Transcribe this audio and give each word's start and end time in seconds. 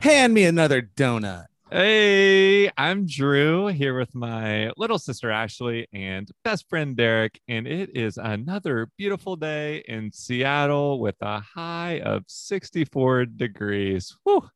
Hand 0.00 0.32
me 0.32 0.44
another 0.44 0.82
donut. 0.82 1.46
Hey, 1.70 2.70
I'm 2.78 3.04
Drew 3.06 3.66
here 3.66 3.98
with 3.98 4.14
my 4.14 4.70
little 4.76 4.98
sister 4.98 5.30
Ashley 5.30 5.86
and 5.92 6.30
best 6.44 6.68
friend 6.68 6.96
Derek, 6.96 7.40
and 7.48 7.66
it 7.66 7.96
is 7.96 8.16
another 8.16 8.88
beautiful 8.96 9.36
day 9.36 9.82
in 9.86 10.12
Seattle 10.12 11.00
with 11.00 11.16
a 11.20 11.40
high 11.40 12.00
of 12.00 12.24
64 12.26 13.26
degrees. 13.26 14.16
Whew. 14.24 14.48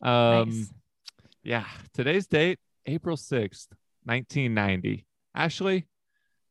Um, 0.00 0.48
Nice. 0.50 0.72
yeah, 1.44 1.66
today's 1.94 2.26
date, 2.26 2.58
April 2.86 3.16
6th, 3.16 3.68
1990. 4.04 5.06
Ashley, 5.34 5.86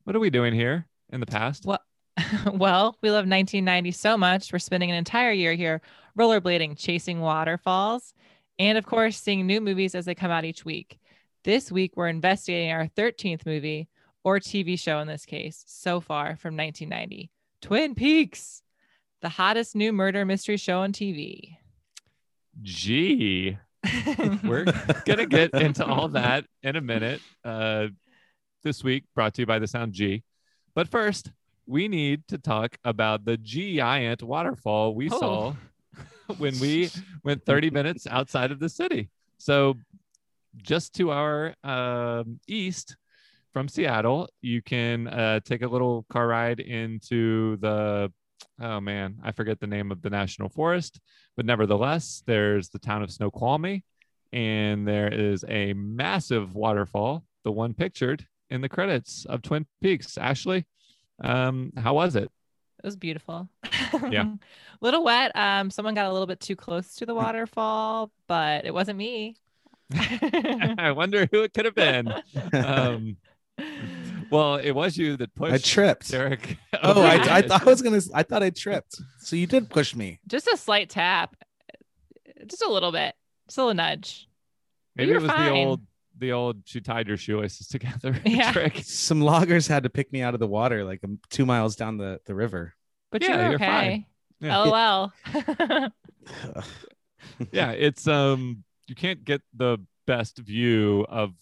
what 0.05 0.15
are 0.15 0.19
we 0.19 0.29
doing 0.29 0.53
here 0.53 0.85
in 1.11 1.19
the 1.19 1.25
past? 1.25 1.65
Well, 1.65 1.79
well, 2.53 2.97
we 3.01 3.09
love 3.09 3.27
1990 3.27 3.91
so 3.91 4.17
much. 4.17 4.53
We're 4.53 4.59
spending 4.59 4.89
an 4.91 4.95
entire 4.95 5.31
year 5.31 5.53
here 5.53 5.81
rollerblading, 6.17 6.77
chasing 6.77 7.20
waterfalls, 7.21 8.13
and 8.59 8.77
of 8.77 8.85
course, 8.85 9.17
seeing 9.17 9.45
new 9.47 9.61
movies 9.61 9.95
as 9.95 10.05
they 10.05 10.15
come 10.15 10.31
out 10.31 10.45
each 10.45 10.65
week. 10.65 10.99
This 11.43 11.71
week, 11.71 11.93
we're 11.95 12.07
investigating 12.09 12.71
our 12.71 12.87
13th 12.87 13.45
movie 13.45 13.87
or 14.23 14.39
TV 14.39 14.77
show 14.77 14.99
in 14.99 15.07
this 15.07 15.25
case 15.25 15.63
so 15.67 15.99
far 15.99 16.35
from 16.35 16.55
1990 16.55 17.31
Twin 17.61 17.95
Peaks, 17.95 18.61
the 19.21 19.29
hottest 19.29 19.75
new 19.75 19.91
murder 19.93 20.25
mystery 20.25 20.57
show 20.57 20.81
on 20.81 20.91
TV. 20.91 21.57
Gee, 22.62 23.57
we're 24.43 24.65
gonna 25.05 25.25
get 25.25 25.53
into 25.53 25.85
all 25.85 26.09
that 26.09 26.45
in 26.63 26.75
a 26.75 26.81
minute. 26.81 27.21
Uh, 27.43 27.87
this 28.63 28.84
week 28.84 29.05
brought 29.15 29.34
to 29.35 29.41
you 29.41 29.45
by 29.45 29.57
the 29.59 29.67
Sound 29.67 29.93
G, 29.93 30.23
but 30.75 30.87
first 30.87 31.31
we 31.65 31.87
need 31.87 32.27
to 32.27 32.37
talk 32.37 32.77
about 32.84 33.26
the 33.26 33.37
giant 33.37 34.21
waterfall 34.21 34.93
we 34.93 35.09
Oh. 35.09 35.20
saw 35.20 35.55
when 36.40 36.57
we 36.60 36.90
went 37.24 37.46
30 37.46 37.70
minutes 37.71 38.07
outside 38.07 38.51
of 38.51 38.60
the 38.60 38.70
city. 38.70 39.10
So 39.37 39.76
just 40.57 40.93
to 40.96 41.12
our 41.12 41.55
um, 41.63 42.40
east 42.48 42.96
from 43.54 43.68
Seattle, 43.68 44.29
you 44.41 44.62
can 44.62 45.07
uh, 45.07 45.40
take 45.43 45.62
a 45.62 45.68
little 45.68 46.05
car 46.10 46.27
ride 46.27 46.60
into 46.60 47.57
the 47.57 48.12
oh 48.60 48.79
man, 48.79 49.18
I 49.23 49.32
forget 49.32 49.60
the 49.60 49.68
name 49.68 49.91
of 49.91 50.01
the 50.01 50.10
national 50.10 50.49
forest, 50.49 50.99
but 51.35 51.46
nevertheless, 51.46 52.23
there's 52.26 52.70
the 52.70 52.79
town 52.79 53.01
of 53.01 53.12
Snoqualmie, 53.12 53.84
and 54.32 54.88
there 54.88 55.12
is 55.12 55.43
a 55.48 55.73
massive 55.73 56.54
waterfall, 56.55 57.23
the 57.43 57.51
one 57.51 57.73
pictured 57.73 58.26
in 58.49 58.62
the 58.62 58.70
credits 58.70 59.26
of 59.26 59.41
Twin 59.41 59.66
Peaks. 59.82 60.18
Ashley, 60.18 60.66
um, 61.23 61.71
how 61.77 61.95
was 61.95 62.16
it? 62.16 62.29
It 62.84 62.87
was 62.87 62.96
beautiful. 62.96 63.48
Yeah. 64.09 64.25
little 64.79 65.03
wet. 65.03 65.35
Um, 65.35 65.69
someone 65.69 65.94
got 65.96 66.06
a 66.06 66.12
little 66.12 66.25
bit 66.25 66.40
too 66.40 66.56
close 66.56 66.96
to 66.96 67.06
the 67.06 67.13
waterfall, 67.13 68.09
but 68.25 68.66
it 68.66 68.73
wasn't 68.73 68.97
me. 68.97 69.35
I 69.94 70.94
wonder 70.96 71.28
who 71.29 71.41
it 71.44 71.53
could 71.53 71.66
have 71.66 71.75
been. 71.75 72.13
Um, 72.53 73.18
well, 74.31 74.56
it 74.56 74.72
was 74.72 74.97
you 74.97 75.18
that 75.18 75.35
pushed 75.35 75.53
I 75.53 75.57
tripped. 75.57 76.09
Derek. 76.09 76.57
Oh, 76.81 77.01
I, 77.01 77.38
I 77.38 77.41
thought 77.41 77.62
I 77.68 77.69
was 77.69 77.81
gonna. 77.81 78.00
I 78.13 78.23
thought 78.23 78.44
I 78.44 78.50
tripped. 78.50 78.95
So 79.19 79.35
you 79.35 79.45
did 79.45 79.69
push 79.69 79.94
me. 79.94 80.19
Just 80.28 80.47
a 80.47 80.56
slight 80.56 80.90
tap, 80.90 81.35
just 82.47 82.63
a 82.63 82.72
little 82.72 82.94
bit, 82.94 83.13
just 83.47 83.57
a 83.57 83.62
little 83.62 83.75
nudge. 83.75 84.28
Maybe 84.95 85.12
it 85.12 85.16
were 85.16 85.22
was 85.22 85.31
the 85.31 85.50
old, 85.51 85.81
the 86.22 86.31
old. 86.31 86.61
She 86.66 86.79
tied 86.79 87.07
your 87.09 87.17
shoelaces 87.17 87.67
together. 87.67 88.17
Yeah. 88.25 88.51
trick. 88.53 88.79
Some 88.83 89.19
loggers 89.19 89.67
had 89.67 89.83
to 89.83 89.89
pick 89.89 90.13
me 90.13 90.22
out 90.22 90.33
of 90.33 90.39
the 90.39 90.47
water, 90.47 90.85
like 90.85 91.01
um, 91.03 91.19
two 91.29 91.45
miles 91.45 91.75
down 91.75 91.97
the 91.97 92.19
the 92.25 92.33
river. 92.33 92.73
But 93.11 93.22
Yeah, 93.22 93.41
you're 93.41 93.50
you're 93.51 93.59
fine. 93.59 94.05
Yeah. 94.39 94.57
LOL. 94.57 95.11
yeah 97.51 97.71
it's 97.71 98.07
um 98.07 98.63
you 98.87 98.95
can't 98.95 99.23
get 99.23 99.41
the 99.55 99.77
best 100.07 100.37
view 100.39 101.05
of 101.09 101.33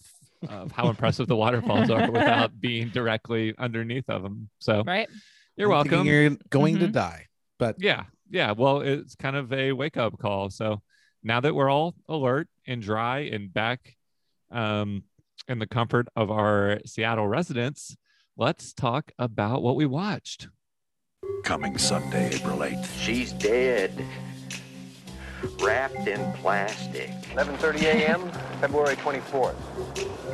of 0.48 0.72
how 0.72 0.88
impressive 0.88 1.26
the 1.26 1.36
waterfalls 1.36 1.90
are 1.90 2.10
without 2.18 2.58
being 2.60 2.88
directly 2.88 3.54
underneath 3.58 4.08
of 4.08 4.22
them 4.22 4.48
so 4.58 4.82
right? 4.86 5.08
you're 5.56 5.68
I'm 5.68 5.76
welcome 5.88 6.06
You're 6.06 6.30
going 6.48 6.78
to 6.78 6.86
Mhm. 6.88 6.92
die. 6.92 7.26
But 7.58 7.76
yeah 7.78 8.04
yeah 8.30 8.52
well 8.52 8.80
it's 8.80 9.14
kind 9.14 9.36
of 9.36 9.52
a 9.52 9.72
wake 9.72 9.96
up 9.96 10.18
call 10.18 10.50
so 10.50 10.80
now 11.22 11.40
that 11.40 11.54
we're 11.54 11.68
all 11.70 11.94
alert 12.08 12.48
and 12.66 12.80
dry 12.80 13.20
and 13.20 13.52
back 13.52 13.96
um 14.50 15.04
in 15.48 15.58
the 15.58 15.66
comfort 15.66 16.08
of 16.16 16.30
our 16.30 16.80
seattle 16.84 17.26
residence 17.28 17.96
let's 18.36 18.72
talk 18.72 19.12
about 19.18 19.62
what 19.62 19.76
we 19.76 19.86
watched 19.86 20.48
Coming 21.44 21.78
Sunday, 21.78 22.30
April 22.34 22.58
8th. 22.58 22.86
She's 22.98 23.32
dead. 23.32 24.04
Wrapped 25.58 26.06
in 26.06 26.32
plastic. 26.34 27.10
11:30 27.32 27.82
a.m., 27.82 28.30
February 28.60 28.96
24th. 28.96 29.54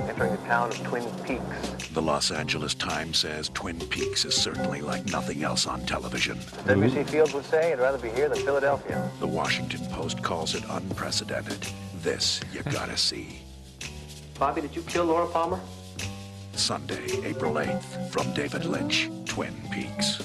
Entering 0.09 0.33
the 0.33 0.39
town 0.49 0.71
of 0.71 0.83
Twin 0.83 1.05
Peaks. 1.25 1.89
The 1.91 2.03
Los 2.03 2.31
Angeles 2.31 2.75
Times 2.75 3.19
says 3.19 3.51
Twin 3.55 3.79
Peaks 3.79 4.25
is 4.25 4.35
certainly 4.35 4.81
like 4.81 5.07
nothing 5.07 5.45
else 5.45 5.67
on 5.67 5.87
television. 5.87 6.39
As 6.39 6.65
W.C. 6.67 7.05
Fields 7.05 7.33
would 7.35 7.45
say, 7.45 7.73
I'd 7.73 7.79
rather 7.79 7.99
be 7.99 8.11
here 8.11 8.29
than 8.29 8.39
Philadelphia. 8.39 9.09
The 9.21 9.27
Washington 9.27 9.87
Post 9.87 10.23
calls 10.23 10.55
it 10.55 10.65
unprecedented. 10.69 11.67
This 12.03 12.41
you 12.53 12.63
gotta 12.65 12.97
see. 12.97 13.46
Bobby, 14.39 14.61
did 14.61 14.77
you 14.77 14.83
kill 14.83 15.07
Laura 15.07 15.27
Palmer? 15.27 15.61
Sunday, 16.53 17.25
April 17.25 17.55
8th, 17.55 18.11
from 18.11 18.33
David 18.35 18.67
Lynch, 18.67 19.09
Twin 19.25 19.55
Peaks. 19.73 20.23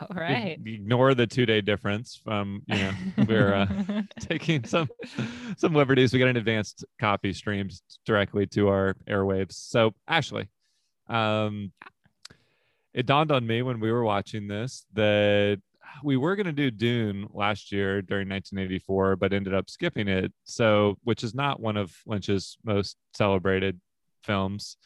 All 0.00 0.08
right. 0.14 0.58
ignore 0.64 1.14
the 1.14 1.26
two 1.26 1.44
day 1.44 1.60
difference 1.60 2.18
from 2.22 2.62
you 2.66 2.76
know 2.76 2.92
we're 3.28 3.54
uh, 3.54 4.02
taking 4.20 4.64
some 4.64 4.88
some 5.56 5.74
liberties. 5.74 6.12
We 6.12 6.18
got 6.18 6.28
an 6.28 6.36
advanced 6.36 6.84
copy 6.98 7.32
streamed 7.32 7.72
directly 8.06 8.46
to 8.48 8.68
our 8.68 8.96
airwaves. 9.08 9.52
So 9.52 9.94
Ashley, 10.08 10.48
um, 11.08 11.72
it 12.94 13.04
dawned 13.06 13.30
on 13.30 13.46
me 13.46 13.60
when 13.62 13.78
we 13.78 13.92
were 13.92 14.04
watching 14.04 14.48
this 14.48 14.86
that 14.94 15.60
we 16.02 16.16
were 16.16 16.36
going 16.36 16.46
to 16.46 16.52
do 16.52 16.70
Dune 16.70 17.28
last 17.32 17.72
year 17.72 18.02
during 18.02 18.28
1984, 18.28 19.16
but 19.16 19.32
ended 19.32 19.54
up 19.54 19.70
skipping 19.70 20.08
it. 20.08 20.32
So, 20.44 20.96
which 21.04 21.24
is 21.24 21.34
not 21.34 21.60
one 21.60 21.76
of 21.76 21.94
Lynch's 22.06 22.58
most 22.64 22.96
celebrated 23.14 23.80
films. 24.22 24.76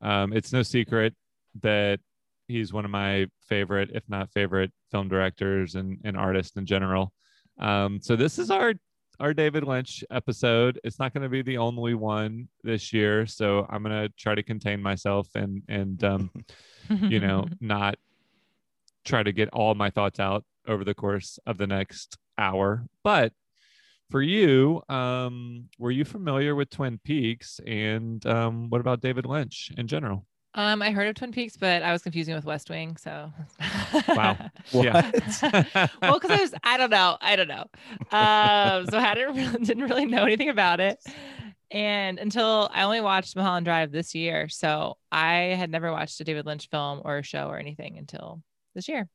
Um, 0.00 0.32
it's 0.32 0.52
no 0.52 0.62
secret 0.62 1.14
that 1.62 2.00
he's 2.48 2.72
one 2.72 2.84
of 2.84 2.90
my 2.90 3.26
favorite, 3.48 3.90
if 3.94 4.02
not 4.08 4.32
favorite, 4.32 4.72
film 4.90 5.08
directors 5.08 5.74
and, 5.74 5.98
and 6.04 6.16
artists 6.16 6.56
in 6.56 6.66
general. 6.66 7.12
Um, 7.58 8.00
so 8.02 8.16
this 8.16 8.38
is 8.38 8.50
our 8.50 8.74
our 9.20 9.32
David 9.32 9.62
Lynch 9.62 10.02
episode. 10.10 10.80
It's 10.82 10.98
not 10.98 11.14
going 11.14 11.22
to 11.22 11.28
be 11.28 11.42
the 11.42 11.58
only 11.58 11.94
one 11.94 12.48
this 12.64 12.92
year, 12.92 13.26
so 13.26 13.64
I'm 13.70 13.82
going 13.84 14.08
to 14.08 14.12
try 14.18 14.34
to 14.34 14.42
contain 14.42 14.82
myself 14.82 15.28
and 15.34 15.62
and 15.68 16.02
um, 16.02 16.30
you 16.88 17.20
know 17.20 17.46
not 17.60 17.96
try 19.04 19.22
to 19.22 19.32
get 19.32 19.48
all 19.50 19.74
my 19.74 19.90
thoughts 19.90 20.20
out 20.20 20.44
over 20.66 20.84
the 20.84 20.94
course 20.94 21.38
of 21.46 21.58
the 21.58 21.66
next 21.66 22.16
hour. 22.38 22.86
But 23.02 23.32
for 24.10 24.22
you, 24.22 24.82
um, 24.88 25.68
were 25.78 25.90
you 25.90 26.04
familiar 26.04 26.54
with 26.54 26.70
Twin 26.70 26.98
Peaks? 27.04 27.60
And 27.66 28.24
um, 28.26 28.70
what 28.70 28.80
about 28.80 29.00
David 29.00 29.26
Lynch 29.26 29.72
in 29.76 29.86
general? 29.86 30.26
Um, 30.56 30.82
I 30.82 30.92
heard 30.92 31.08
of 31.08 31.16
Twin 31.16 31.32
Peaks, 31.32 31.56
but 31.56 31.82
I 31.82 31.90
was 31.90 32.02
confusing 32.02 32.34
with 32.34 32.44
West 32.44 32.70
Wing. 32.70 32.96
So, 32.96 33.32
Wow. 34.08 34.38
Yeah. 34.72 35.10
well, 36.00 36.18
because 36.20 36.30
I 36.30 36.40
was, 36.40 36.54
I 36.62 36.76
don't 36.76 36.90
know, 36.90 37.18
I 37.20 37.34
don't 37.34 37.48
know. 37.48 37.66
Um, 38.16 38.86
so 38.86 38.98
I 38.98 39.14
didn't 39.14 39.34
really, 39.34 39.58
didn't 39.64 39.82
really 39.82 40.06
know 40.06 40.22
anything 40.22 40.48
about 40.50 40.78
it, 40.78 41.00
and 41.72 42.20
until 42.20 42.70
I 42.72 42.84
only 42.84 43.00
watched 43.00 43.34
Mulholland 43.34 43.66
Drive 43.66 43.90
this 43.90 44.14
year, 44.14 44.48
so 44.48 44.96
I 45.10 45.56
had 45.58 45.70
never 45.70 45.90
watched 45.90 46.20
a 46.20 46.24
David 46.24 46.46
Lynch 46.46 46.68
film 46.70 47.02
or 47.04 47.18
a 47.18 47.22
show 47.24 47.48
or 47.48 47.58
anything 47.58 47.98
until 47.98 48.40
this 48.74 48.88
year. 48.88 49.08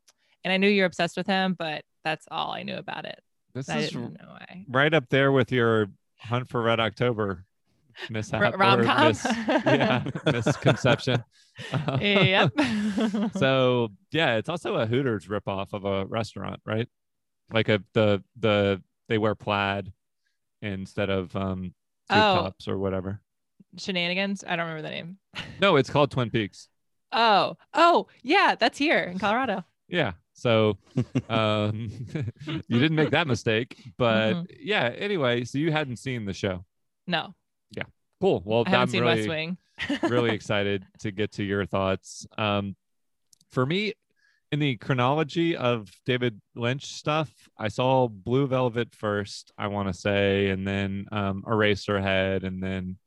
And 0.44 0.54
I 0.54 0.58
knew 0.58 0.70
you're 0.70 0.86
obsessed 0.86 1.18
with 1.18 1.28
him, 1.28 1.56
but 1.58 1.84
that's 2.04 2.26
all 2.32 2.52
I 2.52 2.64
knew 2.64 2.76
about 2.78 3.06
it. 3.06 3.20
this 3.54 3.68
I 3.70 3.80
is 3.80 3.96
right 4.70 4.94
up 4.94 5.10
there 5.10 5.32
with 5.32 5.52
your 5.52 5.88
Hunt 6.18 6.50
for 6.50 6.62
Red 6.62 6.80
October 6.80 7.46
mishap 8.10 8.42
R- 8.42 8.54
or 8.54 8.58
rom-com? 8.58 9.08
mis- 9.10 9.26
yeah, 9.66 10.04
misconception. 10.26 11.24
yep. 12.00 12.52
so 13.36 13.90
yeah, 14.12 14.36
it's 14.38 14.50
also 14.50 14.76
a 14.76 14.86
Hooters 14.86 15.28
ripoff 15.28 15.74
of 15.74 15.84
a 15.86 16.06
restaurant, 16.06 16.62
right? 16.66 16.88
Like 17.52 17.68
a 17.70 17.84
the 17.94 18.24
the 18.40 18.82
they 19.08 19.18
wear 19.18 19.36
plaid 19.36 19.92
instead 20.62 21.10
of 21.10 21.36
um 21.36 21.62
tube 21.64 21.72
Oh. 22.12 22.36
tops 22.44 22.68
or 22.68 22.78
whatever. 22.78 23.22
Shenanigans. 23.78 24.44
I 24.48 24.56
don't 24.56 24.68
remember 24.68 24.82
the 24.82 24.94
name. 24.94 25.18
No, 25.62 25.76
it's 25.76 25.90
called 25.90 26.12
Twin 26.12 26.30
Peaks. 26.30 26.70
Oh, 27.12 27.58
oh, 27.74 28.08
yeah, 28.24 28.56
that's 28.60 28.78
here 28.78 29.00
in 29.04 29.20
Colorado. 29.20 29.64
Yeah. 29.88 30.14
So 30.34 30.78
um 31.30 31.90
you 32.68 32.80
didn't 32.80 32.96
make 32.96 33.12
that 33.12 33.28
mistake. 33.28 33.92
But 33.98 34.34
Mhm. 34.34 34.48
yeah, 34.60 34.94
anyway, 34.98 35.44
so 35.44 35.58
you 35.58 35.72
hadn't 35.72 35.98
seen 35.98 36.26
the 36.26 36.34
show. 36.34 36.66
No, 37.08 37.34
Yeah. 37.76 37.84
Cool. 38.22 38.42
Well, 38.46 38.64
I 38.66 38.70
haven't 38.70 38.82
I'm 38.82 38.88
seen 38.90 39.02
really, 39.02 39.16
West 39.18 39.30
Wing. 39.30 39.58
really 40.10 40.32
excited 40.32 40.86
to 41.00 41.12
get 41.12 41.32
to 41.34 41.44
your 41.44 41.66
thoughts. 41.66 42.28
Um, 42.38 42.76
for 43.52 43.66
me, 43.66 43.94
in 44.52 44.60
the 44.60 44.78
chronology 44.78 45.56
of 45.56 45.90
David 46.06 46.40
Lynch 46.56 46.86
stuff, 46.86 47.32
I 47.58 47.68
saw 47.70 48.08
Blue 48.08 48.46
Velvet 48.48 48.94
first, 48.96 49.52
I 49.58 49.68
want 49.68 49.88
to 49.88 49.94
say, 49.94 50.50
and 50.50 50.68
then 50.68 51.06
um, 51.12 51.44
Eraserhead, 51.48 52.44
and 52.44 52.62
then 52.62 52.98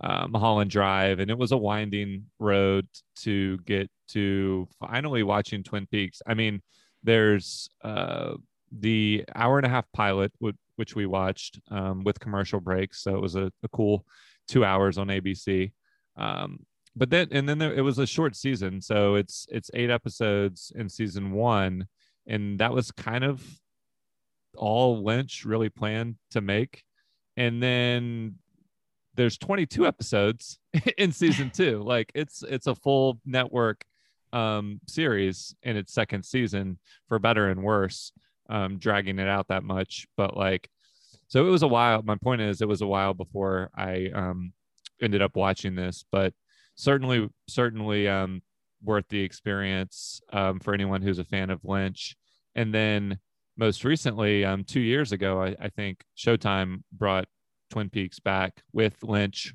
uh, 0.00 0.26
Mulholland 0.28 0.70
Drive, 0.70 1.20
and 1.20 1.30
it 1.30 1.38
was 1.38 1.52
a 1.52 1.56
winding 1.56 2.26
road 2.38 2.86
to 3.20 3.58
get 3.58 3.90
to 4.08 4.68
finally 4.78 5.22
watching 5.22 5.62
Twin 5.62 5.86
Peaks. 5.86 6.20
I 6.26 6.34
mean, 6.34 6.62
there's 7.02 7.68
uh, 7.82 8.34
the 8.70 9.24
hour 9.34 9.58
and 9.58 9.66
a 9.66 9.70
half 9.70 9.90
pilot, 9.92 10.32
which 10.76 10.94
we 10.94 11.06
watched 11.06 11.60
um, 11.70 12.04
with 12.04 12.20
commercial 12.20 12.60
breaks, 12.60 13.02
so 13.02 13.14
it 13.14 13.22
was 13.22 13.36
a, 13.36 13.50
a 13.62 13.68
cool 13.72 14.04
two 14.48 14.64
hours 14.64 14.98
on 14.98 15.08
ABC. 15.08 15.72
Um, 16.16 16.60
but 16.94 17.10
then, 17.10 17.28
and 17.30 17.48
then 17.48 17.58
there, 17.58 17.74
it 17.74 17.82
was 17.82 17.98
a 17.98 18.06
short 18.06 18.36
season, 18.36 18.80
so 18.80 19.14
it's 19.16 19.46
it's 19.50 19.70
eight 19.74 19.90
episodes 19.90 20.72
in 20.74 20.88
season 20.88 21.32
one, 21.32 21.86
and 22.26 22.58
that 22.58 22.72
was 22.72 22.90
kind 22.90 23.24
of 23.24 23.42
all 24.56 25.04
Lynch 25.04 25.44
really 25.44 25.68
planned 25.68 26.16
to 26.30 26.40
make. 26.40 26.82
And 27.36 27.62
then 27.62 28.36
there's 29.16 29.38
22 29.38 29.86
episodes 29.86 30.58
in 30.98 31.12
season 31.12 31.50
two. 31.50 31.82
Like 31.82 32.12
it's 32.14 32.42
it's 32.42 32.66
a 32.66 32.74
full 32.74 33.20
network 33.24 33.84
um 34.32 34.80
series 34.86 35.54
in 35.62 35.76
its 35.76 35.92
second 35.92 36.24
season 36.24 36.78
for 37.08 37.18
better 37.18 37.48
and 37.48 37.62
worse, 37.62 38.12
um, 38.48 38.78
dragging 38.78 39.18
it 39.18 39.28
out 39.28 39.48
that 39.48 39.64
much. 39.64 40.06
But 40.16 40.36
like 40.36 40.68
so 41.28 41.46
it 41.46 41.50
was 41.50 41.62
a 41.62 41.68
while. 41.68 42.02
My 42.02 42.16
point 42.16 42.40
is 42.40 42.60
it 42.60 42.68
was 42.68 42.82
a 42.82 42.86
while 42.86 43.14
before 43.14 43.70
I 43.74 44.10
um 44.14 44.52
ended 45.00 45.22
up 45.22 45.36
watching 45.36 45.74
this, 45.74 46.04
but 46.12 46.32
certainly 46.76 47.28
certainly 47.48 48.08
um 48.08 48.42
worth 48.82 49.08
the 49.08 49.20
experience 49.20 50.20
um 50.32 50.60
for 50.60 50.74
anyone 50.74 51.02
who's 51.02 51.18
a 51.18 51.24
fan 51.24 51.50
of 51.50 51.64
Lynch. 51.64 52.16
And 52.54 52.72
then 52.72 53.18
most 53.56 53.84
recently, 53.84 54.44
um, 54.44 54.64
two 54.64 54.80
years 54.80 55.12
ago, 55.12 55.42
I, 55.42 55.56
I 55.60 55.68
think 55.68 56.04
Showtime 56.16 56.82
brought 56.92 57.26
Twin 57.70 57.90
Peaks 57.90 58.18
back 58.20 58.62
with 58.72 59.02
Lynch 59.02 59.54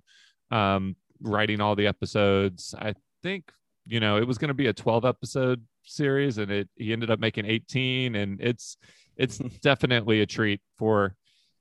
um, 0.51 0.95
writing 1.21 1.61
all 1.61 1.75
the 1.75 1.87
episodes. 1.87 2.75
I 2.77 2.93
think 3.23 3.51
you 3.85 3.99
know 3.99 4.17
it 4.17 4.27
was 4.27 4.37
going 4.37 4.49
to 4.49 4.53
be 4.53 4.67
a 4.67 4.73
12 4.73 5.05
episode 5.05 5.63
series, 5.83 6.37
and 6.37 6.51
it 6.51 6.69
he 6.75 6.93
ended 6.93 7.09
up 7.09 7.19
making 7.19 7.45
18, 7.45 8.15
and 8.15 8.41
it's 8.41 8.77
it's 9.17 9.37
definitely 9.61 10.21
a 10.21 10.25
treat 10.25 10.61
for 10.77 11.15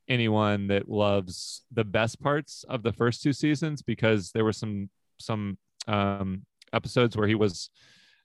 anyone 0.09 0.67
that 0.67 0.89
loves 0.89 1.63
the 1.73 1.85
best 1.85 2.21
parts 2.21 2.65
of 2.69 2.83
the 2.83 2.93
first 2.93 3.23
two 3.23 3.33
seasons 3.33 3.81
because 3.81 4.33
there 4.33 4.45
were 4.45 4.53
some 4.53 4.91
some 5.19 5.57
um, 5.87 6.45
episodes 6.73 7.17
where 7.17 7.29
he 7.29 7.35
was 7.35 7.71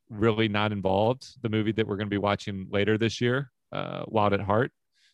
really 0.09 0.47
not 0.47 0.71
involved. 0.71 1.41
The 1.41 1.49
movie 1.49 1.71
that 1.73 1.87
we're 1.87 1.97
going 1.97 2.07
to 2.07 2.13
be 2.13 2.17
watching 2.17 2.67
later 2.69 2.97
this 2.97 3.21
year, 3.21 3.51
uh, 3.71 4.03
Wild 4.07 4.33
at 4.33 4.41
Heart, 4.41 4.71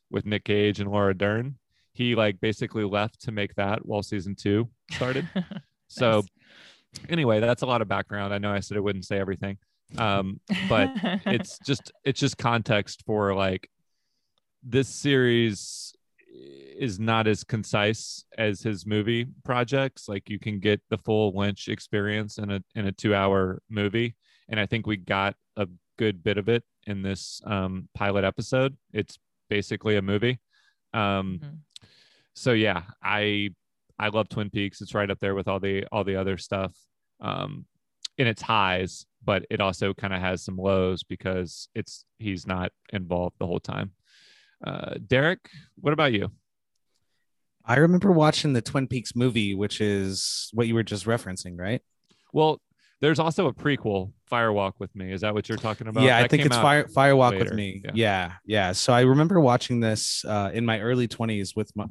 with 0.09 0.25
Nick 0.25 0.45
Cage 0.45 0.79
and 0.79 0.89
Laura 0.89 1.13
Dern 1.13 1.57
he 1.93 2.15
like 2.15 2.39
basically 2.39 2.83
left 2.83 3.21
to 3.23 3.31
make 3.31 3.53
that 3.55 3.85
while 3.85 4.01
season 4.03 4.35
two 4.35 4.69
started. 4.91 5.27
so 5.87 6.21
Nice. 6.21 7.05
anyway, 7.09 7.39
that's 7.39 7.61
a 7.61 7.65
lot 7.65 7.81
of 7.81 7.87
background. 7.87 8.33
I 8.33 8.37
know 8.37 8.51
I 8.51 8.59
said 8.61 8.77
I 8.77 8.79
wouldn't 8.81 9.05
say 9.05 9.17
everything. 9.19 9.57
Um, 9.97 10.39
but 10.69 10.89
it's 11.25 11.59
just 11.65 11.91
it's 12.05 12.19
just 12.19 12.37
context 12.37 13.03
for 13.05 13.33
like 13.35 13.69
this 14.63 14.87
series 14.87 15.93
is 16.77 16.99
not 16.99 17.27
as 17.27 17.43
concise 17.43 18.23
as 18.37 18.61
his 18.61 18.85
movie 18.85 19.27
projects. 19.43 20.07
Like 20.07 20.29
you 20.29 20.39
can 20.39 20.59
get 20.59 20.81
the 20.89 20.97
full 20.97 21.33
Lynch 21.35 21.67
experience 21.67 22.37
in 22.37 22.51
a 22.51 22.63
in 22.75 22.87
a 22.87 22.91
two 22.91 23.13
hour 23.13 23.61
movie. 23.69 24.15
And 24.49 24.59
I 24.59 24.65
think 24.65 24.87
we 24.87 24.97
got 24.97 25.35
a 25.57 25.67
good 25.97 26.23
bit 26.23 26.37
of 26.37 26.49
it 26.49 26.63
in 26.87 27.01
this 27.01 27.41
um, 27.45 27.87
pilot 27.93 28.23
episode. 28.23 28.75
It's 28.93 29.17
basically 29.49 29.97
a 29.97 30.01
movie. 30.01 30.39
Um, 30.93 31.39
Mhm. 31.41 31.57
So 32.33 32.53
yeah, 32.53 32.83
I 33.03 33.49
I 33.99 34.09
love 34.09 34.29
Twin 34.29 34.49
Peaks. 34.49 34.81
It's 34.81 34.95
right 34.95 35.09
up 35.09 35.19
there 35.19 35.35
with 35.35 35.47
all 35.47 35.59
the 35.59 35.85
all 35.91 36.03
the 36.03 36.15
other 36.15 36.37
stuff 36.37 36.73
um, 37.19 37.65
in 38.17 38.27
its 38.27 38.41
highs, 38.41 39.05
but 39.23 39.45
it 39.49 39.61
also 39.61 39.93
kind 39.93 40.13
of 40.13 40.21
has 40.21 40.43
some 40.43 40.57
lows 40.57 41.03
because 41.03 41.69
it's 41.75 42.05
he's 42.19 42.47
not 42.47 42.71
involved 42.91 43.35
the 43.39 43.47
whole 43.47 43.59
time. 43.59 43.91
Uh, 44.65 44.95
Derek, 45.05 45.49
what 45.75 45.93
about 45.93 46.13
you? 46.13 46.31
I 47.63 47.77
remember 47.77 48.11
watching 48.11 48.53
the 48.53 48.61
Twin 48.61 48.87
Peaks 48.87 49.15
movie, 49.15 49.53
which 49.53 49.81
is 49.81 50.49
what 50.53 50.67
you 50.67 50.73
were 50.73 50.83
just 50.83 51.05
referencing, 51.05 51.59
right? 51.59 51.81
Well, 52.33 52.59
there's 53.01 53.19
also 53.19 53.47
a 53.47 53.53
prequel, 53.53 54.13
Firewalk 54.31 54.73
with 54.79 54.95
Me. 54.95 55.11
Is 55.11 55.21
that 55.21 55.33
what 55.33 55.49
you're 55.49 55.57
talking 55.57 55.87
about? 55.87 56.03
yeah, 56.03 56.17
I 56.17 56.27
think 56.27 56.45
it's 56.45 56.55
Fire 56.55 56.85
Firewalk 56.85 57.37
with 57.37 57.51
me. 57.53 57.81
yeah. 57.83 57.91
Yeah. 57.93 58.33
yeah, 58.45 58.71
So 58.71 58.93
I 58.93 59.01
remember 59.01 59.39
watching 59.41 59.79
this 59.79 60.23
uh, 60.25 60.51
in 60.53 60.65
my 60.65 60.79
early 60.79 61.07
20s 61.07 61.55
with 61.55 61.75
my, 61.75 61.85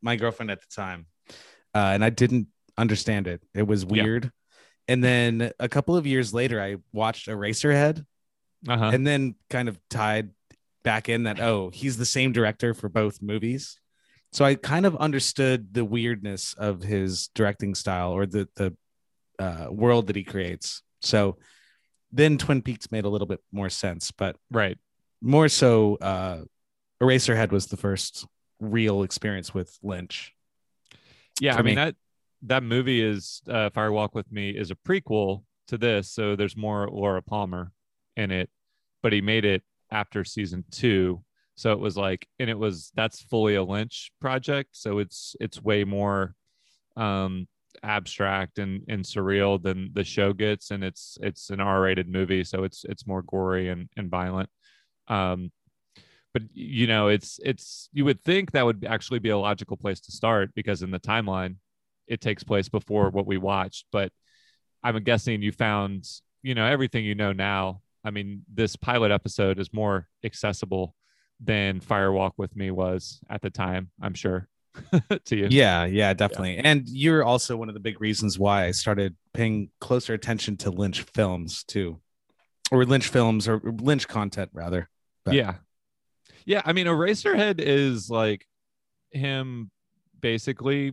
my 0.00 0.16
girlfriend 0.16 0.50
at 0.50 0.60
the 0.60 0.68
time, 0.74 1.06
uh, 1.74 1.90
and 1.94 2.04
I 2.04 2.10
didn't 2.10 2.46
understand 2.78 3.26
it. 3.26 3.42
It 3.54 3.66
was 3.66 3.82
Yeah. 3.84 4.02
weird. 4.04 4.30
And 4.88 5.02
then 5.04 5.52
a 5.60 5.68
couple 5.68 5.96
of 5.96 6.06
years 6.06 6.32
later, 6.34 6.60
I 6.60 6.76
watched 6.92 7.28
Eraserhead, 7.28 8.04
Uh-huh. 8.68 8.90
and 8.94 9.06
then 9.06 9.34
kind 9.50 9.68
of 9.68 9.78
tied 9.90 10.30
back 10.84 11.08
in 11.08 11.24
that 11.24 11.40
oh, 11.40 11.70
he's 11.72 11.96
the 11.96 12.04
same 12.06 12.32
director 12.32 12.74
for 12.74 12.88
both 12.88 13.20
movies. 13.22 13.78
So 14.32 14.44
I 14.44 14.54
kind 14.54 14.86
of 14.86 14.96
understood 14.96 15.74
the 15.74 15.84
weirdness 15.84 16.54
of 16.54 16.82
his 16.82 17.28
directing 17.34 17.74
style 17.74 18.12
or 18.12 18.24
the 18.26 18.48
the 18.56 18.74
uh, 19.42 19.66
world 19.70 20.06
that 20.06 20.16
he 20.16 20.24
creates. 20.24 20.82
So 21.00 21.38
then 22.12 22.38
Twin 22.38 22.62
Peaks 22.62 22.92
made 22.92 23.04
a 23.04 23.08
little 23.08 23.26
bit 23.26 23.40
more 23.50 23.70
sense, 23.70 24.12
but 24.12 24.36
right. 24.50 24.78
more 25.20 25.48
so 25.48 25.96
uh 25.96 26.38
Eraserhead 27.02 27.50
was 27.50 27.66
the 27.66 27.76
first 27.76 28.26
real 28.60 29.02
experience 29.02 29.52
with 29.52 29.76
Lynch. 29.82 30.32
Yeah, 31.40 31.56
I 31.56 31.62
mean 31.62 31.74
me. 31.74 31.82
that 31.82 31.94
that 32.42 32.62
movie 32.62 33.02
is 33.02 33.42
uh, 33.48 33.70
Firewalk 33.70 34.14
with 34.14 34.30
Me 34.30 34.50
is 34.50 34.70
a 34.70 34.76
prequel 34.76 35.42
to 35.68 35.78
this, 35.78 36.10
so 36.10 36.36
there's 36.36 36.56
more 36.56 36.88
Laura 36.88 37.22
Palmer 37.22 37.72
in 38.16 38.30
it, 38.30 38.48
but 39.02 39.12
he 39.12 39.20
made 39.20 39.44
it 39.44 39.62
after 39.90 40.24
season 40.24 40.64
two, 40.70 41.22
so 41.54 41.72
it 41.72 41.78
was 41.78 41.96
like, 41.96 42.26
and 42.38 42.48
it 42.50 42.58
was 42.58 42.92
that's 42.94 43.22
fully 43.22 43.54
a 43.56 43.62
Lynch 43.64 44.12
project, 44.20 44.70
so 44.72 44.98
it's 44.98 45.34
it's 45.40 45.62
way 45.62 45.84
more 45.84 46.34
um 46.96 47.48
abstract 47.82 48.58
and 48.58 48.82
and 48.88 49.04
surreal 49.04 49.62
than 49.62 49.90
the 49.92 50.04
show 50.04 50.32
gets, 50.32 50.70
and 50.70 50.84
it's 50.84 51.18
it's 51.22 51.50
an 51.50 51.60
R-rated 51.60 52.08
movie, 52.08 52.44
so 52.44 52.64
it's 52.64 52.84
it's 52.88 53.06
more 53.06 53.22
gory 53.22 53.68
and 53.68 53.88
and 53.96 54.10
violent. 54.10 54.48
Um, 55.08 55.50
but 56.32 56.42
you 56.52 56.86
know 56.86 57.08
it's 57.08 57.38
it's 57.44 57.88
you 57.92 58.04
would 58.04 58.22
think 58.22 58.52
that 58.52 58.64
would 58.64 58.84
actually 58.88 59.18
be 59.18 59.30
a 59.30 59.38
logical 59.38 59.76
place 59.76 60.00
to 60.00 60.12
start 60.12 60.50
because 60.54 60.82
in 60.82 60.90
the 60.90 61.00
timeline 61.00 61.56
it 62.06 62.20
takes 62.20 62.42
place 62.42 62.68
before 62.68 63.10
what 63.10 63.26
we 63.26 63.36
watched 63.36 63.86
but 63.92 64.10
i'm 64.82 65.02
guessing 65.02 65.42
you 65.42 65.52
found 65.52 66.08
you 66.42 66.54
know 66.54 66.66
everything 66.66 67.04
you 67.04 67.14
know 67.14 67.32
now 67.32 67.80
i 68.04 68.10
mean 68.10 68.42
this 68.52 68.76
pilot 68.76 69.10
episode 69.10 69.58
is 69.58 69.72
more 69.72 70.08
accessible 70.24 70.94
than 71.40 71.80
firewalk 71.80 72.32
with 72.36 72.54
me 72.56 72.70
was 72.70 73.20
at 73.28 73.42
the 73.42 73.50
time 73.50 73.90
i'm 74.00 74.14
sure 74.14 74.48
to 75.24 75.36
you 75.36 75.48
Yeah, 75.50 75.84
yeah, 75.84 76.12
definitely. 76.14 76.58
And 76.58 76.88
you're 76.88 77.24
also 77.24 77.56
one 77.56 77.68
of 77.68 77.74
the 77.74 77.80
big 77.80 78.00
reasons 78.00 78.38
why 78.38 78.66
I 78.66 78.70
started 78.70 79.16
paying 79.34 79.70
closer 79.80 80.14
attention 80.14 80.56
to 80.58 80.70
Lynch 80.70 81.02
films 81.02 81.64
too. 81.64 82.00
Or 82.70 82.84
Lynch 82.84 83.08
films 83.08 83.48
or 83.48 83.60
Lynch 83.62 84.08
content 84.08 84.50
rather. 84.52 84.88
But- 85.24 85.34
yeah 85.34 85.54
yeah 86.44 86.62
i 86.64 86.72
mean 86.72 86.86
eraserhead 86.86 87.56
is 87.58 88.10
like 88.10 88.46
him 89.10 89.70
basically 90.20 90.92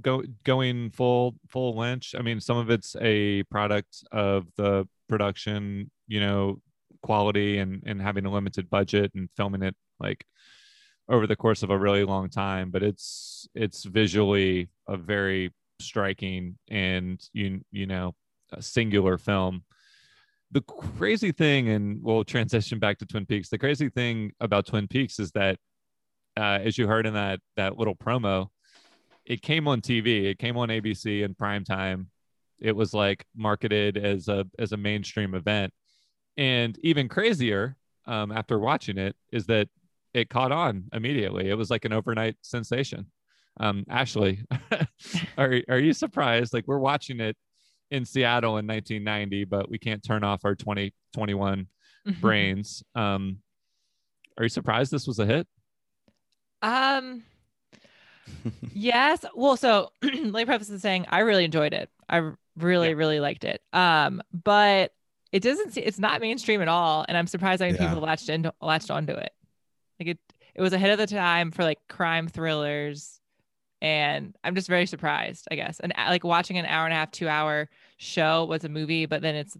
go 0.00 0.22
going 0.44 0.90
full 0.90 1.34
full 1.48 1.76
lynch 1.76 2.14
i 2.18 2.22
mean 2.22 2.40
some 2.40 2.56
of 2.56 2.70
it's 2.70 2.96
a 3.00 3.42
product 3.44 4.04
of 4.10 4.46
the 4.56 4.86
production 5.08 5.90
you 6.06 6.20
know 6.20 6.60
quality 7.02 7.58
and 7.58 7.82
and 7.84 8.00
having 8.00 8.24
a 8.24 8.30
limited 8.30 8.70
budget 8.70 9.10
and 9.14 9.28
filming 9.36 9.62
it 9.62 9.76
like 10.00 10.24
over 11.12 11.26
the 11.26 11.36
course 11.36 11.62
of 11.62 11.70
a 11.70 11.78
really 11.78 12.04
long 12.04 12.28
time 12.28 12.70
but 12.70 12.82
it's 12.82 13.48
it's 13.54 13.84
visually 13.84 14.68
a 14.88 14.96
very 14.96 15.52
striking 15.80 16.58
and 16.68 17.28
you 17.32 17.60
you 17.70 17.86
know 17.86 18.14
singular 18.60 19.16
film 19.16 19.62
the 20.52 20.60
crazy 20.60 21.32
thing, 21.32 21.70
and 21.70 22.02
we'll 22.02 22.24
transition 22.24 22.78
back 22.78 22.98
to 22.98 23.06
Twin 23.06 23.24
Peaks. 23.24 23.48
The 23.48 23.58
crazy 23.58 23.88
thing 23.88 24.32
about 24.38 24.66
Twin 24.66 24.86
Peaks 24.86 25.18
is 25.18 25.32
that, 25.32 25.56
uh, 26.36 26.60
as 26.62 26.76
you 26.76 26.86
heard 26.86 27.06
in 27.06 27.14
that 27.14 27.40
that 27.56 27.78
little 27.78 27.96
promo, 27.96 28.48
it 29.24 29.40
came 29.40 29.66
on 29.66 29.80
TV. 29.80 30.24
It 30.26 30.38
came 30.38 30.58
on 30.58 30.68
ABC 30.68 31.22
in 31.22 31.34
prime 31.34 31.64
time. 31.64 32.10
It 32.60 32.76
was 32.76 32.92
like 32.92 33.24
marketed 33.34 33.96
as 33.96 34.28
a 34.28 34.46
as 34.58 34.72
a 34.72 34.76
mainstream 34.76 35.34
event, 35.34 35.72
and 36.36 36.78
even 36.82 37.08
crazier 37.08 37.76
um, 38.06 38.30
after 38.30 38.58
watching 38.58 38.98
it 38.98 39.16
is 39.32 39.46
that 39.46 39.68
it 40.14 40.28
caught 40.28 40.52
on 40.52 40.84
immediately. 40.92 41.48
It 41.48 41.54
was 41.54 41.70
like 41.70 41.84
an 41.84 41.92
overnight 41.92 42.36
sensation. 42.42 43.06
Um, 43.60 43.84
Ashley, 43.88 44.40
are 45.38 45.60
are 45.68 45.78
you 45.78 45.92
surprised? 45.92 46.52
Like 46.54 46.66
we're 46.66 46.78
watching 46.78 47.20
it 47.20 47.36
in 47.90 48.04
Seattle 48.04 48.56
in 48.58 48.66
1990, 48.66 49.44
but 49.44 49.68
we 49.70 49.78
can't 49.78 50.02
turn 50.02 50.24
off 50.24 50.40
our 50.44 50.54
2021 50.54 51.66
brains. 52.20 52.82
Um, 52.94 53.38
are 54.38 54.44
you 54.44 54.48
surprised 54.48 54.90
this 54.90 55.06
was 55.06 55.18
a 55.18 55.26
hit? 55.26 55.46
Um. 56.62 57.24
yes. 58.72 59.24
Well, 59.34 59.56
so 59.56 59.90
let 60.02 60.32
me 60.32 60.44
preface 60.44 60.68
this 60.68 60.82
saying 60.82 61.06
I 61.10 61.20
really 61.20 61.44
enjoyed 61.44 61.74
it. 61.74 61.90
I 62.08 62.30
really, 62.56 62.88
Yeah. 62.88 62.94
really 62.94 63.20
liked 63.20 63.44
it. 63.44 63.60
Um, 63.72 64.22
but 64.32 64.92
it 65.32 65.42
doesn't. 65.42 65.72
See, 65.72 65.80
it's 65.80 65.98
not 65.98 66.20
mainstream 66.20 66.60
at 66.62 66.68
all, 66.68 67.04
and 67.08 67.16
I'm 67.16 67.26
surprised 67.26 67.60
how 67.60 67.66
many 67.66 67.78
Yeah. 67.78 67.88
people 67.88 68.02
latched 68.02 68.28
into 68.28 68.52
latched 68.60 68.90
onto 68.90 69.12
it. 69.12 69.32
Like 70.02 70.16
it, 70.16 70.18
it 70.56 70.62
was 70.62 70.72
ahead 70.72 70.90
of 70.90 70.98
the 70.98 71.06
time 71.06 71.50
for 71.52 71.62
like 71.62 71.78
crime 71.88 72.26
thrillers, 72.26 73.20
and 73.80 74.34
I'm 74.42 74.54
just 74.56 74.68
very 74.68 74.86
surprised. 74.86 75.46
I 75.50 75.54
guess, 75.54 75.78
and 75.80 75.92
uh, 75.96 76.06
like 76.08 76.24
watching 76.24 76.58
an 76.58 76.66
hour 76.66 76.84
and 76.84 76.92
a 76.92 76.96
half, 76.96 77.10
two 77.12 77.28
hour 77.28 77.68
show 77.98 78.44
was 78.44 78.64
a 78.64 78.68
movie, 78.68 79.06
but 79.06 79.22
then 79.22 79.36
it's 79.36 79.56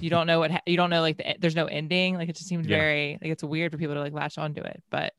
you 0.00 0.10
don't 0.10 0.26
know 0.26 0.40
what 0.40 0.50
ha- 0.50 0.60
you 0.66 0.76
don't 0.76 0.90
know 0.90 1.00
like 1.00 1.18
the, 1.18 1.36
there's 1.38 1.54
no 1.54 1.66
ending. 1.66 2.16
Like 2.16 2.28
it 2.28 2.34
just 2.36 2.48
seems 2.48 2.66
Yeah. 2.66 2.76
very 2.78 3.18
like 3.22 3.30
it's 3.30 3.44
weird 3.44 3.70
for 3.70 3.78
people 3.78 3.94
to 3.94 4.00
like 4.00 4.12
latch 4.12 4.36
onto 4.36 4.62
it. 4.62 4.82
But 4.90 5.12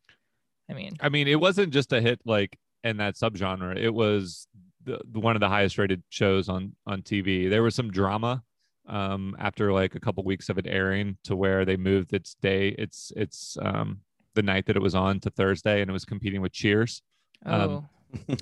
I 0.69 0.73
mean, 0.73 0.93
I 0.99 1.07
mean, 1.09 1.27
it 1.29 1.39
wasn't 1.39 1.71
just 1.71 1.93
a 1.93 2.01
hit 2.01 2.19
like 2.25 2.57
in 2.83 2.97
that 2.97 3.15
subgenre. 3.15 3.77
It 3.77 3.93
was 3.93 4.47
the, 4.83 4.99
the- 5.09 5.19
one 5.21 5.37
of 5.37 5.39
the 5.39 5.49
highest 5.49 5.77
rated 5.77 6.03
shows 6.09 6.49
on 6.49 6.73
on 6.85 7.01
TV. 7.01 7.49
There 7.49 7.63
was 7.63 7.75
some 7.75 7.91
drama 7.91 8.43
um 8.87 9.35
after 9.39 9.73
like 9.73 9.95
a 9.95 9.99
couple 9.99 10.23
weeks 10.23 10.47
of 10.47 10.59
it 10.59 10.67
airing 10.67 11.17
to 11.23 11.35
where 11.35 11.65
they 11.65 11.75
moved 11.75 12.13
its 12.13 12.35
day 12.35 12.67
its 12.77 13.11
its 13.15 13.57
um 13.63 14.01
the 14.35 14.43
night 14.43 14.65
that 14.67 14.75
it 14.75 14.81
was 14.81 14.93
on 14.95 15.19
to 15.21 15.29
Thursday 15.31 15.81
and 15.81 15.89
it 15.89 15.93
was 15.93 16.05
competing 16.05 16.41
with 16.41 16.51
Cheers. 16.51 17.01
oh. 17.45 17.51
Um, 17.51 17.89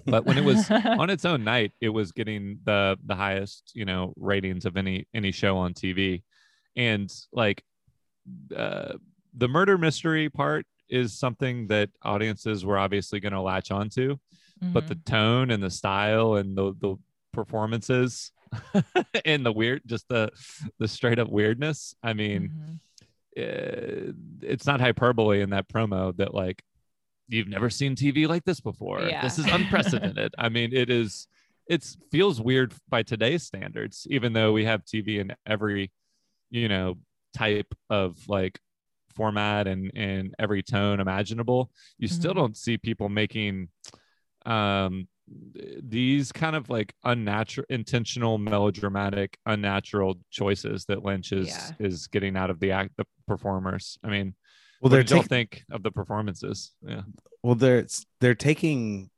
But 0.05 0.25
when 0.25 0.37
it 0.37 0.43
was 0.43 0.69
on 1.01 1.09
its 1.09 1.25
own 1.25 1.43
night, 1.43 1.71
it 1.81 1.89
was 1.89 2.11
getting 2.11 2.59
the 2.63 2.97
the 3.05 3.15
highest, 3.15 3.71
you 3.73 3.85
know, 3.85 4.13
ratings 4.17 4.65
of 4.65 4.77
any 4.77 5.07
any 5.13 5.31
show 5.31 5.57
on 5.57 5.73
TV. 5.73 6.23
And 6.75 7.11
like 7.31 7.63
uh 8.55 8.93
the 9.35 9.47
murder 9.47 9.77
mystery 9.77 10.29
part 10.29 10.65
is 10.89 11.17
something 11.17 11.67
that 11.67 11.89
audiences 12.03 12.63
were 12.65 12.77
obviously 12.77 13.19
going 13.19 13.33
to 13.33 13.41
latch 13.41 13.71
onto 13.71 14.17
but 14.61 14.87
the 14.87 14.95
Mhm. 14.95 15.05
tone 15.05 15.51
and 15.51 15.61
the 15.61 15.69
style 15.69 16.35
and 16.35 16.57
the 16.57 16.73
the 16.79 16.95
performances 17.33 18.31
and 19.25 19.45
the 19.45 19.51
weird 19.51 19.81
just 19.85 20.07
the 20.07 20.29
the 20.79 20.87
straight 20.87 21.19
up 21.19 21.29
weirdness 21.29 21.95
i 22.03 22.13
mean 22.13 22.41
Mhm. 22.49 22.79
Eh, 23.37 24.11
it's 24.41 24.65
not 24.65 24.79
hyperbole 24.81 25.41
in 25.41 25.49
that 25.51 25.67
promo 25.67 26.15
that 26.17 26.33
like 26.33 26.63
you've 27.29 27.47
never 27.47 27.69
seen 27.69 27.95
tv 27.95 28.27
like 28.27 28.43
this 28.45 28.59
before 28.59 29.01
Yeah. 29.01 29.21
this 29.21 29.37
is 29.39 29.47
unprecedented 29.51 30.33
i 30.37 30.49
mean 30.49 30.73
it 30.73 30.89
is 30.89 31.27
it 31.67 31.85
feels 32.11 32.41
weird 32.41 32.73
by 32.89 33.01
today's 33.03 33.43
standards 33.43 34.05
even 34.09 34.33
though 34.33 34.51
we 34.51 34.65
have 34.65 34.83
tv 34.85 35.19
in 35.19 35.33
every 35.47 35.91
you 36.51 36.67
know 36.67 36.95
type 37.35 37.73
of 37.89 38.17
like 38.27 38.59
format 39.15 39.67
and 39.67 39.91
and 39.95 40.35
every 40.39 40.61
tone 40.63 40.99
imaginable 40.99 41.71
you 41.97 42.07
still 42.07 42.33
Mhm. 42.33 42.35
don't 42.37 42.57
see 42.57 42.77
people 42.77 43.09
making 43.09 43.69
um 44.45 45.07
these 45.27 46.31
kind 46.31 46.55
of 46.55 46.69
like 46.69 46.93
unnatural 47.03 47.65
intentional 47.69 48.37
melodramatic 48.37 49.37
unnatural 49.45 50.17
choices 50.29 50.85
that 50.85 51.03
lynch 51.03 51.31
is 51.31 51.47
Yeah. 51.47 51.71
is 51.79 52.07
getting 52.07 52.35
out 52.35 52.49
of 52.49 52.59
the 52.59 52.71
act 52.71 52.91
the 52.97 53.05
performers 53.25 53.97
i 54.03 54.09
mean 54.09 54.35
well, 54.81 54.89
they 54.89 55.01
don't 55.01 55.19
y'all 55.19 55.23
think 55.23 55.63
of 55.71 55.81
the 55.81 55.91
performances 55.91 56.73
yeah 56.85 57.03
well 57.41 57.55
they're 57.55 57.85
they're 58.19 58.35
taking 58.35 59.09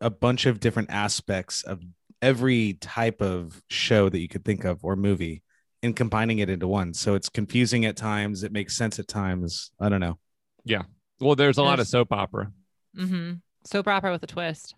a 0.00 0.10
bunch 0.10 0.46
of 0.46 0.60
different 0.60 0.90
aspects 0.90 1.62
of 1.62 1.80
every 2.20 2.74
type 2.74 3.20
of 3.22 3.62
show 3.68 4.08
that 4.08 4.18
you 4.18 4.28
could 4.28 4.44
think 4.44 4.64
of 4.64 4.84
or 4.84 4.96
movie 4.96 5.42
and 5.82 5.94
combining 5.94 6.38
it 6.38 6.48
into 6.48 6.66
one. 6.66 6.94
So 6.94 7.14
it's 7.14 7.28
confusing 7.28 7.84
at 7.84 7.96
times. 7.96 8.42
It 8.42 8.52
makes 8.52 8.74
sense 8.74 8.98
at 8.98 9.06
times. 9.06 9.70
I 9.78 9.90
don't 9.90 10.00
know. 10.00 10.18
Yeah. 10.64 10.82
Well 11.20 11.36
there's 11.36 11.58
a 11.58 11.62
lot 11.62 11.80
of 11.80 11.86
soap 11.86 12.12
opera 12.12 12.50
mm-hmm. 12.96 13.34
soap 13.64 13.88
opera 13.88 14.12
with 14.12 14.22
a 14.22 14.26
twist. 14.26 14.74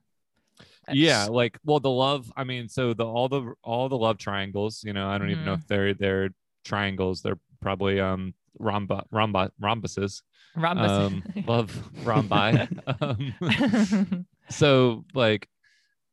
Yeah 0.93 1.27
like 1.27 1.59
well 1.65 1.81
the 1.81 1.91
love 1.91 2.31
i 2.37 2.45
mean 2.45 2.69
so 2.69 2.95
the 2.95 3.05
all 3.05 3.29
the 3.29 3.53
all 3.63 3.89
the 3.89 3.97
love 3.99 4.19
triangles 4.19 4.83
you 4.85 4.93
know 4.93 5.09
i 5.09 5.19
don't 5.19 5.31
even 5.31 5.45
know 5.45 5.53
Mhm. 5.55 5.61
if 5.61 5.67
they're 5.67 5.95
they're 5.95 6.31
triangles 6.65 7.23
they're 7.23 7.39
probably 7.61 7.99
um 8.01 8.35
rhomba 8.61 9.03
rhomba 9.13 9.51
rhombuses 9.61 10.23
Rhombus. 10.55 10.91
um 10.91 11.25
love 11.47 11.91
rhombi 12.05 12.69
um 13.01 13.35
so 14.49 15.05
like 15.15 15.49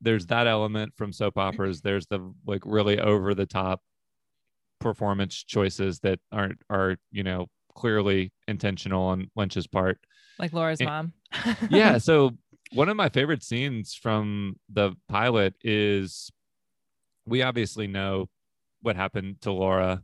there's 0.02 0.26
that 0.28 0.48
element 0.48 0.94
from 0.96 1.14
soap 1.14 1.38
operas 1.38 1.82
there's 1.82 2.08
the 2.08 2.34
like 2.46 2.62
really 2.66 3.00
over 3.00 3.34
the 3.34 3.46
top 3.46 3.82
performance 4.80 5.44
choices 5.44 6.00
that 6.00 6.20
aren't 6.32 6.60
are 6.70 6.98
you 7.12 7.24
know 7.24 7.48
clearly 7.76 8.32
intentional 8.48 9.04
on 9.04 9.30
lynch's 9.36 9.66
part 9.68 9.98
like 10.40 10.52
Laura's 10.52 10.82
Eh, 10.82 10.86
mom. 10.86 11.14
yeah 11.70 11.98
so 12.00 12.32
one 12.74 12.90
of 12.90 12.98
my 12.98 13.10
favorite 13.10 13.44
scenes 13.44 13.94
from 13.94 14.56
the 14.72 14.94
pilot 15.08 15.54
is 15.64 16.32
we 17.26 17.42
obviously 17.42 17.88
know 17.88 18.30
what 18.82 18.96
happened 18.96 19.42
to 19.42 19.52
laura. 19.52 20.02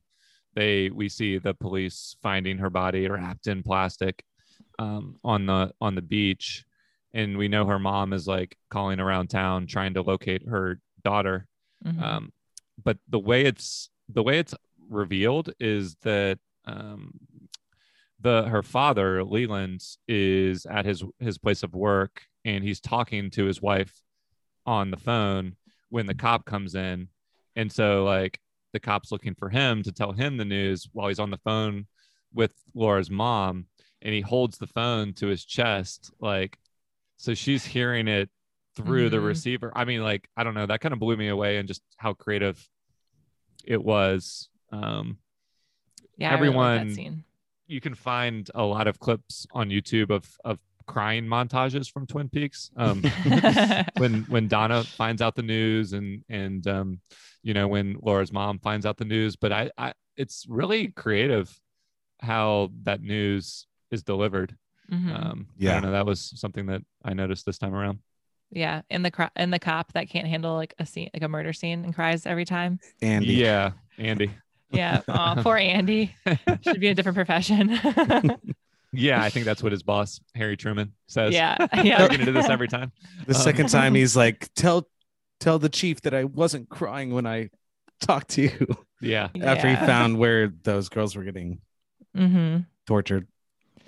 They 0.56 0.90
we 0.90 1.10
see 1.10 1.38
the 1.38 1.54
police 1.54 2.16
finding 2.22 2.58
her 2.60 2.70
body 2.70 3.08
wrapped 3.08 3.48
in 3.48 3.64
plastic 3.64 4.24
um, 4.78 5.18
on 5.24 5.46
the 5.46 5.72
on 5.82 5.96
the 5.96 6.02
beach. 6.02 6.66
And 7.14 7.38
we 7.38 7.48
know 7.48 7.66
her 7.66 7.80
mom 7.80 8.14
is 8.14 8.28
like 8.28 8.56
calling 8.70 9.00
around 9.00 9.30
town 9.30 9.68
trying 9.68 9.96
to 9.96 10.02
locate 10.02 10.48
her 10.48 10.80
daughter. 11.04 11.48
Mhm. 11.86 12.02
um, 12.02 12.34
but 12.84 12.98
the 13.08 13.20
way 13.20 13.46
it's 13.46 13.90
the 14.10 14.24
way 14.24 14.40
it's 14.40 14.54
revealed 14.90 15.52
is 15.60 15.96
that 16.04 16.40
um, 16.66 17.12
the 18.22 18.44
her 18.50 18.62
father 18.64 19.24
leland 19.24 19.82
is 20.08 20.66
at 20.66 20.86
his 20.86 21.04
his 21.20 21.38
place 21.38 21.64
of 21.64 21.74
work 21.74 22.24
and 22.46 22.64
he's 22.64 22.80
talking 22.82 23.30
to 23.32 23.46
his 23.46 23.62
wife 23.62 24.02
on 24.66 24.92
the 24.92 24.98
phone 24.98 25.56
when 25.90 26.06
the 26.06 26.14
cop 26.14 26.46
comes 26.46 26.76
in. 26.76 27.08
And 27.56 27.72
so 27.72 28.04
like 28.04 28.40
the 28.74 28.80
cop's 28.80 29.12
looking 29.12 29.36
for 29.36 29.50
him 29.50 29.84
to 29.84 29.92
tell 29.92 30.12
him 30.12 30.38
the 30.38 30.46
news 30.46 30.88
while 30.94 31.08
he's 31.08 31.20
on 31.20 31.32
the 31.32 31.38
phone 31.40 31.88
with 32.34 32.52
laura's 32.76 33.10
mom 33.10 33.66
and 34.02 34.14
he 34.14 34.22
holds 34.22 34.58
the 34.58 34.68
phone 34.68 35.14
to 35.14 35.28
his 35.28 35.44
chest 35.46 36.12
like 36.20 36.58
so 37.18 37.34
she's 37.34 37.66
hearing 37.66 38.08
it 38.08 38.30
through 38.76 39.10
the 39.10 39.18
Mhm. 39.18 39.26
receiver. 39.26 39.72
I 39.76 39.84
mean 39.86 40.02
like 40.04 40.30
i 40.38 40.44
don't 40.44 40.54
know 40.54 40.66
that 40.68 40.80
kind 40.82 40.94
of 40.94 41.00
blew 41.00 41.18
me 41.18 41.28
away 41.30 41.58
and 41.58 41.68
just 41.68 41.82
how 41.98 42.14
creative 42.14 42.70
it 43.66 43.84
was. 43.84 44.50
Um 44.72 45.18
yeah, 46.18 46.32
I 46.32 46.34
really 46.40 46.56
like 47.70 47.76
everyone- 47.76 47.76
that 47.76 47.76
scene. 47.76 47.76
you 47.76 47.82
can 47.82 47.94
find 47.96 48.52
a 48.56 48.64
lot 48.64 48.88
of 48.88 49.00
clips 49.00 49.48
on 49.54 49.70
youtube 49.70 50.10
of 50.10 50.38
of 50.46 50.60
crying 50.88 51.26
montages 51.26 51.92
from 51.92 52.08
twin 52.08 52.28
peaks 52.30 52.72
um 52.78 53.02
when 53.98 54.26
when 54.30 54.48
donna 54.48 54.84
finds 54.84 55.22
out 55.22 55.36
the 55.36 55.44
news 55.44 55.94
and 55.94 56.24
and 56.30 56.68
um 56.68 57.00
you 57.44 57.54
know 57.54 57.68
when 57.68 57.96
laura's 58.02 58.32
mom 58.32 58.58
finds 58.60 58.86
out 58.86 58.98
the 58.98 59.06
news 59.06 59.36
but 59.36 59.52
i 59.52 59.70
i 59.78 59.94
it's 60.18 60.46
really 60.50 60.88
creative 60.88 61.60
how 62.22 62.72
that 62.84 63.02
news 63.02 63.68
is 63.92 64.04
delivered 64.04 64.56
Mhm. 64.92 65.14
um 65.14 65.48
i 65.50 65.54
Yeah. 65.64 65.74
don't 65.74 65.84
know 65.84 65.92
that 65.92 66.06
was 66.08 66.34
something 66.40 66.66
that 66.66 66.82
i 67.06 67.14
noticed 67.14 67.46
this 67.46 67.58
time 67.60 67.76
around 67.76 68.00
yeah, 68.52 68.82
and 68.90 69.06
the 69.06 69.12
cro- 69.12 69.30
and 69.36 69.54
the 69.54 69.60
cop 69.60 69.94
that 69.94 70.10
can't 70.10 70.28
handle 70.28 70.56
like 70.56 70.74
a 70.80 70.86
scene, 70.88 71.12
like 71.14 71.22
a 71.22 71.28
murder 71.30 71.54
scene, 71.54 71.84
and 71.86 71.94
cries 71.94 72.26
every 72.26 72.46
time. 72.46 72.80
And 73.00 73.24
yeah 73.24 73.74
andy 74.00 74.32
Yeah, 74.72 75.02
oh, 75.08 75.36
poor 75.40 75.58
Andy. 75.58 76.16
Should 76.62 76.80
be 76.80 76.88
in 76.88 76.92
a 76.92 76.96
different 76.96 77.16
profession. 77.16 77.80
yeah 78.92 79.22
i 79.22 79.30
think 79.30 79.46
that's 79.46 79.62
what 79.62 79.72
his 79.72 79.84
boss 79.84 80.20
harry 80.36 80.58
truman 80.58 80.94
says 81.08 81.34
yeah, 81.34 81.56
you're 81.76 81.86
yeah. 81.86 82.08
gonna 82.08 82.26
do 82.26 82.32
this 82.32 82.50
every 82.50 82.68
time 82.68 82.92
the 83.28 83.36
Um, 83.36 83.42
second 83.42 83.70
time 83.70 83.94
he's 83.96 84.16
like, 84.16 84.50
tell 84.56 84.88
tell 85.40 85.60
the 85.60 85.70
chief 85.70 86.02
that 86.02 86.14
I 86.14 86.24
wasn't 86.26 86.70
crying 86.70 87.14
when 87.14 87.26
I 87.26 87.50
talked 88.02 88.30
to 88.32 88.42
you 88.42 88.68
yeah 89.02 89.30
after 89.42 89.70
he 89.70 89.76
found 89.76 90.18
where 90.18 90.48
those 90.64 90.90
girls 90.90 91.16
were 91.16 91.24
getting 91.24 91.60
mm-hmm. 92.18 92.62
tortured. 92.88 93.28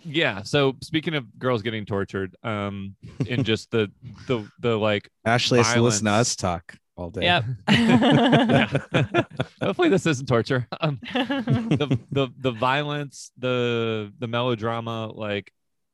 yeah 0.04 0.44
so 0.44 0.76
speaking 0.84 1.16
of 1.16 1.26
girls 1.40 1.62
getting 1.64 1.86
tortured 1.86 2.36
um 2.44 2.96
in 3.26 3.44
just 3.44 3.72
the 3.72 3.92
the 4.28 4.48
the 4.60 4.78
like 4.78 5.10
Ashley 5.26 5.60
has 5.60 5.74
to 5.74 5.82
listen 5.82 6.06
to 6.06 6.12
us 6.12 6.36
talk 6.36 6.76
all 7.02 7.10
day. 7.10 7.24
Yep. 7.24 7.44
yeah. 7.70 9.24
hopefully 9.62 9.90
this 9.90 10.06
isn't 10.06 10.28
torture 10.28 10.68
um 10.82 11.00
the 11.14 12.00
the 12.12 12.28
the 12.40 12.52
violence 12.52 13.32
the 13.38 14.12
the 14.20 14.28
melodrama 14.28 15.08
like 15.08 15.52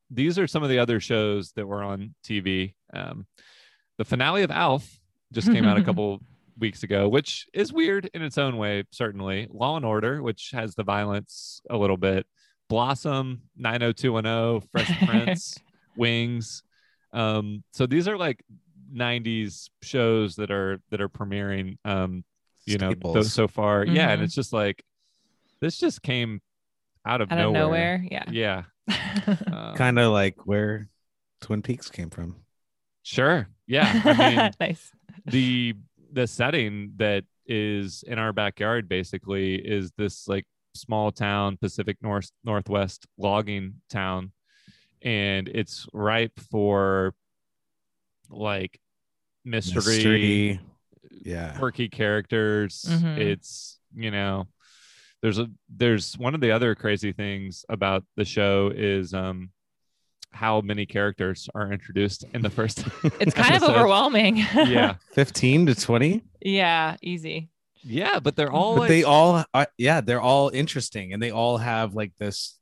these 0.09 0.39
are 0.39 0.47
some 0.47 0.63
of 0.63 0.69
the 0.69 0.79
other 0.79 0.99
shows 0.99 1.51
that 1.53 1.65
were 1.65 1.83
on 1.83 2.13
tv 2.23 2.73
um 2.93 3.25
the 3.97 4.05
finale 4.05 4.43
of 4.43 4.51
alf 4.51 4.99
just 5.33 5.51
came 5.51 5.65
out 5.65 5.77
a 5.77 5.83
couple 5.83 6.19
weeks 6.57 6.83
ago 6.83 7.07
which 7.07 7.47
is 7.53 7.71
weird 7.73 8.09
in 8.13 8.21
its 8.21 8.37
own 8.37 8.57
way 8.57 8.83
certainly 8.91 9.47
law 9.51 9.75
and 9.75 9.85
order 9.85 10.21
which 10.23 10.51
has 10.53 10.75
the 10.75 10.83
violence 10.83 11.61
a 11.69 11.77
little 11.77 11.97
bit 11.97 12.25
blossom 12.69 13.41
90210 13.57 14.67
fresh 14.71 15.07
prince 15.07 15.57
wings 15.95 16.63
um 17.13 17.63
so 17.73 17.85
these 17.85 18.07
are 18.07 18.17
like 18.17 18.43
90s 18.93 19.69
shows 19.81 20.35
that 20.37 20.51
are 20.51 20.79
that 20.91 21.01
are 21.01 21.09
premiering 21.09 21.77
um 21.85 22.23
you 22.65 22.77
know 22.77 22.93
those 23.13 23.31
so 23.33 23.47
far 23.47 23.85
yeah 23.85 24.09
and 24.11 24.21
Mhm. 24.21 24.25
it's 24.25 24.35
just 24.35 24.53
like 24.53 24.83
this 25.61 25.77
just 25.79 26.01
came 26.01 26.41
out 27.05 27.21
of 27.21 27.31
Out 27.31 27.37
nowhere. 27.37 27.95
of 27.95 28.01
nowhere. 28.01 28.07
Yeah. 28.11 28.23
Yeah. 28.29 28.63
Uh, 29.51 29.73
Kind 29.75 29.97
of 29.99 30.11
like 30.11 30.45
where 30.45 30.89
Twin 31.41 31.61
Peaks 31.61 31.89
came 31.89 32.09
from. 32.09 32.35
sure. 33.03 33.47
Yeah. 33.65 34.01
I 34.05 34.35
mean, 34.35 34.51
nice. 34.59 34.91
the 35.25 35.73
the 36.11 36.27
setting 36.27 36.93
that 36.97 37.23
is 37.45 38.03
in 38.07 38.19
our 38.19 38.33
backyard 38.33 38.87
basically 38.89 39.55
is 39.55 39.91
this 39.97 40.27
like 40.27 40.45
small 40.75 41.11
town 41.11 41.57
Pacific 41.57 41.97
North 42.01 42.29
Northwest 42.43 43.07
logging 43.17 43.75
town 43.89 44.31
and 45.01 45.47
it's 45.47 45.87
ripe 45.93 46.39
for 46.51 47.13
like 48.29 48.79
mystery, 49.45 49.75
Mystery. 49.75 50.59
Yeah. 51.23 51.55
quirky 51.57 51.89
characters 51.89 52.85
Mhm. 52.87 53.17
it's 53.17 53.79
you 53.95 54.11
know 54.11 54.47
there's 55.21 55.39
a 55.39 55.49
there's 55.69 56.17
one 56.17 56.35
of 56.35 56.41
the 56.41 56.51
other 56.51 56.75
crazy 56.75 57.11
things 57.13 57.65
about 57.69 58.03
the 58.17 58.25
show 58.25 58.71
is 58.75 59.13
um 59.13 59.49
how 60.31 60.61
many 60.61 60.85
characters 60.85 61.49
are 61.55 61.71
introduced 61.71 62.25
in 62.33 62.41
the 62.41 62.49
first 62.49 62.83
It's 63.19 63.33
kind 63.33 63.55
of 63.55 63.63
overwhelming. 63.63 64.37
yeah 64.55 64.95
15 65.13 65.67
to 65.67 65.75
20. 65.75 66.21
yeah. 66.41 66.97
Easy. 67.01 67.49
yeah 67.83 68.19
but 68.19 68.35
they're 68.35 68.51
all 68.51 68.73
but 68.75 68.81
like, 68.81 68.89
they 68.89 69.03
all 69.03 69.43
are, 69.53 69.67
yeah 69.77 70.01
they're 70.01 70.21
all 70.21 70.49
interesting 70.49 71.13
and 71.13 71.23
they 71.23 71.31
all 71.31 71.57
have 71.57 71.95
like 71.95 72.11
this 72.19 72.59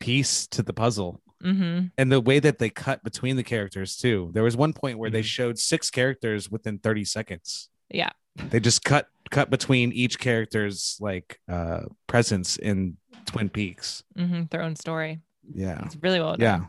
piece 0.00 0.46
to 0.48 0.62
the 0.62 0.72
puzzle 0.72 1.20
Mm-hmm. 1.44 1.86
and 1.98 2.10
the 2.10 2.20
way 2.20 2.38
that 2.40 2.58
they 2.58 2.70
cut 2.70 3.04
between 3.04 3.36
the 3.36 3.42
characters 3.44 3.96
too 3.96 4.30
there 4.34 4.42
was 4.42 4.56
one 4.56 4.72
point 4.72 4.98
where 4.98 5.10
they 5.10 5.20
Mhm. 5.22 5.36
showed 5.36 5.58
six 5.58 5.90
characters 5.90 6.50
within 6.50 6.78
30 6.78 7.04
seconds 7.04 7.68
Yeah. 7.90 8.10
they 8.36 8.60
just 8.60 8.82
cut 8.84 9.08
cut 9.30 9.50
between 9.50 9.92
each 9.92 10.18
character's 10.18 10.96
like 11.00 11.40
uh 11.48 11.82
presence 12.06 12.56
in 12.56 12.96
twin 13.26 13.48
peaks 13.50 14.02
Mm-hmm. 14.18 14.44
Their 14.50 14.62
own 14.62 14.74
story. 14.76 15.20
yeah 15.54 15.82
It's 15.84 15.96
really 16.02 16.20
well 16.20 16.36
done. 16.36 16.40
yeah 16.40 16.66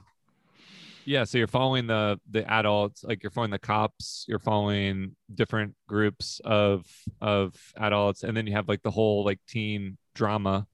yeah 1.08 1.24
so 1.24 1.38
you're 1.38 1.48
following 1.48 1.86
the 1.88 2.20
the 2.32 2.44
adults 2.52 3.04
like 3.04 3.22
you're 3.24 3.30
following 3.32 3.52
the 3.52 3.60
cops 3.60 4.26
you're 4.28 4.40
following 4.40 5.16
different 5.34 5.76
groups 5.88 6.42
of 6.44 6.86
of 7.22 7.54
adults 7.78 8.24
and 8.24 8.36
then 8.36 8.48
you 8.48 8.54
have 8.54 8.68
like 8.68 8.82
the 8.84 8.92
whole 8.92 9.24
like 9.24 9.40
teen 9.48 9.98
drama 10.16 10.66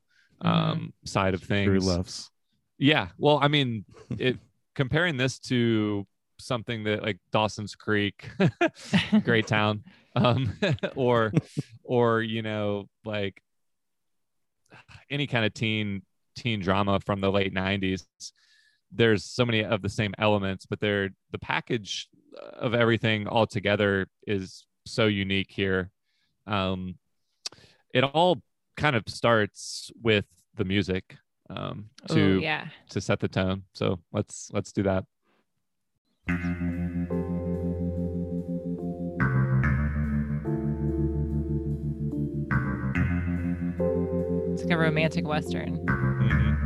um 0.41 0.93
side 1.05 1.34
of 1.34 1.43
things 1.43 1.67
true 1.67 1.79
loves 1.79 2.31
yeah. 2.81 3.07
Well 3.17 3.39
i 3.41 3.47
mean 3.47 3.85
it 4.17 4.38
comparing 4.75 5.17
this 5.17 5.39
to 5.39 6.05
something 6.39 6.83
that 6.85 7.03
like 7.03 7.19
dawson's 7.31 7.75
creek 7.75 8.29
great 9.23 9.45
town 9.45 9.83
um 10.15 10.51
or 10.95 11.31
or 11.83 12.21
you 12.23 12.41
know 12.41 12.89
like 13.05 13.39
any 15.11 15.27
kind 15.27 15.45
of 15.45 15.53
teen 15.53 16.01
teen 16.35 16.59
drama 16.61 17.00
from 17.00 17.21
the 17.21 17.31
late 17.31 17.53
90s 17.53 18.05
there's 18.91 19.23
so 19.23 19.45
many 19.45 19.63
of 19.63 19.83
the 19.83 19.89
same 19.89 20.15
elements 20.17 20.65
but 20.65 20.79
they're 20.79 21.09
the 21.31 21.38
package 21.38 22.09
of 22.53 22.73
everything 22.73 23.27
all 23.27 23.45
together 23.45 24.07
is 24.25 24.65
so 24.85 25.07
unique 25.07 25.51
here. 25.51 25.91
Um 26.47 26.95
it 27.93 28.03
all 28.03 28.41
kind 28.77 28.95
of 28.95 29.03
starts 29.07 29.91
with 30.01 30.25
the 30.55 30.65
music 30.65 31.17
um 31.55 31.89
to 32.08 32.20
Ooh, 32.20 32.39
yeah. 32.39 32.67
to 32.89 33.01
set 33.01 33.20
the 33.20 33.27
tone 33.27 33.63
so 33.74 34.00
let's 34.12 34.50
let's 34.53 34.72
do 34.72 34.84
that 34.84 35.05
It's 44.53 44.63
like 44.63 44.72
a 44.74 44.77
romantic 44.77 45.27
western. 45.27 45.77
Mhm. 45.77 46.57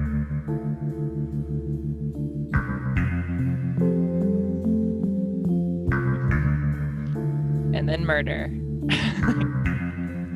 And 7.76 7.88
then 7.90 8.06
murder. 8.06 8.50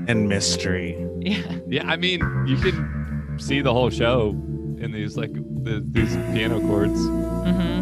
and 0.07 0.27
mystery 0.27 1.05
yeah. 1.19 1.59
Yeah, 1.67 1.87
I 1.87 1.97
mean, 1.97 2.21
you 2.47 2.55
can 2.57 2.98
see 3.39 3.61
the 3.61 3.73
whole 3.73 3.89
show 3.89 4.29
in 4.79 4.91
these 4.91 5.17
like 5.17 5.33
the, 5.33 5.83
these 5.91 6.15
piano 6.33 6.59
chords. 6.61 6.99
Mm-hmm. 6.99 7.79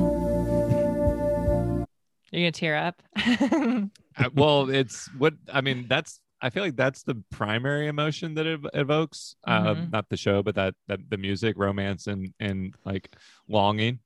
You're 2.32 2.42
gonna 2.44 2.52
tear 2.52 2.76
up. 2.78 3.02
Uh, 4.20 4.30
well, 4.34 4.68
it's 4.72 5.08
what 5.20 5.36
I 5.54 5.62
mean. 5.62 5.86
That's 5.88 6.20
I 6.42 6.50
feel 6.50 6.64
like 6.64 6.76
that's 6.76 7.04
the 7.04 7.22
primary 7.30 7.86
emotion 7.86 8.34
that 8.34 8.48
it 8.48 8.60
evokes. 8.74 9.36
Uh, 9.46 9.76
Mhm. 9.76 9.92
not 9.92 10.10
the 10.10 10.18
show, 10.18 10.42
but 10.42 10.56
that 10.56 10.74
that 10.88 11.02
the 11.08 11.18
music, 11.18 11.56
romance, 11.56 12.08
and 12.08 12.34
and 12.40 12.74
like 12.84 13.16
longing. 13.48 14.00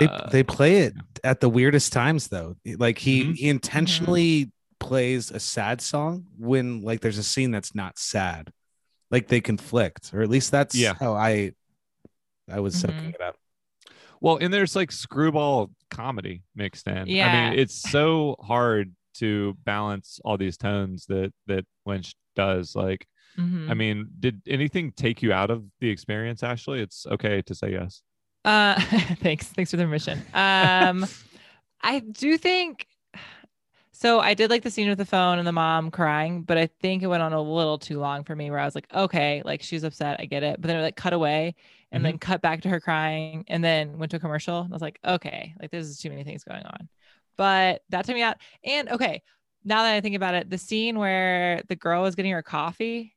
they, 0.00 0.08
Uh, 0.08 0.28
they 0.30 0.42
play 0.42 0.78
it 0.78 0.94
at 1.22 1.38
the 1.38 1.48
weirdest 1.48 1.92
times 1.92 2.26
though 2.26 2.56
like 2.78 2.98
he 2.98 3.26
Mhm. 3.26 3.34
he 3.36 3.48
intentionally 3.48 4.50
plays 4.80 5.30
a 5.30 5.38
sad 5.38 5.80
song 5.80 6.26
when 6.36 6.82
like 6.82 7.00
there's 7.00 7.18
a 7.18 7.22
scene 7.22 7.52
that's 7.52 7.76
not 7.76 7.96
sad 7.96 8.52
like 9.10 9.28
they 9.28 9.40
conflict 9.40 10.10
or 10.12 10.22
at 10.22 10.28
least 10.28 10.50
that's 10.50 10.74
Yeah. 10.74 10.94
how 10.98 11.14
i 11.14 11.52
i 12.50 12.60
was 12.60 12.78
soaking 12.78 12.96
Mhm. 13.12 13.14
it 13.14 13.20
up 13.20 13.36
well, 14.20 14.36
and 14.40 14.52
there's 14.52 14.74
like 14.74 14.90
screwball 14.90 15.70
comedy 15.90 16.42
mixed 16.56 16.88
in. 16.88 17.06
Yeah. 17.06 17.28
I 17.28 17.50
mean, 17.50 17.58
it's 17.60 17.80
so 17.88 18.34
hard 18.40 18.92
to 19.18 19.56
balance 19.62 20.18
all 20.24 20.36
these 20.36 20.56
tones 20.56 21.06
that 21.06 21.32
that 21.46 21.64
Lynch 21.86 22.16
does. 22.34 22.74
Like, 22.74 23.06
Mhm. 23.38 23.70
I 23.70 23.74
mean, 23.74 24.08
did 24.18 24.42
anything 24.48 24.90
take 24.90 25.22
you 25.22 25.32
out 25.32 25.50
of 25.52 25.64
the 25.78 25.88
experience? 25.88 26.42
Ashley, 26.42 26.80
it's 26.80 27.06
okay 27.06 27.42
to 27.42 27.54
say 27.54 27.70
yes. 27.70 28.02
Uh, 28.44 28.74
thanks. 29.22 29.46
Thanks 29.46 29.70
for 29.70 29.76
the 29.76 29.84
permission. 29.84 30.18
Um, 30.34 31.06
I 31.80 32.00
do 32.00 32.36
think 32.38 32.88
so. 33.98 34.20
I 34.20 34.34
did 34.34 34.50
like 34.50 34.62
the 34.62 34.70
scene 34.70 34.88
with 34.88 34.98
the 34.98 35.04
phone 35.04 35.38
and 35.38 35.46
the 35.46 35.52
mom 35.52 35.90
crying, 35.90 36.42
but 36.42 36.56
I 36.58 36.66
think 36.66 37.02
it 37.02 37.06
went 37.08 37.22
on 37.22 37.32
a 37.32 37.40
little 37.42 37.78
too 37.78 37.98
long 37.98 38.24
for 38.24 38.34
me 38.36 38.50
where 38.50 38.60
I 38.60 38.64
was 38.64 38.74
like, 38.74 38.86
okay, 38.94 39.42
like 39.44 39.62
she's 39.62 39.84
upset. 39.84 40.20
I 40.20 40.26
get 40.26 40.42
it. 40.42 40.60
But 40.60 40.68
then 40.68 40.76
it 40.78 40.82
like 40.82 40.96
cut 40.96 41.12
away 41.12 41.54
and 41.90 42.04
then 42.04 42.18
cut 42.18 42.42
back 42.42 42.62
to 42.62 42.68
her 42.68 42.80
crying 42.80 43.44
and 43.48 43.62
then 43.64 43.98
went 43.98 44.10
to 44.10 44.16
a 44.18 44.20
commercial. 44.20 44.66
I 44.68 44.72
was 44.72 44.82
like, 44.82 44.98
okay, 45.04 45.54
like 45.60 45.70
this 45.70 45.86
is 45.86 45.98
too 45.98 46.10
many 46.10 46.24
things 46.24 46.44
going 46.44 46.64
on. 46.64 46.88
But 47.36 47.82
that 47.90 48.04
took 48.04 48.14
me 48.14 48.22
out. 48.22 48.36
And 48.64 48.88
okay, 48.90 49.22
now 49.64 49.82
that 49.82 49.94
I 49.94 50.00
think 50.00 50.16
about 50.16 50.34
it, 50.34 50.50
the 50.50 50.58
scene 50.58 50.98
where 50.98 51.62
the 51.68 51.76
girl 51.76 52.02
was 52.02 52.14
getting 52.14 52.32
her 52.32 52.42
coffee. 52.42 53.14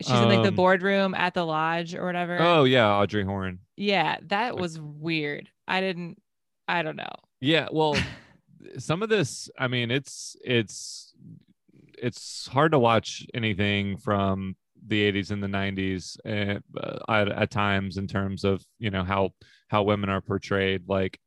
She's 0.00 0.10
in 0.10 0.28
like 0.28 0.42
the 0.42 0.48
Um, 0.48 0.54
boardroom 0.56 1.14
at 1.14 1.34
the 1.34 1.44
lodge 1.46 1.94
or 1.94 2.04
whatever. 2.04 2.36
Oh 2.40 2.64
yeah, 2.64 2.88
Audrey 2.90 3.24
Horne. 3.24 3.60
Yeah, 3.76 4.18
that 4.24 4.56
was 4.56 4.78
weird. 4.78 5.48
I 5.66 5.80
didn't 5.80 6.20
I 6.68 6.82
don't 6.82 6.96
know. 6.96 7.12
Yeah, 7.40 7.68
well, 7.72 7.96
some 8.78 9.02
of 9.02 9.08
this, 9.08 9.50
I 9.58 9.68
mean, 9.68 9.90
it's 9.90 10.36
it's 10.44 11.12
it's 11.98 12.46
hard 12.48 12.72
to 12.72 12.78
watch 12.78 13.26
anything 13.34 13.96
from 13.96 14.56
the 14.86 15.10
80s 15.12 15.30
and 15.30 15.42
the 15.42 15.46
90s 15.48 16.18
uh, 16.26 16.98
at, 17.10 17.28
at 17.28 17.50
times 17.50 17.96
in 17.96 18.06
terms 18.06 18.44
of 18.44 18.62
you 18.78 18.90
know 18.90 19.02
how 19.04 19.30
how 19.68 19.82
women 19.82 20.10
are 20.10 20.20
portrayed 20.20 20.82
like 20.86 21.18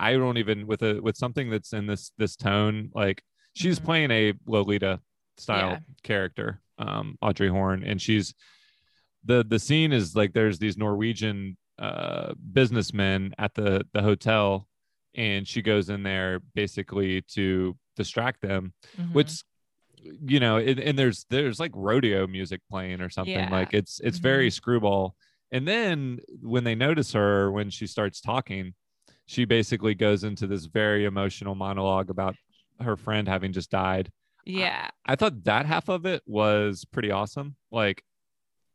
i 0.00 0.14
don't 0.14 0.38
even 0.38 0.66
with 0.66 0.82
a 0.82 0.98
with 1.00 1.16
something 1.16 1.48
that's 1.48 1.72
in 1.72 1.86
this 1.86 2.10
this 2.18 2.34
tone 2.34 2.90
like 2.92 3.22
she's 3.54 3.78
Mhm. 3.78 3.84
playing 3.84 4.10
a 4.10 4.32
lolita 4.46 5.00
style 5.36 5.70
Yeah. 5.72 5.78
character 6.02 6.60
um 6.78 7.16
audrey 7.22 7.48
horne 7.48 7.84
and 7.84 8.02
she's 8.02 8.34
the 9.24 9.44
the 9.44 9.60
scene 9.60 9.92
is 9.92 10.16
like 10.16 10.32
there's 10.32 10.58
these 10.58 10.76
norwegian 10.76 11.56
uh 11.78 12.34
businessmen 12.52 13.32
at 13.38 13.54
the 13.54 13.86
the 13.92 14.02
hotel 14.02 14.66
and 15.14 15.46
she 15.46 15.62
goes 15.62 15.88
in 15.90 16.02
there 16.02 16.40
basically 16.54 17.22
to 17.22 17.76
distract 17.96 18.40
them 18.42 18.72
Mhm. 18.98 19.12
which 19.12 19.42
you 20.02 20.38
know 20.40 20.56
and, 20.58 20.78
and 20.80 20.98
there's 20.98 21.24
there's 21.30 21.58
like 21.58 21.70
rodeo 21.74 22.26
music 22.26 22.60
playing 22.70 23.00
or 23.00 23.08
something 23.08 23.32
Yeah. 23.34 23.50
like 23.50 23.72
it's 23.72 24.00
it's 24.00 24.18
very 24.18 24.50
screwball 24.50 25.14
and 25.52 25.66
then 25.66 26.18
when 26.42 26.64
they 26.64 26.74
notice 26.74 27.12
her 27.12 27.50
when 27.50 27.70
she 27.70 27.86
starts 27.86 28.20
talking 28.20 28.74
she 29.26 29.44
basically 29.46 29.94
goes 29.94 30.22
into 30.24 30.46
this 30.46 30.66
very 30.66 31.04
emotional 31.06 31.54
monologue 31.54 32.10
about 32.10 32.34
her 32.80 32.96
friend 32.96 33.26
having 33.28 33.52
just 33.52 33.70
died 33.70 34.10
yeah. 34.44 34.90
i 35.06 35.16
thought 35.16 35.44
that 35.44 35.64
half 35.64 35.88
of 35.88 36.04
it 36.04 36.22
was 36.26 36.84
pretty 36.84 37.10
awesome 37.10 37.56
like 37.70 38.02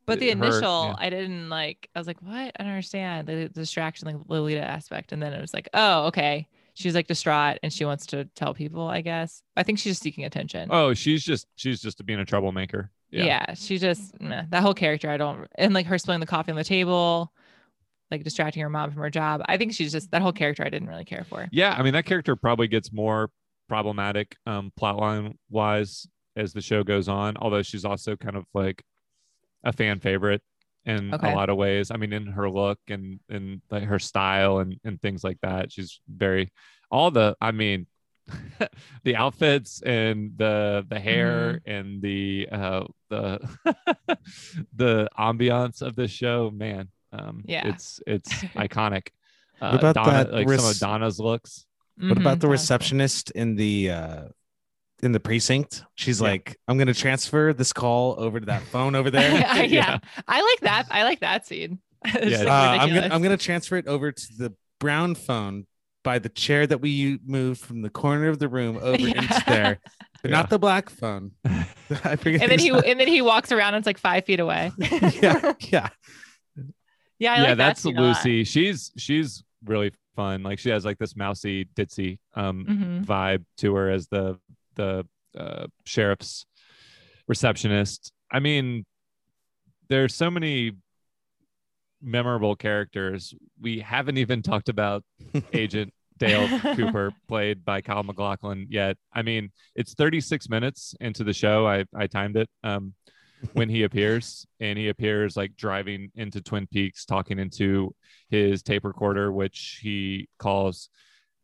But 0.10 0.19
the 0.19 0.28
her- 0.28 0.32
initial, 0.34 0.86
yeah. 0.88 0.95
I 0.98 1.10
didn't 1.10 1.50
like 1.50 1.89
I 1.95 2.00
was 2.00 2.08
like, 2.08 2.22
what? 2.22 2.34
I 2.34 2.52
don't 2.60 2.67
understand. 2.67 3.28
The 3.28 3.50
distraction, 3.50 4.08
like 4.08 4.17
Lolita 4.28 4.62
aspect. 4.62 5.12
And 5.12 5.22
then 5.22 5.34
it 5.34 5.41
was 5.41 5.54
like, 5.54 5.69
oh, 5.74 6.08
okay. 6.08 6.48
She's 6.74 6.95
like 6.95 7.08
distraught 7.08 7.60
and 7.62 7.74
she 7.74 7.84
wants 7.84 8.06
to 8.08 8.26
tell 8.36 8.54
people, 8.54 8.88
I 8.88 9.02
guess. 9.02 9.41
I 9.58 9.63
think 9.63 9.80
she's 9.80 9.91
just 9.93 10.02
seeking 10.02 10.24
attention. 10.26 10.69
oh 10.72 10.93
she's 10.93 11.24
just 11.24 11.48
she's 11.56 11.82
just 11.82 12.06
being 12.06 12.19
a 12.19 12.26
troublemaker 12.26 12.91
yeah. 13.12 13.54
she 13.56 13.80
just 13.80 14.13
that 14.19 14.62
whole 14.62 14.74
character, 14.74 15.10
I 15.10 15.17
don't 15.17 15.48
and 15.56 15.74
like 15.74 15.88
her 15.88 15.98
spilling 15.98 16.19
the 16.19 16.26
coffee 16.26 16.52
on 16.52 16.58
the 16.58 16.63
table, 16.63 17.34
like 18.12 18.24
distracting 18.24 18.62
her 18.62 18.69
mom 18.69 18.91
from 18.91 19.02
her 19.02 19.10
job. 19.10 19.41
I 19.45 19.58
think 19.58 19.74
she's 19.74 19.91
just 19.91 20.12
that 20.12 20.22
whole 20.22 20.32
character 20.32 20.63
I 20.63 20.69
didn't 20.69 20.88
really 20.88 21.06
care 21.06 21.26
for. 21.30 21.48
yeah 21.52 21.76
i 21.78 21.84
mean 21.84 21.93
that 21.93 22.06
character 22.06 22.36
probably 22.36 22.67
gets 22.67 22.93
more 22.93 23.30
problematic 23.67 24.36
um 24.45 24.72
plotline 24.80 25.34
wise 25.50 26.08
as 26.36 26.54
the 26.54 26.62
show 26.62 26.84
goes 26.84 27.08
on 27.10 27.36
although 27.38 27.62
she's 27.62 27.84
also 27.86 28.15
kind 28.15 28.36
of 28.36 28.45
like 28.54 28.84
a 29.63 29.72
fan 29.74 30.00
favorite 30.00 30.41
in 30.86 31.13
Okay. 31.13 31.32
a 31.32 31.36
lot 31.36 31.50
of 31.50 31.58
ways. 31.58 31.91
I 31.91 31.98
mean, 31.98 32.13
in 32.13 32.28
her 32.28 32.50
look 32.50 32.80
and 32.88 33.19
and 33.30 33.62
like 33.69 33.84
her 33.84 34.00
style 34.00 34.60
and 34.60 34.80
and 34.84 35.02
things 35.02 35.24
like 35.24 35.38
that. 35.41 35.72
She's 35.72 36.00
very 36.08 36.52
all 36.89 37.12
the. 37.12 37.36
I 37.41 37.52
mean, 37.52 37.88
the 39.04 39.15
outfits 39.15 39.82
and 39.82 40.34
the 40.38 40.86
the 40.88 41.00
hair 41.00 41.60
and 41.65 42.02
the 42.02 42.48
uh 42.52 42.84
the 43.10 43.39
the 44.76 45.10
ambiance 45.17 45.82
of 45.82 45.95
this 45.95 46.12
show. 46.12 46.52
Man, 46.52 46.89
um, 47.12 47.43
Yeah. 47.45 47.67
it's 47.67 48.00
it's 48.08 48.30
iconic. 48.56 49.08
Uh, 49.62 49.72
What 49.72 49.80
about 49.82 49.95
Donna, 49.95 50.12
that 50.26 50.34
like 50.34 50.50
some 50.50 50.65
of 50.69 50.80
Donna's 50.80 51.19
looks. 51.19 51.65
What 51.98 52.17
about 52.17 52.38
Mhm. 52.38 52.41
the 52.41 52.48
Sounds 52.48 52.52
receptionist 52.62 53.32
in 53.32 53.56
the 53.56 53.91
uh 53.91 54.24
in 55.02 55.12
the 55.12 55.20
precinct? 55.20 55.84
She's 55.96 56.20
Yeah. 56.22 56.28
like, 56.28 56.58
I'm 56.68 56.78
gonna 56.78 56.94
transfer 56.94 57.54
this 57.54 57.74
call 57.74 58.16
over 58.20 58.40
to 58.40 58.46
that 58.48 58.62
phone 58.64 58.96
over 58.96 59.10
there. 59.12 59.32
yeah, 59.40 59.62
Yeah. 59.64 59.98
I 60.28 60.42
like 60.42 60.60
that. 60.62 60.88
I 60.92 61.04
like 61.04 61.20
that 61.22 61.46
scene. 61.46 61.80
It's, 62.06 62.32
Yeah, 62.32 62.38
like, 62.40 62.48
Uh, 62.48 62.84
I'm 62.84 62.90
gonna. 62.94 63.10
I'm 63.14 63.22
gonna 63.22 63.38
transfer 63.38 63.76
it 63.78 63.88
over 63.88 64.12
to 64.12 64.28
the 64.38 64.54
brown 64.80 65.16
phone 65.16 65.66
by 66.04 66.18
the 66.18 66.30
chair 66.30 66.66
that 66.66 66.80
we 66.80 67.20
moved 67.26 67.60
from 67.60 67.82
the 67.82 67.90
corner 67.90 68.30
of 68.30 68.40
the 68.40 68.48
room 68.48 68.78
over 68.82 68.98
Yeah. 69.02 69.22
into 69.22 69.44
there, 69.48 69.80
but 70.22 70.32
Yeah. 70.32 70.38
not 70.38 70.50
the 70.50 70.58
black 70.60 70.90
phone. 70.90 71.32
I 71.46 72.16
forget. 72.16 72.42
and 72.42 72.50
then 72.52 72.60
he 72.60 72.70
his- 72.70 72.84
and 72.84 72.98
then 73.00 73.08
he 73.10 73.22
walks 73.22 73.52
around 73.52 73.74
and 73.74 73.82
it's 73.82 73.86
like 73.88 73.98
five 73.98 74.24
feet 74.26 74.40
away. 74.40 74.72
yeah, 74.78 75.54
yeah. 75.60 75.90
yeah, 77.20 77.34
I 77.34 77.36
yeah, 77.36 77.44
like 77.50 77.58
that's 77.58 77.82
scene 77.82 77.98
a 77.98 78.02
lot. 78.02 78.08
Lucy. 78.26 78.44
She's 78.46 78.92
she's 78.98 79.44
really 79.66 79.92
fun. 80.16 80.42
Like 80.44 80.60
she 80.60 80.70
has 80.70 80.86
like 80.86 80.98
this 81.00 81.16
mousy 81.18 81.66
ditzy 81.76 82.20
um 82.34 82.66
Mhm. 82.66 83.06
vibe 83.06 83.44
to 83.58 83.76
her 83.76 83.90
as 83.92 84.08
the 84.08 84.40
the 84.75 85.05
uh, 85.38 85.67
sheriff's 85.86 86.45
receptionist. 87.27 88.12
I 88.32 88.39
mean, 88.39 88.86
there's 89.89 90.15
so 90.15 90.29
many 90.29 90.73
memorable 92.01 92.55
characters. 92.55 93.34
We 93.60 93.79
haven't 93.79 94.17
even 94.17 94.41
talked 94.41 94.69
about 94.69 95.03
Agent 95.53 95.93
Dale 96.17 96.47
Cooper, 96.75 97.12
played 97.27 97.63
by 97.63 97.82
Kyle 97.82 98.03
MacLachlan, 98.03 98.67
yet. 98.69 98.97
I 99.13 99.21
mean, 99.21 99.51
it's 99.75 99.93
36 99.93 100.49
minutes 100.49 100.93
into 100.99 101.23
the 101.23 101.34
show. 101.34 101.67
I 101.67 101.86
I 101.95 102.08
timed 102.08 102.36
it. 102.38 102.49
Um, 102.63 102.93
when 103.53 103.69
he 103.69 103.84
appears 103.84 104.45
and 104.60 104.77
he 104.77 104.89
appears 104.89 105.38
like 105.38 105.55
driving 105.55 106.12
into 106.15 106.41
twin 106.41 106.67
peaks 106.67 107.05
talking 107.05 107.39
into 107.39 107.93
his 108.29 108.62
tape 108.62 108.84
recorder 108.84 109.32
which 109.32 109.79
he 109.82 110.27
calls 110.38 110.89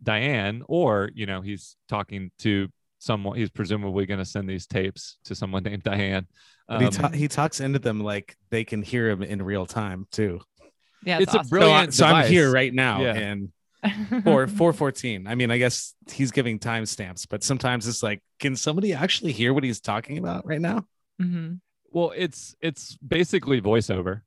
diane 0.03 0.61
or 0.67 1.09
you 1.13 1.25
know 1.25 1.41
he's 1.41 1.77
talking 1.87 2.31
to 2.37 2.67
someone 3.05 3.37
he's 3.37 3.49
presumably 3.49 4.05
going 4.05 4.17
to 4.19 4.25
send 4.25 4.49
these 4.49 4.65
tapes 4.67 5.17
to 5.25 5.35
someone 5.35 5.63
named 5.69 5.83
diane 5.83 6.25
But 6.67 6.81
he 6.81 6.85
Um, 6.87 6.91
ta- 6.93 7.09
he 7.09 7.27
talks 7.27 7.59
into 7.59 7.79
them 7.79 7.99
like 7.99 8.35
they 8.49 8.63
can 8.63 8.81
hear 8.81 9.09
him 9.09 9.21
in 9.23 9.41
real 9.41 9.65
time 9.65 10.07
too. 10.11 10.41
Yeah, 11.05 11.19
It's 11.19 11.33
it's, 11.35 11.45
a 11.45 11.49
brilliant- 11.49 11.93
so, 11.93 12.05
I, 12.05 12.09
so 12.09 12.15
I'm 12.15 12.27
here 12.31 12.51
right 12.51 12.73
now, 12.73 13.01
Yeah. 13.01 13.13
and 13.13 13.49
for 14.23 14.47
414. 14.47 15.27
I 15.27 15.35
mean, 15.35 15.51
I 15.51 15.59
guess 15.59 15.93
he's 16.11 16.31
giving 16.31 16.57
timestamps, 16.57 17.27
but 17.29 17.43
sometimes 17.43 17.87
it's 17.87 18.01
like, 18.01 18.23
can 18.39 18.55
somebody 18.55 18.93
actually 18.93 19.31
hear 19.31 19.53
what 19.53 19.63
he's 19.63 19.79
talking 19.79 20.17
about 20.17 20.47
right 20.47 20.61
now? 20.61 20.85
Mhm. 21.21 21.59
well 21.91 22.11
it's 22.17 22.55
it's 22.61 22.97
basically 22.97 23.61
voiceover 23.61 24.21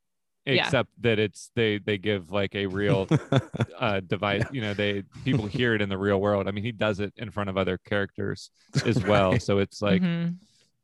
Yeah. 0.49 0.65
except 0.65 0.91
that 1.03 1.19
it's 1.19 1.51
they 1.55 1.79
they 1.79 1.99
give 1.99 2.31
like 2.31 2.55
a 2.55 2.67
real 2.67 3.07
uh 3.79 4.01
device 4.01 4.45
you 4.53 4.61
know 4.61 4.75
they 4.75 5.03
people 5.25 5.47
hear 5.47 5.75
it 5.75 5.83
in 5.83 5.89
the 5.89 5.99
real 5.99 6.21
world 6.21 6.49
i 6.49 6.51
mean 6.51 6.65
he 6.65 6.73
does 6.73 7.01
it 7.01 7.13
in 7.17 7.31
front 7.31 7.51
of 7.51 7.57
other 7.57 7.79
characters 7.79 8.51
as 8.87 9.03
well 9.13 9.33
Right. 9.33 9.43
so 9.43 9.59
it's 9.59 9.83
like 9.83 10.03
Mhm. 10.03 10.37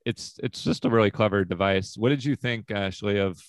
it's 0.04 0.38
it's 0.42 0.62
just 0.62 0.84
a 0.84 0.90
really 0.90 1.10
clever 1.10 1.44
device 1.44 1.96
what 1.96 2.10
did 2.10 2.24
you 2.24 2.36
think 2.36 2.70
ashley 2.70 3.18
of 3.18 3.40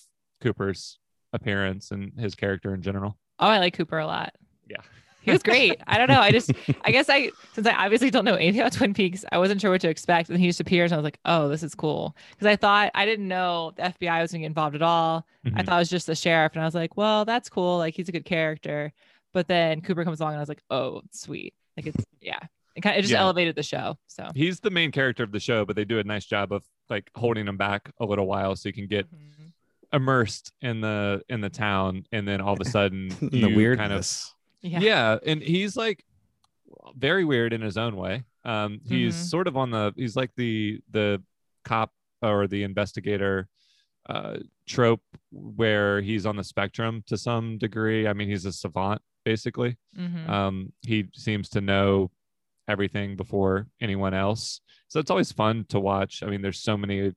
cooper's 0.42 0.98
appearance 1.32 1.90
and 1.90 2.12
his 2.18 2.34
character 2.34 2.72
in 2.74 2.82
general 2.82 3.18
Oh, 3.38 3.48
I 3.48 3.58
like 3.58 3.74
Cooper 3.76 3.98
a 3.98 4.06
lot. 4.06 4.32
yeah 4.68 4.80
He 5.26 5.32
was 5.32 5.42
great. 5.42 5.78
I 5.86 5.98
don't 5.98 6.08
know. 6.08 6.20
I 6.20 6.30
just, 6.30 6.50
I 6.84 6.90
guess 6.90 7.10
I, 7.10 7.30
since 7.52 7.66
I 7.66 7.72
obviously 7.74 8.10
don't 8.10 8.24
know 8.24 8.36
anything 8.36 8.60
about 8.60 8.72
Twin 8.72 8.94
Peaks, 8.94 9.24
I 9.30 9.36
wasn't 9.38 9.60
sure 9.60 9.70
what 9.70 9.82
to 9.82 9.88
expect. 9.90 10.30
And 10.30 10.38
he 10.38 10.46
just 10.46 10.60
appears, 10.60 10.90
and 10.92 10.96
I 10.96 10.98
was 10.98 11.04
like, 11.04 11.18
oh, 11.26 11.48
this 11.48 11.62
is 11.62 11.74
cool. 11.74 12.16
Because 12.30 12.46
I 12.46 12.56
thought 12.56 12.90
I 12.94 13.04
didn't 13.04 13.28
know 13.28 13.72
the 13.76 13.82
FBI 13.82 14.22
was 14.22 14.32
going 14.32 14.40
to 14.40 14.44
get 14.44 14.46
involved 14.46 14.74
at 14.76 14.82
all. 14.82 15.26
I 15.44 15.48
Mhm. 15.50 15.66
thought 15.66 15.76
it 15.76 15.78
was 15.80 15.90
just 15.90 16.06
the 16.06 16.14
sheriff, 16.14 16.52
and 16.54 16.62
I 16.62 16.64
was 16.64 16.74
like, 16.74 16.96
well, 16.96 17.24
that's 17.26 17.48
cool. 17.50 17.76
Like 17.78 17.94
he's 17.94 18.08
a 18.08 18.12
good 18.12 18.24
character. 18.24 18.92
But 19.34 19.48
then 19.48 19.82
Cooper 19.82 20.04
comes 20.04 20.20
along, 20.20 20.32
and 20.32 20.38
I 20.38 20.42
was 20.42 20.48
like, 20.48 20.62
oh, 20.70 21.02
sweet. 21.10 21.52
Like 21.76 21.86
it's 21.88 22.04
yeah. 22.22 22.38
It 22.74 22.82
kind 22.82 22.94
of 22.94 22.98
it 22.98 23.02
just 23.02 23.12
Yeah. 23.12 23.20
elevated 23.22 23.54
the 23.56 23.62
show. 23.62 23.98
So 24.06 24.28
he's 24.34 24.60
the 24.60 24.70
main 24.70 24.92
character 24.92 25.22
of 25.24 25.32
the 25.32 25.40
show 25.40 25.64
but 25.64 25.76
they 25.76 25.84
do 25.84 25.98
a 25.98 26.04
nice 26.04 26.24
job 26.26 26.52
of 26.52 26.62
like 26.88 27.10
holding 27.14 27.48
him 27.48 27.56
back 27.56 27.90
a 28.00 28.04
little 28.04 28.26
while 28.26 28.54
so 28.54 28.68
you 28.68 28.72
can 28.74 28.86
get 28.86 29.06
Mhm. 29.10 29.52
immersed 29.92 30.52
in 30.60 30.80
the 30.80 31.22
in 31.28 31.40
the 31.40 31.48
town 31.48 32.04
and 32.12 32.26
then 32.28 32.40
all 32.40 32.52
of 32.52 32.60
a 32.60 32.64
sudden 32.64 33.08
the 33.22 33.38
you 33.48 33.56
weirdness. 33.56 33.80
kind 33.88 33.92
of 33.92 34.35
yeah. 34.62 34.80
yeah. 34.80 35.18
and 35.26 35.42
he's 35.42 35.76
like 35.76 36.04
very 36.96 37.24
weird 37.24 37.52
in 37.52 37.60
his 37.60 37.76
own 37.76 37.96
way 37.96 38.24
um 38.44 38.80
he's 38.88 39.14
Mhm. 39.14 39.24
sort 39.30 39.46
of 39.48 39.56
on 39.56 39.70
the 39.70 39.92
he's 39.96 40.16
like 40.16 40.30
the 40.36 40.80
the 40.90 41.22
cop 41.64 41.92
or 42.22 42.46
the 42.46 42.62
investigator 42.62 43.48
uh 44.08 44.36
trope 44.66 45.02
where 45.32 46.00
he's 46.00 46.26
on 46.26 46.36
the 46.36 46.44
spectrum 46.44 47.02
to 47.06 47.16
some 47.16 47.58
degree 47.58 48.06
i 48.06 48.12
mean 48.12 48.28
he's 48.28 48.44
a 48.46 48.52
savant 48.52 49.00
basically 49.24 49.76
Mhm. 49.98 50.28
um 50.28 50.72
he 50.82 51.06
seems 51.14 51.48
to 51.50 51.60
know 51.60 52.10
everything 52.68 53.16
before 53.16 53.66
anyone 53.80 54.14
else 54.14 54.60
so 54.88 55.00
it's 55.00 55.10
always 55.10 55.32
fun 55.32 55.64
to 55.68 55.78
watch 55.80 56.22
i 56.22 56.26
mean 56.26 56.42
there's 56.42 56.60
so 56.60 56.76
many 56.76 57.12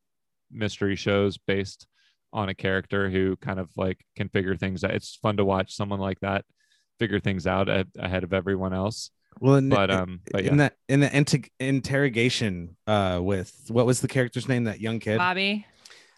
mystery 0.52 0.96
shows 0.96 1.38
based 1.38 1.86
on 2.34 2.50
a 2.50 2.54
character 2.56 3.10
who 3.10 3.36
kind 3.38 3.60
of 3.60 3.70
like 3.76 4.04
can 4.16 4.30
figure 4.30 4.56
things 4.56 4.84
out 4.84 4.92
it's 4.92 5.16
fun 5.16 5.38
to 5.38 5.46
watch 5.46 5.76
someone 5.76 6.00
like 6.00 6.20
that 6.22 6.44
figure 7.00 7.20
things 7.20 7.48
out 7.48 7.70
a- 7.70 7.88
ahead 7.98 8.24
of 8.24 8.34
everyone 8.34 8.74
else 8.74 9.10
Well, 9.40 9.56
in, 9.56 9.70
but 9.70 9.90
um 9.90 10.20
but 10.32 10.44
yeah 10.44 10.52
in 10.52 10.58
that 10.58 10.76
in 10.88 11.00
the 11.00 11.16
inter- 11.18 11.40
interrogation 11.60 12.76
uh 12.88 13.20
with 13.22 13.52
what 13.70 13.86
was 13.86 14.02
the 14.02 14.08
character's 14.08 14.48
name? 14.48 14.66
That 14.66 14.80
young 14.80 15.00
kid. 15.00 15.18
Bobby. 15.18 15.66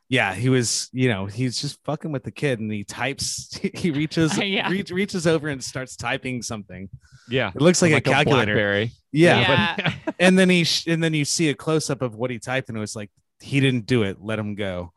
Yeah, 0.09 0.33
he 0.35 0.49
was. 0.49 0.89
You 0.91 1.07
know, 1.07 1.25
he's 1.25 1.61
just 1.61 1.79
fucking 1.85 2.11
with 2.11 2.25
the 2.25 2.31
kid, 2.31 2.59
and 2.59 2.69
he 2.69 2.83
types. 2.83 3.57
He 3.73 3.91
reaches 3.91 4.37
Yeah. 4.43 4.69
reach, 4.69 4.91
reaches 4.91 5.25
over 5.25 5.47
and 5.47 5.63
starts 5.63 5.95
typing 5.95 6.41
something. 6.41 6.89
yeah 7.29 7.51
It 7.55 7.61
looks 7.61 7.81
like, 7.81 7.93
a 7.93 8.01
calculator. 8.01 8.53
blackberry 8.53 8.91
yeah, 9.13 9.39
Yeah. 9.39 9.75
but 10.05 10.15
and 10.19 10.37
then 10.37 10.49
he 10.49 10.65
sh- 10.65 10.87
and 10.87 11.01
then 11.01 11.13
you 11.13 11.23
see 11.23 11.47
a 11.49 11.53
close 11.55 11.89
up 11.89 12.01
of 12.01 12.15
what 12.15 12.29
he 12.29 12.39
typed, 12.39 12.67
and 12.67 12.77
it 12.77 12.81
was 12.81 12.95
like 12.95 13.09
he 13.39 13.59
didn't 13.61 13.85
do 13.85 14.03
it. 14.03 14.17
Let 14.19 14.37
him 14.37 14.55
go. 14.55 14.91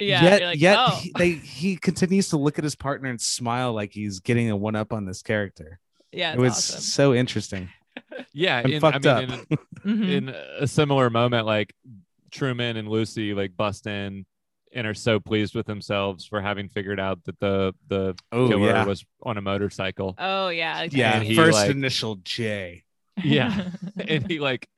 Yeah. 0.00 0.22
Yet, 0.22 0.42
like, 0.42 0.60
yet 0.60 0.76
oh. 0.78 0.90
he, 1.02 1.12
they 1.16 1.30
he 1.32 1.76
continues 1.76 2.28
to 2.30 2.36
look 2.36 2.58
at 2.58 2.64
his 2.64 2.76
partner 2.76 3.08
and 3.10 3.20
smile 3.20 3.72
like 3.72 3.92
he's 3.92 4.20
getting 4.20 4.50
a 4.50 4.56
one 4.56 4.76
up 4.76 4.92
on 4.92 5.04
this 5.06 5.22
character. 5.22 5.80
yeah. 6.12 6.32
it 6.32 6.38
was 6.38 6.52
awesome. 6.52 6.80
so 6.80 7.14
interesting. 7.14 7.68
yeah 8.32 8.62
I'm 8.64 8.72
in, 8.72 8.80
fucked 8.80 9.06
I 9.06 9.20
mean, 9.26 9.30
up. 9.32 9.40
in, 9.50 9.58
Mhm. 9.84 10.10
in 10.10 10.28
a 10.60 10.66
similar 10.66 11.10
moment 11.10 11.46
like 11.46 11.74
truman 12.30 12.76
and 12.76 12.88
lucy 12.88 13.32
like 13.34 13.56
bust 13.56 13.86
in 13.86 14.24
and 14.72 14.86
are 14.86 14.94
so 14.94 15.18
pleased 15.18 15.54
with 15.54 15.66
themselves 15.66 16.24
for 16.26 16.40
having 16.40 16.68
figured 16.68 17.00
out 17.00 17.24
that 17.24 17.38
the 17.40 17.74
the 17.88 18.14
Oh, 18.30 18.48
killer 18.48 18.68
yeah. 18.68 18.84
was 18.84 19.04
on 19.22 19.36
a 19.38 19.40
motorcycle 19.40 20.14
Oh 20.18 20.48
yeah. 20.50 20.78
like 20.78 20.92
Yeah, 20.92 21.20
he, 21.20 21.34
first 21.34 21.54
like- 21.58 21.70
initial 21.70 22.16
J. 22.22 22.84
yeah 23.24 23.70
and 24.08 24.30
he 24.30 24.38
like 24.40 24.68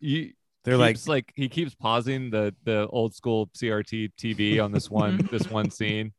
you 0.00 0.32
They're 0.64 0.76
like, 0.76 0.96
keeps, 0.96 1.08
like 1.08 1.32
he 1.36 1.48
keeps 1.48 1.74
pausing 1.74 2.30
the 2.30 2.54
the 2.64 2.86
old 2.88 3.14
school 3.14 3.48
crt 3.56 4.10
tv 4.18 4.62
on 4.62 4.72
this 4.72 4.90
one 4.90 5.18
this 5.30 5.48
one 5.50 5.70
scene 5.70 6.12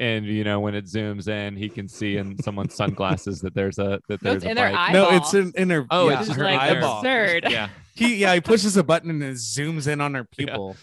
and 0.00 0.24
you 0.26 0.42
know 0.42 0.58
when 0.60 0.74
it 0.74 0.86
zooms 0.86 1.28
in 1.28 1.54
he 1.56 1.68
can 1.68 1.86
see 1.86 2.16
in 2.16 2.36
someone's 2.42 2.74
sunglasses 2.74 3.40
that 3.42 3.54
there's 3.54 3.78
a 3.78 4.00
that 4.08 4.22
No, 4.22 4.30
there's 4.32 4.44
a 4.44 4.50
in 4.50 4.56
their 4.56 4.72
no, 4.92 5.10
it's 5.10 5.34
in, 5.34 5.52
in 5.56 5.70
her. 5.70 5.86
Oh, 5.90 6.08
yeah, 6.08 6.18
it's 6.20 6.28
Which 6.28 6.30
is 6.30 6.36
her 6.38 6.44
like 6.44 6.60
eyeball. 6.60 6.98
absurd. 7.00 7.44
yeah 7.50 7.68
He 7.94 8.16
yeah, 8.16 8.34
he 8.34 8.40
pushes 8.40 8.76
a 8.78 8.82
button 8.82 9.10
and 9.10 9.22
it 9.22 9.36
zooms 9.36 9.86
in 9.86 10.00
on 10.00 10.14
her 10.14 10.24
pupil, 10.24 10.76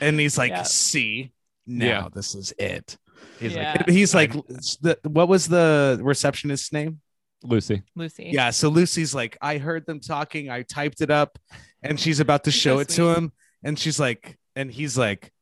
and 0.00 0.18
he's 0.18 0.38
like, 0.38 0.50
Yeah. 0.50 0.62
"See, 0.62 1.30
now 1.66 1.84
Yeah. 1.86 2.08
this 2.12 2.34
is 2.34 2.54
it." 2.58 2.96
he's 3.38 3.52
Yeah. 3.54 3.74
like 3.76 3.88
He's 3.90 4.14
like, 4.14 4.32
the, 4.32 4.98
"What 5.04 5.28
was 5.28 5.46
the 5.46 6.00
receptionist's 6.02 6.72
name?" 6.72 7.00
Lucy 7.42 7.82
Lucy. 7.96 8.30
Yeah, 8.32 8.50
so 8.50 8.68
Lucy's 8.68 9.14
like, 9.14 9.36
"I 9.42 9.58
heard 9.58 9.84
them 9.86 10.00
talking. 10.00 10.48
I 10.50 10.62
typed 10.62 11.00
it 11.00 11.10
up," 11.10 11.38
and 11.82 11.98
she's 12.00 12.20
about 12.20 12.44
to 12.44 12.50
show 12.50 12.76
so 12.76 12.80
it 12.80 12.88
to 12.90 13.08
him, 13.14 13.32
and 13.62 13.78
she's 13.78 13.98
like, 14.00 14.38
and 14.56 14.70
he's 14.70 14.96
like, 14.96 15.32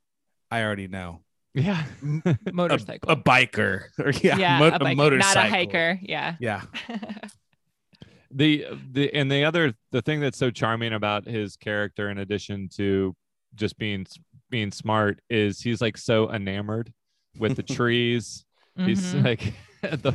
"I 0.50 0.62
already 0.62 0.88
know." 0.88 1.20
yeah 1.54 1.84
A, 2.24 2.36
Motorcycle. 2.52 3.10
a 3.10 3.16
biker, 3.16 3.84
or 3.98 4.10
yeah, 4.22 4.36
yeah, 4.38 4.58
mo- 4.58 4.68
a, 4.72 4.78
bike, 4.78 4.96
motorcycle, 4.96 5.42
not 5.42 5.46
a 5.46 5.50
hiker. 5.50 5.98
Yeah. 6.02 6.36
Yeah, 6.40 6.62
the 8.30 8.66
the 8.92 9.12
and 9.14 9.30
the 9.30 9.44
other 9.44 9.74
the 9.90 10.00
thing 10.02 10.20
that's 10.20 10.38
so 10.38 10.50
charming 10.50 10.94
about 10.94 11.26
his 11.26 11.56
character 11.56 12.08
in 12.10 12.18
addition 12.18 12.68
to 12.76 13.14
just 13.54 13.76
being 13.76 14.06
being 14.50 14.72
smart 14.72 15.20
is 15.28 15.60
he's 15.60 15.80
like 15.82 15.98
so 15.98 16.30
enamored 16.32 16.92
with 17.38 17.56
the 17.56 17.62
trees 17.62 18.44
he's 18.76 19.14
Mhm. 19.14 19.24
like 19.24 19.52
the, 20.02 20.12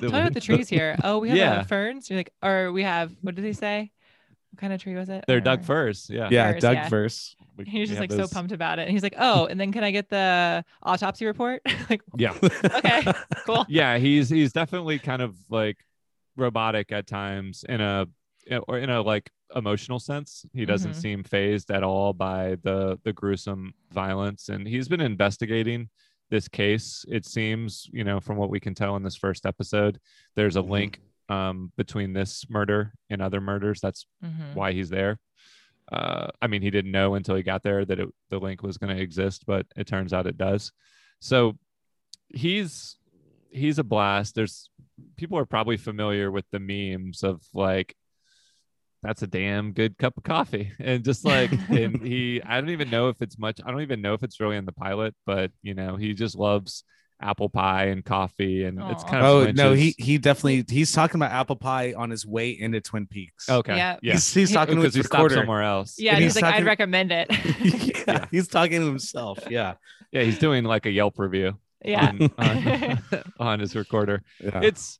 Tell 0.00 0.10
me 0.10 0.18
about 0.18 0.34
the 0.34 0.40
trees 0.40 0.68
here. 0.68 0.96
Oh, 1.02 1.18
we 1.18 1.28
have 1.30 1.38
Yeah. 1.38 1.62
ferns. 1.64 2.10
You're 2.10 2.18
like, 2.18 2.32
or 2.42 2.70
we 2.72 2.82
have 2.82 3.12
what 3.22 3.34
did 3.34 3.44
he 3.44 3.52
say? 3.52 3.90
What 4.52 4.60
kind 4.60 4.72
of 4.72 4.80
tree 4.82 4.94
was 4.94 5.08
it? 5.08 5.24
They're 5.26 5.38
Or- 5.38 5.40
Doug 5.40 5.64
firs. 5.64 6.06
Yeah. 6.10 6.28
Yeah, 6.30 6.52
First, 6.52 6.62
Doug 6.62 6.74
yeah. 6.76 6.88
verse. 6.88 7.36
We- 7.56 7.64
He 7.64 7.80
was 7.80 7.88
just 7.88 8.00
like 8.00 8.10
those- 8.10 8.30
so 8.30 8.34
pumped 8.34 8.52
about 8.52 8.78
it. 8.78 8.82
And 8.82 8.90
he's 8.90 9.02
like, 9.02 9.14
oh, 9.18 9.46
and 9.46 9.58
then 9.58 9.72
can 9.72 9.82
I 9.84 9.90
get 9.90 10.08
the 10.10 10.64
autopsy 10.82 11.26
report? 11.26 11.62
like, 11.90 12.02
Yeah. 12.16 12.34
okay, 12.42 13.02
cool. 13.46 13.64
yeah 13.68 13.98
he's 13.98 14.28
he's 14.28 14.52
definitely 14.52 14.98
kind 14.98 15.22
of 15.22 15.34
like 15.50 15.78
robotic 16.36 16.92
at 16.92 17.06
times 17.06 17.64
in 17.68 17.80
a 17.80 18.06
or 18.68 18.78
in 18.78 18.90
a 18.90 19.00
like 19.02 19.30
emotional 19.54 19.98
sense 19.98 20.44
he 20.52 20.64
doesn't 20.66 20.90
Mhm. 20.92 21.00
seem 21.00 21.24
phased 21.24 21.70
at 21.70 21.82
all 21.82 22.12
by 22.12 22.56
the 22.62 22.98
the 23.04 23.12
gruesome 23.12 23.72
violence 23.92 24.48
and 24.48 24.66
he's 24.68 24.88
been 24.88 25.00
investigating 25.00 25.88
this 26.30 26.48
case 26.48 27.04
it 27.08 27.24
seems 27.24 27.88
you 27.92 28.02
know 28.04 28.18
from 28.20 28.36
what 28.36 28.50
we 28.50 28.58
can 28.60 28.74
tell 28.74 28.96
in 28.96 29.02
this 29.02 29.16
first 29.16 29.46
episode 29.46 29.98
there's 30.34 30.56
a 30.56 30.62
Mhm. 30.62 30.70
link 30.70 31.00
um 31.28 31.72
between 31.76 32.12
this 32.12 32.44
murder 32.48 32.92
and 33.10 33.22
other 33.22 33.40
murders 33.40 33.80
that's 33.80 34.06
Mhm. 34.24 34.54
why 34.54 34.72
he's 34.72 34.88
there 34.90 35.18
uh 35.92 36.28
i 36.42 36.46
mean 36.48 36.62
he 36.62 36.70
didn't 36.70 36.90
know 36.90 37.14
until 37.14 37.36
he 37.36 37.42
got 37.42 37.62
there 37.62 37.84
that 37.84 38.00
it, 38.00 38.08
the 38.30 38.38
link 38.40 38.62
was 38.62 38.76
going 38.76 38.94
to 38.96 39.00
exist 39.02 39.44
but 39.46 39.66
it 39.76 39.86
turns 39.86 40.12
out 40.12 40.26
it 40.26 40.36
does 40.36 40.72
so 41.20 41.56
he's 42.28 42.96
he's 43.50 43.78
a 43.78 43.84
blast 43.84 44.34
there's 44.34 44.70
people 45.16 45.38
are 45.38 45.46
probably 45.46 45.76
familiar 45.76 46.30
with 46.30 46.44
the 46.50 46.58
memes 46.58 47.22
of 47.22 47.40
like 47.54 47.94
that's 49.02 49.22
a 49.22 49.26
damn 49.26 49.72
good 49.72 49.96
cup 49.98 50.16
of 50.16 50.22
coffee 50.24 50.72
and 50.78 51.04
just 51.04 51.24
like 51.24 51.50
and 51.70 52.00
he 52.02 52.40
i 52.44 52.60
don't 52.60 52.70
even 52.70 52.90
know 52.90 53.08
if 53.08 53.20
it's 53.22 53.38
much 53.38 53.60
i 53.64 53.70
don't 53.70 53.82
even 53.82 54.00
know 54.02 54.14
if 54.14 54.22
it's 54.22 54.40
really 54.40 54.56
in 54.56 54.64
the 54.64 54.72
pilot 54.72 55.14
but 55.26 55.50
you 55.62 55.74
know 55.74 55.96
he 55.96 56.12
just 56.14 56.36
loves 56.36 56.82
apple 57.20 57.48
pie 57.48 57.86
and 57.86 58.04
coffee 58.04 58.64
and 58.64 58.78
it's 58.90 59.02
kind 59.04 59.24
of 59.24 59.24
Oh 59.24 59.50
no, 59.52 59.72
he 59.72 59.94
he 59.96 60.18
definitely 60.18 60.64
he's 60.68 60.92
talking 60.92 61.16
about 61.18 61.30
apple 61.32 61.56
pie 61.56 61.94
on 61.96 62.10
his 62.10 62.26
way 62.26 62.50
into 62.50 62.80
Twin 62.82 63.06
Peaks. 63.06 63.48
okay 63.48 63.74
Yeah. 63.76 63.96
yeah 64.02 64.12
He's, 64.14 64.34
he's 64.34 64.52
talking 64.52 64.74
to 64.74 64.80
oh, 64.80 64.82
because 64.82 64.94
his 64.94 65.04
he 65.04 65.06
stopped 65.06 65.22
recorder. 65.22 65.34
somewhere 65.36 65.62
else 65.62 65.94
Yeah, 65.98 66.10
And 66.10 66.16
and 66.18 66.24
he's, 66.24 66.34
he's 66.34 66.42
like, 66.42 66.50
talking- 66.52 66.64
I'd 66.64 66.66
recommend 66.66 67.12
it. 67.12 67.26
yeah, 67.60 68.02
Yeah. 68.06 68.26
he's 68.30 68.48
talking 68.48 68.80
to 68.80 68.86
himself. 68.86 69.38
Yeah. 69.48 69.74
yeah 70.12 70.22
he's 70.24 70.38
doing 70.38 70.64
like 70.64 70.84
a 70.84 70.90
yelp 70.90 71.18
review 71.18 71.58
yeah. 71.82 72.06
on, 72.06 72.30
on, 72.36 72.98
on 73.38 73.60
his 73.60 73.74
recorder 73.74 74.22
yeah. 74.42 74.60
it's 74.62 74.98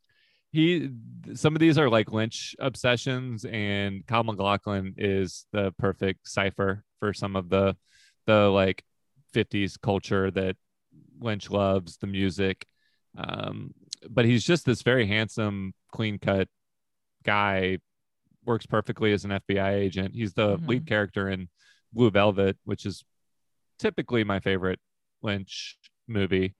he 0.52 0.90
some 1.34 1.54
of 1.54 1.60
these 1.60 1.76
are 1.78 1.88
like 1.90 2.12
lynch 2.12 2.54
obsessions 2.58 3.44
and 3.44 4.06
kyle 4.06 4.24
maclachlan 4.24 4.94
is 4.96 5.46
the 5.52 5.72
perfect 5.78 6.28
cipher 6.28 6.84
for 7.00 7.12
some 7.12 7.36
of 7.36 7.48
the 7.48 7.76
the 8.26 8.48
like 8.48 8.84
50s 9.34 9.76
culture 9.80 10.30
that 10.30 10.56
lynch 11.20 11.50
loves 11.50 11.96
the 11.98 12.06
music. 12.06 12.64
Um 13.16 13.74
but 14.08 14.24
he's 14.24 14.44
just 14.44 14.64
this 14.64 14.82
very 14.82 15.06
handsome 15.06 15.74
clean 15.92 16.18
cut 16.18 16.48
guy 17.24 17.78
works 18.44 18.66
perfectly 18.66 19.12
as 19.12 19.24
an 19.24 19.30
fbi 19.32 19.72
agent. 19.74 20.14
He's 20.14 20.32
the 20.34 20.58
Mhm. 20.58 20.68
lead 20.68 20.86
character 20.86 21.28
in 21.28 21.48
blue 21.92 22.10
velvet 22.10 22.56
which 22.64 22.86
is 22.86 23.04
typically 23.78 24.24
my 24.24 24.40
favorite 24.40 24.80
lynch 25.22 25.76
movie. 26.08 26.54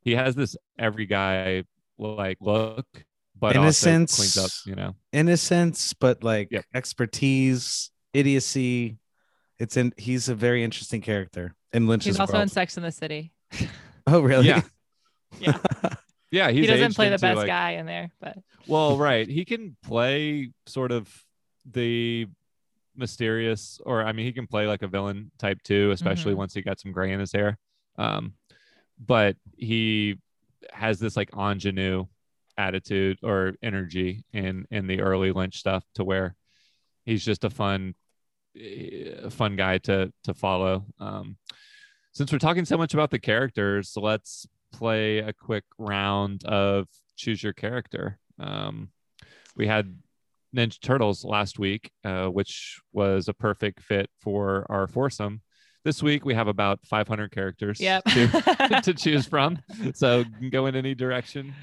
He 0.00 0.14
has 0.14 0.34
this 0.34 0.56
every 0.78 1.06
guy 1.06 1.64
like 1.98 2.38
look 2.40 2.86
but 3.38 3.54
Innocence. 3.56 4.18
also 4.18 4.22
cleans 4.22 4.38
up 4.46 4.50
you 4.66 4.74
know 4.74 4.94
Innocence, 5.12 5.92
but 5.94 6.22
like 6.24 6.48
Yep. 6.50 6.64
expertise, 6.74 7.90
idiocy. 8.12 8.96
It's 9.58 9.76
in 9.76 9.92
he's 9.96 10.28
a 10.28 10.34
very 10.34 10.62
interesting 10.64 11.00
character 11.00 11.54
in 11.72 11.86
Lynch's 11.86 12.06
He's 12.06 12.20
also 12.20 12.38
in. 12.40 12.48
Sex 12.48 12.76
in 12.76 12.82
the 12.82 12.92
City. 12.92 13.32
oh 14.06 14.20
really? 14.20 14.46
Yeah. 14.48 14.62
Yeah. 15.40 15.58
yeah 16.30 16.50
he's 16.50 16.60
he 16.64 16.66
doesn't 16.66 16.94
play 16.94 17.08
the 17.10 17.18
best 17.18 17.36
like- 17.36 17.46
guy 17.46 17.72
in 17.72 17.84
there, 17.84 18.10
but 18.20 18.38
well 18.66 18.96
right 18.96 19.28
he 19.28 19.44
can 19.44 19.76
play 19.84 20.50
sort 20.66 20.90
of 20.92 21.12
the 21.70 22.26
mysterious 22.96 23.78
or 23.84 24.02
i 24.02 24.12
mean 24.12 24.24
he 24.24 24.32
can 24.32 24.46
play 24.46 24.66
like 24.66 24.80
a 24.82 24.88
villain 24.88 25.30
type 25.38 25.58
too 25.62 25.90
especially 25.90 26.32
Mhm. 26.32 26.38
once 26.38 26.54
he 26.54 26.62
got 26.62 26.80
some 26.80 26.92
gray 26.92 27.12
in 27.12 27.20
his 27.20 27.30
hair 27.32 27.58
um 27.98 28.32
but 28.98 29.36
he 29.58 30.16
has 30.72 30.98
this 30.98 31.14
like 31.16 31.30
ingenue 31.36 32.06
attitude 32.58 33.18
or 33.22 33.54
energy 33.62 34.24
in 34.32 34.66
in 34.70 34.86
the 34.86 35.00
early 35.00 35.32
lynch 35.32 35.58
stuff 35.58 35.84
to 35.94 36.04
where 36.04 36.34
he's 37.04 37.24
just 37.24 37.44
a 37.44 37.50
fun 37.50 37.94
eh, 38.58 39.28
fun 39.30 39.56
guy 39.56 39.78
to 39.78 40.12
to 40.24 40.34
follow. 40.34 40.86
Um 40.98 41.36
since 42.12 42.32
we're 42.32 42.38
talking 42.38 42.64
so 42.64 42.78
much 42.78 42.94
about 42.94 43.10
the 43.10 43.18
characters 43.18 43.92
let's 43.96 44.46
play 44.72 45.18
a 45.18 45.32
quick 45.32 45.64
round 45.78 46.44
of 46.44 46.86
choose 47.16 47.42
your 47.42 47.52
character. 47.52 48.18
Um 48.38 48.90
we 49.54 49.66
had 49.66 49.98
ninja 50.54 50.80
turtles 50.80 51.24
last 51.24 51.58
week 51.58 51.90
uh, 52.04 52.26
which 52.26 52.80
was 52.92 53.28
a 53.28 53.34
perfect 53.34 53.82
fit 53.82 54.08
for 54.20 54.66
our 54.70 54.86
foursome. 54.86 55.42
This 55.84 56.02
week 56.02 56.24
we 56.24 56.34
have 56.34 56.48
about 56.48 56.80
500 56.84 57.30
characters 57.30 57.80
yep. 57.80 58.02
to, 58.04 58.80
to 58.82 58.94
choose 58.94 59.26
from 59.26 59.58
so 59.94 60.24
go 60.50 60.66
in 60.66 60.74
any 60.74 60.94
direction 60.94 61.54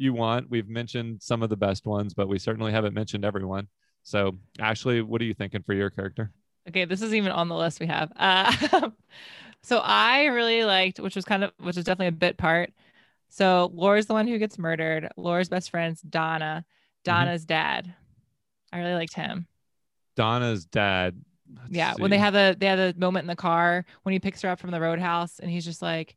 you 0.00 0.12
want 0.12 0.50
we've 0.50 0.68
mentioned 0.68 1.22
some 1.22 1.42
of 1.42 1.50
the 1.50 1.56
best 1.56 1.86
ones 1.86 2.14
but 2.14 2.28
we 2.28 2.38
certainly 2.38 2.72
haven't 2.72 2.94
mentioned 2.94 3.24
everyone 3.24 3.68
so 4.02 4.38
ashley 4.58 5.02
what 5.02 5.20
are 5.20 5.24
you 5.24 5.34
thinking 5.34 5.62
for 5.62 5.74
your 5.74 5.90
character 5.90 6.30
Okay, 6.68 6.84
this 6.84 7.00
is 7.02 7.14
even 7.14 7.32
on 7.32 7.48
the 7.48 7.56
list 7.56 7.80
we 7.80 7.86
have. 7.86 8.12
Uh, 8.16 8.90
so 9.62 9.78
I 9.78 10.26
really 10.26 10.62
liked, 10.62 11.00
which 11.00 11.16
was 11.16 11.24
kind 11.24 11.42
of, 11.42 11.52
which 11.58 11.76
is 11.78 11.84
definitely 11.84 12.08
a 12.08 12.12
bit 12.12 12.36
part. 12.36 12.70
So 13.30 13.70
Laura's 13.74 14.06
the 14.06 14.12
one 14.12 14.28
who 14.28 14.38
gets 14.38 14.58
murdered. 14.58 15.08
Laura's 15.16 15.48
best 15.48 15.70
friend's 15.70 16.02
Donna. 16.02 16.64
Donna's 17.02 17.46
dad. 17.46 17.92
I 18.72 18.78
really 18.78 18.94
liked 18.94 19.14
him. 19.14 19.46
donna's 20.16 20.66
dad 20.66 21.16
let's 21.56 21.70
yeah, 21.70 21.94
when 21.96 22.10
they 22.10 22.18
have 22.18 22.34
the 22.34 22.54
they 22.58 22.66
have 22.66 22.78
the 22.78 22.94
moment 23.00 23.24
in 23.24 23.28
the 23.28 23.36
car 23.36 23.84
when 24.02 24.12
he 24.12 24.20
picks 24.20 24.42
her 24.42 24.50
up 24.50 24.60
from 24.60 24.70
the 24.70 24.80
roadhouse, 24.80 25.38
and 25.40 25.50
he's 25.50 25.64
just 25.64 25.82
like, 25.82 26.14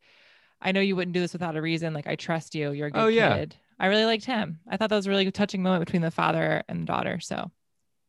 "I 0.62 0.72
know 0.74 0.82
you 0.82 0.96
wouldn't 0.96 1.14
do 1.14 1.22
this 1.22 1.34
without 1.34 1.56
a 1.56 1.62
reason. 1.62 1.94
Like 1.94 2.06
I 2.06 2.16
trust 2.16 2.54
you. 2.54 2.72
You're 2.74 2.88
a 2.88 2.92
good 2.92 3.00
Oh, 3.02 3.08
yeah. 3.08 3.38
kid." 3.38 3.56
I 3.80 3.88
really 3.88 4.06
liked 4.06 4.26
him. 4.26 4.60
I 4.70 4.78
thought 4.78 4.90
that 4.90 4.96
was 4.96 5.08
a 5.08 5.10
really 5.10 5.32
touching 5.32 5.64
moment 5.64 5.86
between 5.86 6.02
the 6.02 6.12
father 6.12 6.64
and 6.70 6.86
daughter. 6.88 7.20
So 7.20 7.52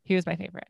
he 0.05 0.15
was 0.15 0.27
my 0.27 0.37
favorite. 0.37 0.69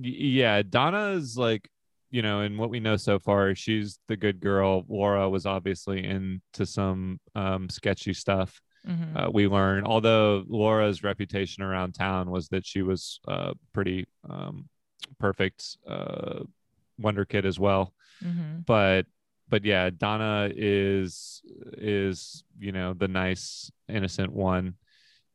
Yeah 0.00 0.62
donna 0.62 1.10
is 1.12 1.36
like 1.38 1.68
you 2.10 2.20
know 2.22 2.42
in 2.42 2.56
what 2.58 2.70
we 2.70 2.80
know 2.80 2.96
so 2.96 3.18
far 3.18 3.54
she's 3.54 3.98
the 4.08 4.16
good 4.16 4.40
girl 4.40 4.84
laura 4.88 5.28
was 5.28 5.46
obviously 5.46 6.04
into 6.04 6.66
some 6.66 7.18
um 7.34 7.68
sketchy 7.70 8.12
stuff 8.12 8.60
Mhm. 8.86 9.16
uh, 9.16 9.30
we 9.32 9.48
learn 9.48 9.84
although 9.84 10.44
laura's 10.46 11.02
reputation 11.02 11.62
around 11.64 11.94
town 11.94 12.30
was 12.30 12.48
that 12.48 12.64
she 12.66 12.82
was 12.82 13.18
uh 13.26 13.54
pretty 13.72 14.06
um 14.28 14.68
perfect 15.18 15.78
uh 15.88 16.40
wonder 16.98 17.24
kid 17.24 17.44
as 17.46 17.58
well 17.58 17.92
Mhm. 18.22 18.64
but 18.66 19.06
but 19.48 19.64
yeah 19.64 19.90
donna 19.96 20.50
is 20.54 21.42
is 21.78 22.44
you 22.58 22.72
know 22.72 22.92
the 22.94 23.08
nice 23.08 23.70
innocent 23.88 24.32
one 24.32 24.74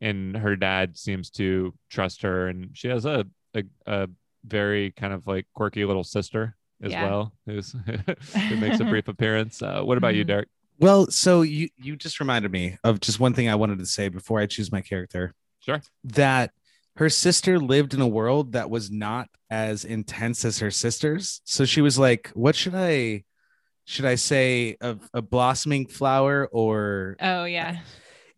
and 0.02 0.36
her 0.38 0.56
dad 0.56 0.98
seems 0.98 1.30
to 1.30 1.74
trust 1.90 2.22
her 2.22 2.48
and 2.48 2.70
she 2.74 2.88
has 2.88 3.06
a 3.06 3.26
a, 3.54 3.64
a 3.88 4.08
very 4.46 4.92
kind 4.92 5.14
of 5.14 5.28
like 5.28 5.46
quirky 5.54 5.86
little 5.86 6.04
sister 6.04 6.56
as 6.84 6.92
Yeah. 6.92 7.04
well 7.04 7.34
who's 7.46 7.76
who 8.50 8.58
makes 8.58 8.80
a 8.80 8.86
brief 8.86 9.08
appearance 9.16 9.62
uh, 9.62 9.82
what 9.82 9.98
about 9.98 10.16
you 10.16 10.24
Mhm. 10.24 10.28
derek 10.28 10.50
Well, 10.80 11.06
so 11.12 11.44
you 11.44 11.70
you 11.78 11.96
just 11.96 12.20
reminded 12.20 12.52
me 12.52 12.78
of 12.84 13.00
just 13.02 13.20
one 13.20 13.34
thing 13.36 13.48
I 13.50 13.56
wanted 13.56 13.78
to 13.80 13.86
say 13.86 14.10
before 14.10 14.40
I 14.40 14.48
choose 14.48 14.72
my 14.72 14.82
character. 14.82 15.36
Sure. 15.60 15.80
That 16.04 16.54
her 16.96 17.08
sister 17.10 17.60
lived 17.60 17.94
in 17.94 18.02
a 18.02 18.08
world 18.08 18.54
that 18.54 18.72
was 18.72 18.90
not 18.90 19.28
as 19.52 19.86
intense 19.86 20.44
as 20.44 20.58
her 20.58 20.72
sister's. 20.72 21.40
So 21.46 21.66
she 21.66 21.82
was 21.82 22.00
like, 22.00 22.32
what 22.34 22.56
should 22.56 22.74
I 22.74 23.26
should 23.92 24.06
I 24.06 24.16
say 24.16 24.78
of 24.80 25.08
a 25.14 25.22
blossoming 25.22 25.86
flower 25.86 26.48
or 26.52 27.18
Oh 27.20 27.44
yeah. 27.46 27.80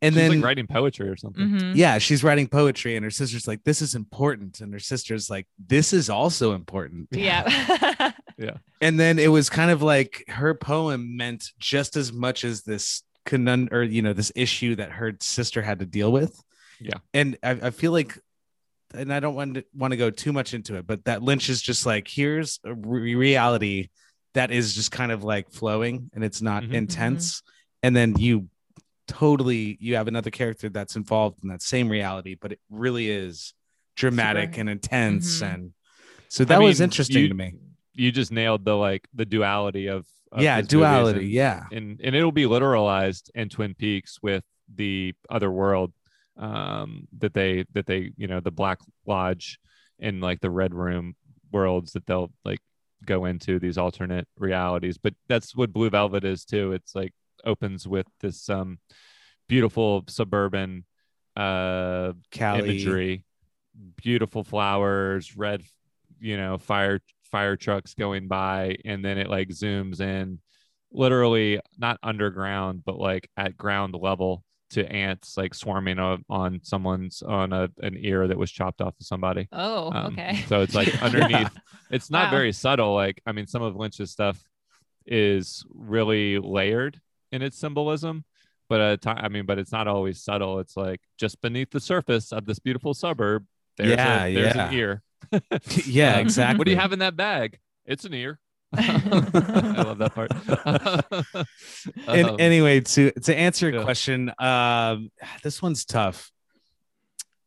and 0.02 0.14
she's 0.16 0.22
then 0.22 0.32
like 0.38 0.44
writing 0.44 0.68
poetry 0.68 1.08
or 1.08 1.16
something 1.16 1.48
Mhm. 1.50 1.76
yeah, 1.76 1.98
she's 2.00 2.24
writing 2.24 2.48
poetry 2.48 2.96
and 2.96 3.04
her 3.04 3.12
sister's 3.12 3.48
like, 3.48 3.64
this 3.64 3.82
is 3.82 3.94
important. 3.96 4.62
And 4.62 4.74
her 4.74 4.80
sister's 4.80 5.30
like, 5.30 5.48
this 5.64 5.94
is 5.94 6.10
also 6.10 6.54
important. 6.54 7.08
Yeah, 7.12 8.12
yeah. 8.38 8.58
And 8.82 9.00
then 9.00 9.20
it 9.20 9.28
was 9.30 9.50
kind 9.50 9.70
of 9.72 9.82
like 9.82 10.24
her 10.28 10.54
poem 10.56 11.16
meant 11.18 11.52
just 11.60 11.96
as 11.96 12.12
much 12.12 12.44
as 12.44 12.64
this 12.64 13.04
conund 13.26 13.72
or 13.72 13.84
you 13.84 14.02
know 14.02 14.12
this 14.14 14.32
issue 14.36 14.76
that 14.76 14.92
her 14.92 15.16
sister 15.22 15.62
had 15.62 15.80
to 15.80 15.86
deal 15.86 16.12
with. 16.12 16.34
Yeah. 16.82 16.98
and 17.14 17.38
I, 17.44 17.52
I 17.52 17.70
feel 17.70 17.92
like, 17.94 18.20
and 18.94 19.14
I 19.14 19.20
don't 19.22 19.36
want 19.36 19.54
to 19.56 19.64
want 19.74 19.92
to 19.92 19.98
go 19.98 20.10
too 20.10 20.34
much 20.34 20.54
into 20.54 20.76
it, 20.76 20.86
but 20.88 21.06
that 21.06 21.22
Lynch 21.24 21.48
is 21.50 21.62
just 21.62 21.86
like 21.86 22.08
here's 22.08 22.60
a 22.66 22.74
re- 22.74 23.16
reality 23.16 23.90
that 24.34 24.52
is 24.52 24.74
just 24.76 24.92
kind 24.92 25.12
of 25.12 25.24
like 25.24 25.50
flowing 25.52 26.10
and 26.14 26.24
it's 26.24 26.42
not 26.42 26.64
Mhm. 26.64 26.74
intense, 26.74 27.42
and 27.82 27.96
then 27.96 28.18
you 28.18 28.50
totally 29.08 29.78
you 29.82 29.96
have 29.96 30.08
another 30.08 30.32
character 30.32 30.70
that's 30.70 30.96
involved 30.96 31.40
in 31.44 31.50
that 31.50 31.62
same 31.62 31.90
reality, 31.90 32.36
but 32.40 32.52
it 32.54 32.60
really 32.70 33.10
is 33.10 33.54
dramatic 33.96 34.52
Super. 34.52 34.62
and 34.62 34.70
intense 34.70 35.42
Mhm. 35.42 35.54
and. 35.54 35.74
So 36.30 36.46
that 36.46 36.62
was 36.62 36.80
mean, 36.80 36.86
interesting 36.86 37.22
you- 37.24 37.28
to 37.30 37.36
me. 37.36 37.54
you 37.94 38.12
just 38.12 38.32
nailed 38.32 38.66
the 38.66 38.76
like 38.76 39.08
the 39.14 39.26
duality 39.26 39.86
of, 39.88 40.08
of 40.32 40.42
Yeah, 40.42 40.62
duality. 40.62 41.20
and- 41.20 41.30
yeah. 41.30 41.66
and 41.72 42.02
and 42.04 42.16
it'll 42.16 42.32
be 42.32 42.46
literalized 42.46 43.30
in 43.36 43.50
Twin 43.50 43.76
Peaks 43.76 44.18
with 44.24 44.44
the 44.74 45.14
other 45.30 45.52
world 45.52 45.94
um 46.38 47.08
that 47.20 47.36
they 47.36 47.66
that 47.74 47.86
they 47.86 48.12
you 48.18 48.26
know 48.26 48.40
the 48.40 48.50
Black 48.52 48.80
Lodge 49.06 49.60
and 50.00 50.22
like 50.22 50.40
the 50.42 50.50
red 50.50 50.74
room 50.74 51.16
worlds 51.52 51.92
that 51.94 52.08
they'll 52.08 52.32
like 52.44 52.60
go 53.06 53.26
into 53.26 53.60
these 53.60 53.78
alternate 53.78 54.28
realities. 54.38 54.98
But 54.98 55.14
that's 55.28 55.56
what 55.56 55.74
Blue 55.74 55.90
Velvet 55.90 56.24
is 56.24 56.46
too. 56.46 56.74
It's 56.74 56.96
like 56.96 57.14
opens 57.46 57.88
with 57.88 58.08
this 58.22 58.50
um 58.50 58.80
beautiful 59.48 60.04
suburban 60.08 60.86
uh 61.36 62.14
Cali. 62.32 62.60
imagery 62.60 63.26
beautiful 63.98 64.44
flowers 64.44 65.36
red 65.36 65.64
you 66.20 66.38
know 66.38 66.58
fire 66.58 67.02
fire 67.24 67.58
trucks 67.58 67.96
going 67.96 68.28
by 68.28 68.78
and 68.86 69.04
then 69.04 69.18
it 69.18 69.30
like 69.30 69.50
zooms 69.50 70.00
in 70.00 70.40
literally 70.92 71.60
not 71.78 71.98
underground 72.04 72.84
but 72.86 73.00
like 73.00 73.28
at 73.36 73.58
ground 73.58 73.96
level 74.00 74.44
to 74.74 74.86
ants 74.92 75.38
like 75.38 75.54
swarming 75.54 76.00
on, 76.00 76.24
on 76.30 76.60
someone's 76.64 77.22
on 77.22 77.54
a, 77.54 77.70
an 77.82 77.96
ear 78.00 78.28
that 78.28 78.38
was 78.38 78.52
chopped 78.52 78.82
off 78.82 78.94
of 79.00 79.06
somebody 79.06 79.48
Oh, 79.52 79.92
Um, 79.92 80.14
okay. 80.14 80.44
so 80.48 80.62
it's 80.62 80.76
like 80.76 81.02
underneath 81.04 81.50
it's 81.90 82.10
not 82.12 82.26
Wow. 82.26 82.38
very 82.38 82.52
subtle 82.54 82.94
like 82.94 83.22
i 83.26 83.32
mean 83.32 83.48
some 83.48 83.62
of 83.62 83.76
lynch's 83.76 84.12
stuff 84.12 84.44
is 85.06 85.66
really 85.74 86.40
layered 86.40 87.00
in 87.32 87.42
its 87.42 87.58
symbolism 87.58 88.24
but 88.70 88.80
at 88.80 89.02
ti- 89.02 89.10
i 89.10 89.28
mean 89.28 89.46
but 89.46 89.60
it's 89.60 89.72
not 89.72 89.88
always 89.88 90.22
subtle 90.24 90.60
it's 90.60 90.78
like 90.78 91.02
just 91.18 91.42
beneath 91.42 91.72
the 91.72 91.80
surface 91.80 92.32
of 92.32 92.46
this 92.46 92.60
beautiful 92.60 92.94
suburb 92.94 93.46
there's, 93.78 93.90
Yeah, 93.92 94.24
a, 94.26 94.34
there's 94.34 94.56
yeah. 94.56 94.68
an 94.70 94.74
ear 94.74 95.04
yeah, 95.86 96.18
exactly. 96.20 96.58
what 96.58 96.66
do 96.66 96.72
you 96.72 96.78
have 96.78 96.94
in 96.94 97.00
that 97.00 97.16
bag 97.16 97.60
it's 97.86 98.06
an 98.06 98.14
ear 98.14 98.40
i 98.78 99.84
love 99.84 99.98
that 100.00 100.14
part 100.16 100.32
And 102.08 102.30
Um, 102.30 102.36
anyway, 102.40 102.80
to 102.82 103.12
to 103.12 103.36
answer 103.36 103.68
your 103.70 103.80
yeah. 103.80 103.84
question, 103.84 104.32
um, 104.40 105.12
this 105.44 105.62
one's 105.62 105.86
tough. 105.86 106.32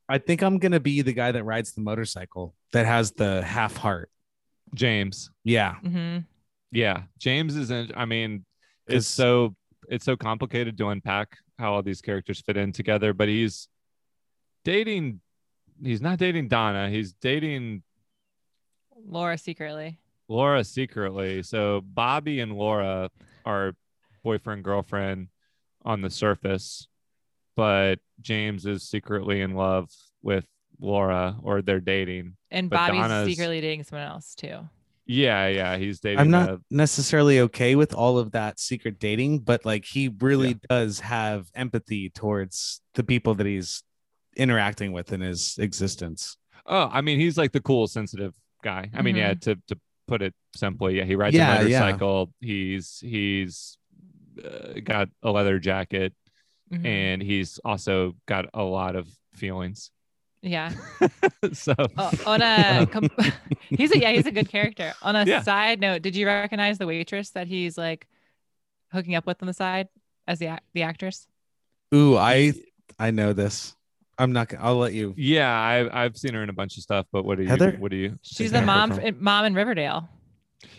I 0.09 0.19
think 0.19 0.43
I'm 0.43 0.59
gonna 0.59 0.81
be 0.81 1.03
the 1.03 1.13
guy 1.13 1.33
that 1.33 1.45
rides 1.45 1.73
the 1.73 1.81
motorcycle 1.81 2.55
that 2.73 2.87
has 2.87 3.13
the 3.13 3.43
half 3.43 3.77
heart. 3.77 4.11
james 4.75 5.31
Yeah, 5.45 5.75
hmm 5.77 6.19
yeah 6.73 7.03
james 7.19 7.57
isn't 7.57 7.93
i 7.97 8.05
mean, 8.05 8.45
it's 8.89 9.07
so 9.07 9.55
it's 9.89 10.05
so 10.05 10.17
complicated 10.17 10.77
to 10.79 10.89
unpack 10.89 11.39
how 11.59 11.73
all 11.75 11.83
these 11.83 12.03
characters 12.03 12.41
fit 12.41 12.57
in 12.57 12.73
together 12.73 13.15
but 13.15 13.29
he's 13.29 13.69
dating 14.65 15.21
he's 15.83 16.01
not 16.03 16.19
dating 16.19 16.49
donna 16.49 16.91
he's 16.91 17.13
dating 17.15 17.83
Laura 19.09 19.39
secretly. 19.39 19.99
Laura 20.29 20.65
secretly 20.65 21.43
so 21.43 21.81
bobby 21.95 22.41
and 22.41 22.53
laura 22.53 23.09
are 23.45 23.75
boyfriend 24.25 24.65
girlfriend 24.65 25.29
on 25.85 26.01
the 26.01 26.11
surface 26.11 26.89
but 27.55 27.99
james 28.21 28.67
is 28.67 28.83
secretly 28.83 29.41
in 29.41 29.55
love 29.55 29.89
with 30.23 30.45
laura 30.81 31.37
or 31.43 31.63
they're 31.63 31.81
dating 31.81 32.37
And 32.51 32.69
But 32.69 32.77
Bobby's 32.89 33.01
Donna's- 33.01 33.29
secretly 33.29 33.61
dating 33.61 33.85
someone 33.85 34.07
else 34.09 34.35
too. 34.35 34.59
yeah 35.07 35.47
yeah 35.47 35.77
he's 35.77 36.01
dating 36.01 36.19
I'm 36.19 36.31
not 36.31 36.49
a- 36.51 36.61
necessarily 36.71 37.41
okay 37.41 37.77
with 37.77 37.95
all 37.95 38.19
of 38.19 38.33
that 38.33 38.59
secret 38.59 38.99
dating, 38.99 39.41
but 39.41 39.65
like 39.65 39.85
he 39.85 40.09
really 40.21 40.55
does 40.69 41.01
have 41.01 41.47
empathy 41.55 42.11
towards 42.11 42.81
the 42.95 43.05
people 43.05 43.35
that 43.37 43.47
he's 43.47 43.83
interacting 44.37 44.93
with 44.93 45.13
in 45.13 45.21
his 45.23 45.57
existence. 45.59 46.37
Oh, 46.67 46.91
I 46.93 47.01
mean, 47.01 47.19
he's 47.21 47.39
like 47.39 47.53
the 47.53 47.61
cool, 47.61 47.87
sensitive 47.87 48.35
guy. 48.63 48.91
I 48.93 49.01
mean, 49.03 49.17
yeah, 49.17 49.31
mm-hmm. 49.33 49.53
to 49.53 49.75
to 49.75 49.81
put 50.07 50.23
it 50.23 50.35
simply, 50.55 50.99
yeah, 50.99 51.05
he 51.05 51.17
rides 51.17 51.35
Yeah, 51.37 51.61
a 51.61 51.69
yeah. 51.69 51.81
motorcycle. 51.81 52.33
He's 52.41 52.99
he's 53.01 53.79
uh, 54.45 54.81
got 54.85 55.09
a 55.23 55.31
leather 55.31 55.59
jacket, 55.59 56.13
Mhm. 56.73 56.85
and 56.87 57.23
he's 57.23 57.59
also 57.65 58.15
got 58.27 58.47
a 58.55 58.63
lot 58.63 58.97
of 58.97 59.09
feelings. 59.35 59.91
Yeah. 60.43 60.73
so 61.53 61.75
Oh, 61.99 62.11
on 62.27 62.43
a 62.43 62.87
com- 62.91 63.09
he's 63.69 63.93
a 63.95 63.99
yeah 63.99 64.13
he's 64.13 64.27
a 64.27 64.33
good 64.33 64.49
character. 64.49 64.95
On 65.03 65.15
a 65.17 65.25
Yeah. 65.25 65.43
side 65.43 65.81
note, 65.81 66.03
did 66.03 66.17
you 66.17 66.27
recognize 66.27 66.79
the 66.79 66.87
waitress 66.87 67.31
that 67.31 67.47
he's 67.47 67.77
like 67.79 68.07
hooking 68.93 69.15
up 69.15 69.27
with 69.27 69.43
on 69.43 69.47
the 69.47 69.55
side 69.55 69.89
as 70.27 70.39
the 70.39 70.59
the 70.75 70.83
actress? 70.83 71.27
Ooh, 71.95 72.17
I 72.17 72.53
I 72.99 73.11
know 73.13 73.33
this. 73.33 73.76
I'm 74.19 74.33
not. 74.33 74.49
gonna 74.49 74.63
I'll 74.65 74.77
let 74.77 74.93
you. 74.95 75.15
yeah, 75.17 75.51
I 75.51 76.05
I've 76.05 76.17
seen 76.17 76.35
her 76.35 76.43
in 76.43 76.49
a 76.49 76.53
bunch 76.55 76.77
of 76.77 76.83
stuff. 76.83 77.07
But 77.13 77.25
what 77.25 77.37
do 77.37 77.43
you? 77.45 77.49
Heather? 77.49 77.73
What 77.79 77.91
do 77.91 77.97
you? 77.97 78.19
She's 78.23 78.53
the 78.53 78.63
mom 78.63 78.93
from? 78.93 79.05
f- 79.05 79.15
mom 79.17 79.45
in 79.45 79.55
Riverdale. 79.55 80.09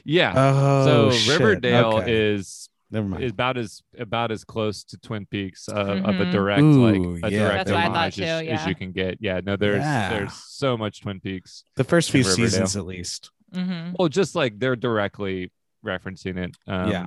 Yeah. 0.04 0.34
Oh, 0.36 0.86
so 0.86 1.12
shit. 1.12 1.40
Riverdale 1.40 1.98
Okay. 1.98 2.34
is 2.34 2.70
Never 2.90 3.08
mind. 3.08 3.24
is 3.24 3.32
about 3.32 3.58
as 3.58 3.82
about 3.98 4.32
as 4.32 4.44
close 4.44 4.84
to 4.86 4.98
Twin 4.98 5.26
Peaks 5.28 5.70
uh, 5.70 5.74
of 5.76 6.20
a 6.20 6.26
Mhm. 6.26 6.32
direct 6.32 6.62
Ooh, 6.62 7.16
like 7.16 7.24
a 7.24 7.32
yeah. 7.36 7.40
direct 7.40 7.68
That's 7.68 7.72
what 7.72 7.80
I 7.80 7.86
thought 7.88 7.96
homage 7.98 8.16
too, 8.16 8.24
as, 8.24 8.62
as 8.62 8.68
you 8.68 8.76
can 8.76 8.92
get. 8.92 9.18
Yeah, 9.22 9.42
no, 9.44 9.56
there's 9.56 9.80
Yeah. 9.84 10.10
there's 10.10 10.34
so 10.34 10.76
much 10.78 11.02
Twin 11.02 11.20
Peaks. 11.20 11.64
the 11.76 11.84
first 11.84 12.12
few 12.12 12.22
Riverdale. 12.24 12.46
seasons, 12.48 12.76
at 12.76 12.86
least. 12.86 13.32
hmm 13.54 13.92
Well, 14.00 14.08
just 14.10 14.36
like 14.36 14.58
they're 14.60 14.76
directly 14.76 15.52
referencing 15.86 16.38
it. 16.38 16.56
Um, 16.66 16.92
Yeah. 16.92 17.06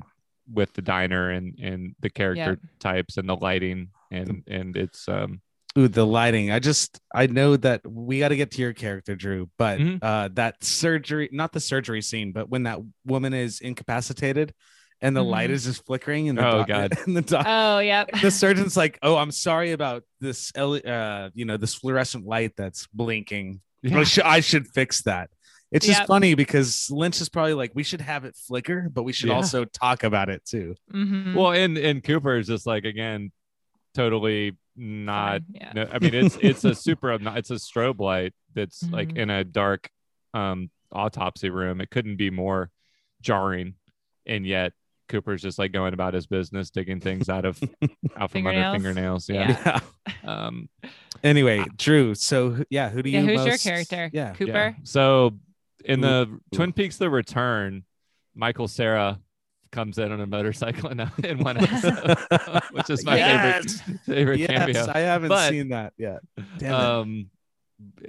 With 0.52 0.72
the 0.74 0.82
diner 0.82 1.30
and 1.30 1.58
and 1.60 1.94
the 2.00 2.10
character 2.10 2.58
types 2.80 3.16
and 3.18 3.28
the 3.28 3.36
lighting 3.36 3.88
and 4.10 4.42
and 4.48 4.76
it's 4.76 5.08
um 5.08 5.40
Ooh, 5.78 5.86
the 5.88 6.04
lighting. 6.04 6.50
I 6.50 6.58
just 6.58 7.00
I 7.14 7.26
know 7.28 7.56
that 7.56 7.82
we 7.86 8.18
got 8.18 8.28
to 8.28 8.36
get 8.36 8.50
to 8.52 8.60
your 8.62 8.72
character, 8.72 9.14
Drew. 9.14 9.48
But 9.56 9.78
Mhm. 9.78 9.98
uh 10.02 10.28
that 10.34 10.62
surgery, 10.64 11.28
not 11.32 11.52
the 11.52 11.60
surgery 11.60 12.02
scene, 12.02 12.32
but 12.32 12.48
when 12.48 12.64
that 12.64 12.80
woman 13.06 13.32
is 13.34 13.60
incapacitated 13.60 14.52
and 15.00 15.16
the 15.16 15.22
light 15.22 15.48
Mhm. 15.50 15.52
is 15.54 15.64
just 15.64 15.86
flickering 15.86 16.28
and 16.28 16.36
the 16.38 16.46
Oh, 16.46 16.58
doc- 16.58 16.68
God. 16.68 16.92
and 17.06 17.16
the 17.16 17.22
doc- 17.22 17.46
Oh 17.48 17.78
yep. 17.78 18.10
the 18.20 18.30
surgeon's 18.32 18.76
like, 18.76 18.98
"Oh, 19.02 19.16
I'm 19.16 19.30
sorry 19.30 19.70
about 19.72 20.02
this, 20.20 20.52
uh, 20.56 21.30
you 21.34 21.44
know, 21.44 21.56
this 21.56 21.74
fluorescent 21.74 22.26
light 22.26 22.52
that's 22.56 22.86
blinking. 22.88 23.60
yeah. 23.82 24.00
I, 24.00 24.04
should, 24.04 24.24
I 24.24 24.40
should 24.40 24.66
fix 24.68 25.02
that." 25.02 25.30
It's 25.72 25.86
just 25.86 26.00
Yep. 26.00 26.08
funny 26.08 26.34
because 26.34 26.88
Lynch 26.90 27.20
is 27.20 27.28
probably 27.28 27.54
like, 27.54 27.70
"We 27.76 27.84
should 27.84 28.00
have 28.00 28.24
it 28.24 28.34
flicker, 28.36 28.88
but 28.92 29.04
we 29.04 29.12
should 29.12 29.28
Yeah. 29.28 29.36
also 29.36 29.64
talk 29.64 30.02
about 30.02 30.28
it 30.28 30.44
too." 30.44 30.74
hmm 30.90 31.32
well 31.36 31.52
and 31.52 31.78
and 31.78 32.02
Cooper 32.02 32.36
is 32.36 32.48
just 32.48 32.66
like 32.66 32.84
again 32.84 33.30
totally 33.94 34.56
not 34.80 35.42
yeah. 35.52 35.72
no, 35.74 35.88
I 35.92 35.98
mean 35.98 36.14
it's 36.14 36.36
it's 36.40 36.64
a 36.64 36.74
super 36.74 37.12
it's 37.36 37.50
a 37.50 37.54
strobe 37.56 38.00
light 38.00 38.32
that's 38.54 38.82
like 38.90 39.10
Mhm. 39.10 39.18
in 39.18 39.30
a 39.30 39.44
dark 39.44 39.90
um 40.34 40.70
autopsy 40.90 41.50
room. 41.50 41.80
It 41.80 41.90
couldn't 41.90 42.16
be 42.16 42.30
more 42.30 42.70
jarring 43.20 43.74
and 44.26 44.46
yet 44.46 44.72
Cooper's 45.08 45.42
just 45.42 45.58
like 45.58 45.72
going 45.72 45.92
about 45.92 46.14
his 46.14 46.26
business, 46.26 46.70
digging 46.70 47.00
things 47.00 47.28
out 47.28 47.44
of 47.44 47.60
out 48.16 48.30
from 48.30 48.46
under 48.46 48.60
Fingernails? 48.72 49.26
fingernails. 49.26 49.28
Yeah. 49.28 49.50
Yeah. 49.66 49.80
Um 50.24 50.68
Anyway, 51.22 51.62
Drew. 51.76 52.14
So 52.14 52.64
yeah, 52.70 52.88
who 52.88 53.02
do 53.02 53.10
Yeah, 53.10 53.20
you? 53.20 53.36
who's 53.36 53.46
your 53.46 53.58
character? 53.58 54.08
Yeah. 54.12 54.32
Cooper. 54.32 54.52
Yeah. 54.52 54.72
So 54.84 55.38
in 55.84 55.98
Ooh. 56.00 56.02
the 56.08 56.40
Twin 56.56 56.72
Peaks: 56.72 56.96
The 56.96 57.10
Return, 57.10 57.84
Michael 58.34 58.68
Cera 58.68 59.18
comes 59.72 59.98
in 59.98 60.10
on 60.12 60.20
a 60.20 60.26
motorcycle 60.26 60.90
in, 60.90 61.00
in 61.24 61.38
one 61.44 61.56
episode, 61.58 62.16
which 62.72 62.90
is 62.90 63.04
my 63.04 63.16
Yes. 63.16 63.80
favorite 63.80 64.00
favorite 64.06 64.40
Yes, 64.40 64.50
cameo. 64.50 64.92
I 64.94 65.00
haven't 65.00 65.28
But- 65.28 65.50
seen 65.50 65.68
that 65.70 65.92
yet. 65.96 66.20
Damn 66.58 66.72
it. 66.72 66.74
Um, 66.74 67.30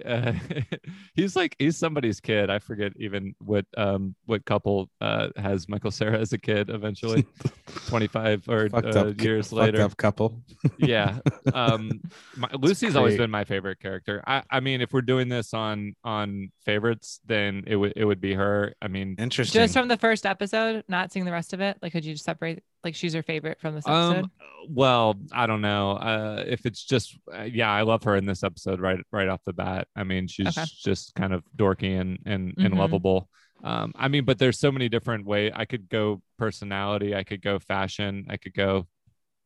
uh, 0.05 0.33
he's 1.15 1.35
like 1.35 1.55
he's 1.59 1.77
somebody's 1.77 2.19
kid. 2.19 2.49
I 2.49 2.59
forget 2.59 2.93
even 2.97 3.35
what 3.39 3.65
um 3.77 4.15
what 4.25 4.45
couple 4.45 4.89
uh 4.99 5.29
has 5.37 5.69
Michael 5.69 5.91
Cera 5.91 6.17
as 6.17 6.33
a 6.33 6.37
kid. 6.37 6.69
Eventually, 6.69 7.25
twenty 7.87 8.07
five 8.07 8.47
or 8.49 8.69
Fucked 8.69 8.95
uh, 8.95 8.99
up, 9.07 9.21
years 9.21 9.51
later. 9.51 9.81
up 9.81 9.95
couple. 9.97 10.41
yeah 10.77 11.19
um 11.53 12.01
my, 12.35 12.47
lucy's 12.59 12.95
always 12.95 13.17
been 13.17 13.29
my 13.29 13.43
favorite 13.43 13.79
character 13.79 14.23
i 14.27 14.43
i 14.49 14.59
mean 14.59 14.81
if 14.81 14.93
we're 14.93 15.01
doing 15.01 15.27
this 15.29 15.53
on 15.53 15.95
on 16.03 16.51
favorites 16.65 17.19
then 17.25 17.63
it 17.67 17.75
would 17.75 17.93
it 17.95 18.05
would 18.05 18.21
be 18.21 18.33
her 18.33 18.73
i 18.81 18.87
mean 18.87 19.15
Interesting. 19.17 19.61
Just 19.61 19.73
from 19.73 19.87
the 19.87 19.97
first 19.97 20.25
episode, 20.25 20.83
not 20.87 21.11
seeing 21.11 21.25
the 21.25 21.31
rest 21.31 21.53
of 21.53 21.61
it. 21.61 21.77
Like, 21.81 21.91
could 21.91 22.05
you 22.05 22.13
just 22.13 22.25
separate? 22.25 22.63
Like, 22.83 22.95
she's 22.95 23.13
your 23.13 23.23
favorite 23.23 23.59
from 23.59 23.75
this 23.75 23.85
episode. 23.87 24.23
um 24.25 24.31
well 24.69 25.15
i 25.31 25.47
don't 25.47 25.61
know 25.61 25.91
uh 25.93 26.43
if 26.47 26.65
it's 26.67 26.83
just 26.83 27.17
uh, 27.35 27.41
yeah 27.43 27.69
i 27.71 27.81
love 27.81 28.03
her 28.03 28.15
in 28.15 28.25
this 28.25 28.43
episode 28.43 28.79
right 28.79 28.99
right 29.11 29.27
off 29.27 29.41
the 29.43 29.53
bat 29.53 29.87
i 29.95 30.03
mean 30.03 30.27
she's 30.27 30.47
Okay. 30.55 30.65
just 30.83 31.15
kind 31.15 31.33
of 31.33 31.43
dorky 31.57 31.99
and 31.99 32.19
and 32.27 32.53
and 32.57 32.73
Mhm. 32.73 32.77
lovable 32.77 33.27
um 33.63 33.91
i 33.95 34.07
mean 34.07 34.23
but 34.23 34.37
there's 34.37 34.59
so 34.59 34.71
many 34.71 34.87
different 34.87 35.25
ways 35.25 35.51
i 35.55 35.65
could 35.65 35.89
go 35.89 36.21
personality 36.37 37.15
i 37.15 37.23
could 37.23 37.41
go 37.41 37.57
fashion 37.57 38.25
i 38.29 38.37
could 38.37 38.53
go 38.53 38.87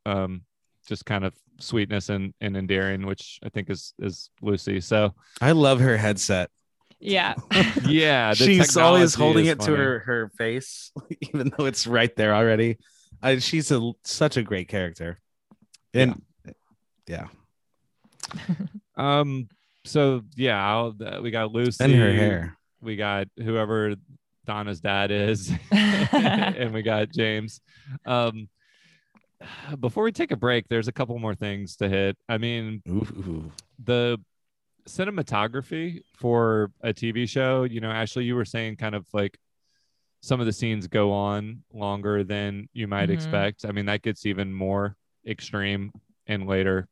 um 0.06 0.42
just 0.88 1.06
kind 1.06 1.24
of 1.26 1.34
sweetness 1.60 2.10
and, 2.10 2.34
and 2.42 2.56
endearing 2.58 3.06
which 3.06 3.40
i 3.44 3.50
think 3.50 3.70
is 3.70 3.94
is 4.00 4.30
lucy 4.42 4.82
so 4.82 5.14
I 5.42 5.52
love 5.54 5.80
her 5.80 5.98
headset. 5.98 6.50
yeah. 7.00 7.36
yeah 7.86 8.34
she's 8.34 8.76
always 8.78 9.14
holding 9.16 9.46
is 9.46 9.52
it 9.54 9.60
to 9.62 9.74
her 9.76 10.00
her 10.00 10.32
face, 10.38 10.92
even 11.22 11.52
though 11.58 11.66
it's 11.66 11.88
right 11.88 12.14
there 12.16 12.34
already. 12.36 12.78
I, 13.22 13.38
she's 13.40 13.72
a 13.72 13.92
such 14.04 14.38
a 14.38 14.44
great 14.44 14.68
character, 14.68 15.20
and 15.94 16.22
yeah, 17.08 17.28
um 18.96 19.48
so 19.84 20.24
yeah 20.36 20.64
I'll, 20.64 20.96
uh, 21.04 21.20
we 21.22 21.32
got 21.32 21.52
lucy. 21.52 21.84
And 21.84 21.94
her 21.94 22.12
hair. 22.12 22.58
we 22.82 22.96
got 22.96 23.28
whoever 23.38 23.96
donna's 24.46 24.82
dad 24.82 25.12
is. 25.12 25.52
And 25.72 26.74
we 26.74 26.82
got 26.82 27.12
james. 27.12 27.62
Um 28.06 28.50
before 29.80 30.04
we 30.04 30.12
take 30.12 30.32
a 30.32 30.36
break 30.36 30.68
there's 30.70 30.88
a 30.88 30.92
couple 30.92 31.18
more 31.20 31.36
things 31.36 31.76
to 31.78 31.90
hit. 31.90 32.18
I 32.28 32.38
mean 32.38 32.82
Ooh, 32.88 33.08
ooh. 33.18 33.52
the 33.84 34.18
cinematography 34.88 36.02
for 36.16 36.72
a 36.82 36.94
TV 36.94 37.28
show, 37.28 37.64
you 37.64 37.82
know, 37.82 37.92
Ashley, 37.92 38.24
you 38.24 38.36
were 38.36 38.46
saying 38.46 38.78
kind 38.78 38.96
of 38.96 39.06
like 39.14 39.38
some 40.26 40.40
of 40.40 40.48
the 40.48 40.54
scenes 40.54 40.88
go 40.88 41.12
on 41.12 41.64
longer 41.72 42.24
than 42.24 42.68
you 42.74 42.88
might 42.88 43.10
Mhm. 43.10 43.14
expect. 43.14 43.64
I 43.64 43.72
mean, 43.72 43.86
that 43.86 44.02
gets 44.02 44.26
even 44.26 44.52
more 44.52 44.96
extreme 45.28 45.92
in 46.28 46.48
later 46.48 46.88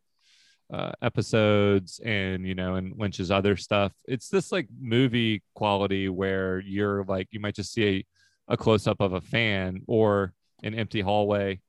uh, 0.71 0.91
episodes 1.01 1.99
and, 2.03 2.47
you 2.47 2.55
know, 2.55 2.75
and 2.75 2.93
Lynch's 2.97 3.29
other 3.29 3.55
stuff. 3.57 3.91
It's 4.07 4.29
this 4.29 4.51
like 4.51 4.67
movie 4.79 5.43
quality 5.53 6.09
where 6.09 6.59
you're 6.61 7.03
like, 7.03 7.27
you 7.31 7.39
might 7.39 7.53
just 7.55 7.73
see 7.73 8.05
a, 8.47 8.53
a 8.53 8.57
close 8.57 8.87
up 8.87 8.99
of 8.99 9.13
a 9.13 9.21
fan 9.21 9.81
or 9.87 10.33
an 10.63 10.73
empty 10.73 11.01
hallway 11.01 11.59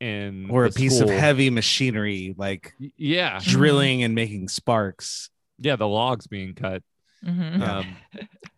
in 0.00 0.48
or 0.50 0.66
a 0.66 0.70
the 0.70 0.74
piece 0.76 1.00
of 1.00 1.08
heavy 1.08 1.50
machinery 1.50 2.34
like 2.36 2.72
Yeah. 2.96 3.40
drilling 3.42 4.02
and 4.04 4.14
making 4.14 4.48
sparks. 4.48 5.30
Yeah. 5.58 5.76
The 5.76 5.88
logs 5.88 6.26
being 6.28 6.54
cut. 6.54 6.82
Mhm. 7.24 7.60
Um, 7.60 7.96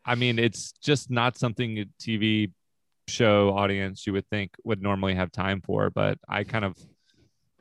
I 0.04 0.14
mean, 0.14 0.38
it's 0.38 0.72
just 0.82 1.10
not 1.10 1.36
something 1.36 1.78
a 1.78 1.84
TV 2.00 2.52
show 3.08 3.50
audience 3.50 4.06
you 4.06 4.12
would 4.14 4.28
think 4.28 4.54
would 4.64 4.82
normally 4.82 5.14
have 5.14 5.30
time 5.30 5.60
for. 5.60 5.90
But 5.90 6.18
I 6.28 6.44
kind 6.44 6.64
of 6.64 6.76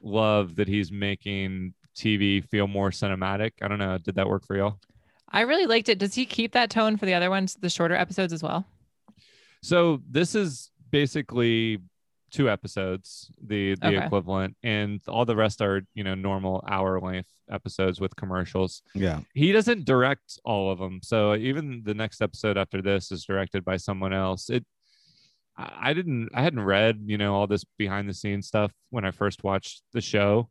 love 0.01 0.55
that 0.55 0.67
he's 0.67 0.91
making 0.91 1.73
TV 1.95 2.41
feel 2.49 2.67
more 2.67 2.91
cinematic. 2.91 3.51
I 3.61 3.67
don't 3.67 3.79
know. 3.79 3.97
Did 3.97 4.15
that 4.15 4.27
work 4.27 4.45
for 4.45 4.55
y'all? 4.55 4.79
I 5.29 5.41
really 5.41 5.65
liked 5.65 5.89
it. 5.89 5.97
Does 5.97 6.13
he 6.13 6.25
keep 6.25 6.53
that 6.53 6.69
tone 6.69 6.97
for 6.97 7.05
the 7.05 7.13
other 7.13 7.29
ones, 7.29 7.55
the 7.59 7.69
shorter 7.69 7.95
episodes 7.95 8.33
as 8.33 8.43
well? 8.43 8.65
So 9.61 10.01
this 10.09 10.35
is 10.35 10.71
basically 10.91 11.79
two 12.33 12.49
episodes, 12.49 13.31
the 13.41 13.75
the 13.75 13.87
Okay. 13.95 14.05
equivalent, 14.05 14.57
and 14.63 14.99
all 15.07 15.23
the 15.25 15.35
rest 15.35 15.61
are 15.61 15.81
you 15.93 16.03
know 16.03 16.15
normal 16.15 16.63
hour 16.67 16.99
length 16.99 17.29
episodes 17.49 18.01
with 18.01 18.15
commercials. 18.15 18.81
Yeah. 18.95 19.19
he 19.33 19.51
doesn't 19.51 19.85
direct 19.85 20.39
all 20.43 20.71
of 20.71 20.79
them 20.79 20.99
so 21.03 21.35
even 21.35 21.83
the 21.85 21.93
next 21.93 22.21
episode 22.21 22.57
after 22.57 22.81
this 22.81 23.11
is 23.11 23.23
directed 23.25 23.61
by 23.65 23.77
someone 23.77 24.13
else 24.13 24.49
it 24.49 24.63
i 25.57 25.89
I 25.89 25.93
didn't 25.93 26.29
i 26.33 26.41
hadn't 26.41 26.63
read 26.75 26.95
you 27.11 27.17
know 27.21 27.31
all 27.35 27.47
this 27.53 27.65
behind 27.83 28.05
the 28.09 28.13
scenes 28.21 28.47
stuff 28.47 28.71
when 28.95 29.03
i 29.05 29.11
first 29.11 29.43
watched 29.43 29.83
the 29.95 30.01
show 30.13 30.49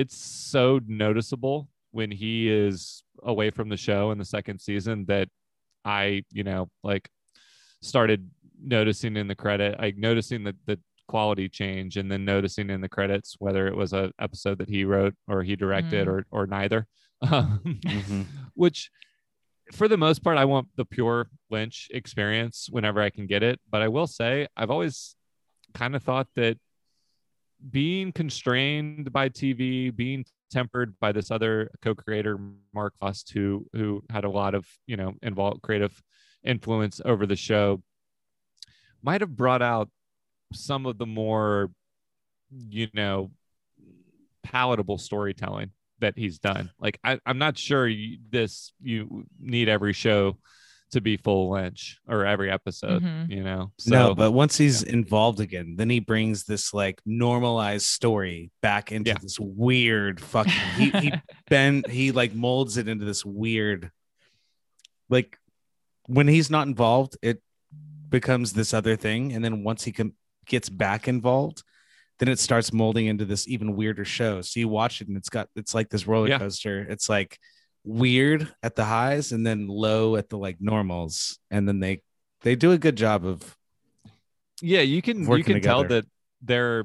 it's 0.00 0.16
so 0.16 0.80
noticeable 0.86 1.68
when 1.98 2.10
he 2.10 2.34
is 2.50 3.04
away 3.22 3.48
from 3.56 3.68
the 3.68 3.76
show 3.88 4.02
in 4.12 4.18
the 4.18 4.24
second 4.36 4.58
season 4.68 4.96
that 5.12 5.28
i 5.84 6.04
you 6.38 6.44
know 6.48 6.62
like 6.90 7.08
started 7.80 8.20
noticing 8.60 9.16
in 9.16 9.28
the 9.28 9.34
credit 9.44 9.78
like 9.84 9.96
noticing 9.96 10.42
that 10.44 10.56
the 10.66 10.76
quality 11.08 11.48
change 11.48 11.96
and 11.96 12.10
then 12.10 12.24
noticing 12.24 12.70
in 12.70 12.80
the 12.80 12.88
credits 12.88 13.36
whether 13.38 13.66
it 13.66 13.76
was 13.76 13.92
a 13.92 14.10
episode 14.18 14.58
that 14.58 14.68
he 14.68 14.84
wrote 14.84 15.14
or 15.28 15.42
he 15.42 15.54
directed 15.56 16.06
Mm. 16.06 16.10
or 16.10 16.26
or 16.30 16.46
neither 16.46 16.86
um, 17.22 17.60
Mhm. 17.84 18.26
which 18.54 18.90
for 19.72 19.88
the 19.88 19.96
most 19.96 20.22
part 20.22 20.36
i 20.38 20.44
want 20.44 20.68
the 20.76 20.84
pure 20.84 21.28
lynch 21.50 21.88
experience 21.92 22.68
whenever 22.70 23.00
i 23.00 23.10
can 23.10 23.26
get 23.26 23.42
it 23.42 23.60
but 23.70 23.80
i 23.82 23.88
will 23.88 24.06
say 24.06 24.46
i've 24.56 24.70
always 24.70 25.16
kind 25.74 25.94
of 25.96 26.02
thought 26.02 26.28
that 26.36 26.58
being 27.70 28.12
constrained 28.12 29.10
by 29.12 29.28
tv 29.28 29.94
being 29.94 30.24
tempered 30.50 30.98
by 31.00 31.12
this 31.12 31.30
other 31.30 31.70
co-creator 31.82 32.38
mark 32.74 32.92
Frost, 33.00 33.32
who 33.32 33.66
who 33.72 34.02
had 34.10 34.24
a 34.24 34.30
lot 34.30 34.54
of 34.54 34.66
you 34.86 34.96
know 34.96 35.14
involved 35.22 35.62
creative 35.62 36.02
influence 36.44 37.00
over 37.04 37.26
the 37.26 37.36
show 37.36 37.82
might 39.02 39.20
have 39.22 39.34
brought 39.36 39.62
out 39.62 39.88
some 40.52 40.86
of 40.86 40.98
the 40.98 41.06
more 41.06 41.70
you 42.68 42.88
know 42.94 43.30
palatable 44.42 44.98
storytelling 44.98 45.70
that 46.00 46.14
he's 46.16 46.38
done 46.38 46.70
like 46.78 46.98
I, 47.02 47.18
i'm 47.24 47.38
not 47.38 47.56
sure 47.56 47.88
you, 47.88 48.18
this 48.30 48.72
you 48.80 49.24
need 49.40 49.68
every 49.68 49.92
show 49.94 50.36
to 50.90 51.00
be 51.00 51.16
full 51.16 51.50
lynch 51.50 51.98
or 52.06 52.24
every 52.26 52.50
episode 52.50 53.02
Mhm. 53.02 53.30
you 53.30 53.42
know 53.42 53.72
so 53.78 53.90
no, 53.90 54.14
but 54.14 54.30
once 54.32 54.56
he's 54.56 54.82
involved 54.84 55.40
again, 55.40 55.74
then 55.76 55.90
he 55.90 55.98
brings 55.98 56.44
this 56.44 56.72
like 56.72 57.00
normalized 57.04 57.86
story 57.86 58.52
back 58.62 58.92
into 58.92 59.10
Yeah. 59.10 59.16
this 59.20 59.40
weird 59.40 60.20
fucking. 60.20 60.52
He 60.76 60.90
he 60.90 61.12
bend 61.50 61.88
he 61.88 62.12
like 62.12 62.32
molds 62.34 62.76
it 62.76 62.86
into 62.86 63.04
this 63.04 63.24
weird. 63.24 63.90
Like 65.08 65.36
when 66.06 66.28
he's 66.28 66.48
not 66.50 66.68
involved, 66.68 67.16
it 67.22 67.42
becomes 68.08 68.52
this 68.52 68.72
other 68.72 68.94
thing, 68.94 69.32
and 69.32 69.44
then 69.44 69.64
once 69.64 69.82
he 69.82 69.90
can 69.90 70.12
gets 70.46 70.68
back 70.68 71.08
involved, 71.08 71.62
then 72.18 72.28
it 72.28 72.38
starts 72.38 72.72
molding 72.72 73.06
into 73.06 73.24
this 73.24 73.48
even 73.48 73.76
weirder 73.76 74.04
show. 74.04 74.40
So 74.42 74.60
you 74.60 74.68
watch 74.68 75.00
it, 75.00 75.08
and 75.08 75.16
it's 75.16 75.28
got 75.28 75.48
it's 75.56 75.74
like 75.74 75.88
this 75.90 76.06
roller 76.06 76.28
Yeah. 76.28 76.38
coaster. 76.38 76.80
It's 76.88 77.08
like 77.08 77.38
weird 77.84 78.48
at 78.62 78.76
the 78.76 78.84
highs 78.84 79.32
and 79.32 79.46
then 79.46 79.66
low 79.68 80.16
at 80.16 80.28
the 80.28 80.38
like 80.38 80.56
normals, 80.60 81.38
and 81.50 81.66
then 81.68 81.80
they 81.80 82.02
they 82.42 82.56
do 82.56 82.72
a 82.72 82.78
good 82.78 82.96
job 82.96 83.24
of 83.26 83.56
yeah 84.62 84.80
you 84.80 85.02
can 85.02 85.26
you 85.38 85.44
can 85.44 85.60
tell 85.60 85.82
that 85.88 86.06
they're 86.42 86.84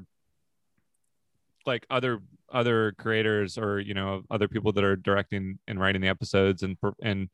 like 1.65 1.85
other 1.89 2.19
other 2.51 2.93
creators 2.93 3.57
or 3.57 3.79
you 3.79 3.93
know 3.93 4.23
other 4.31 4.47
people 4.47 4.71
that 4.71 4.83
are 4.83 4.95
directing 4.95 5.59
and 5.67 5.79
writing 5.79 6.01
the 6.01 6.07
episodes 6.07 6.63
and 6.63 6.77
and 7.03 7.29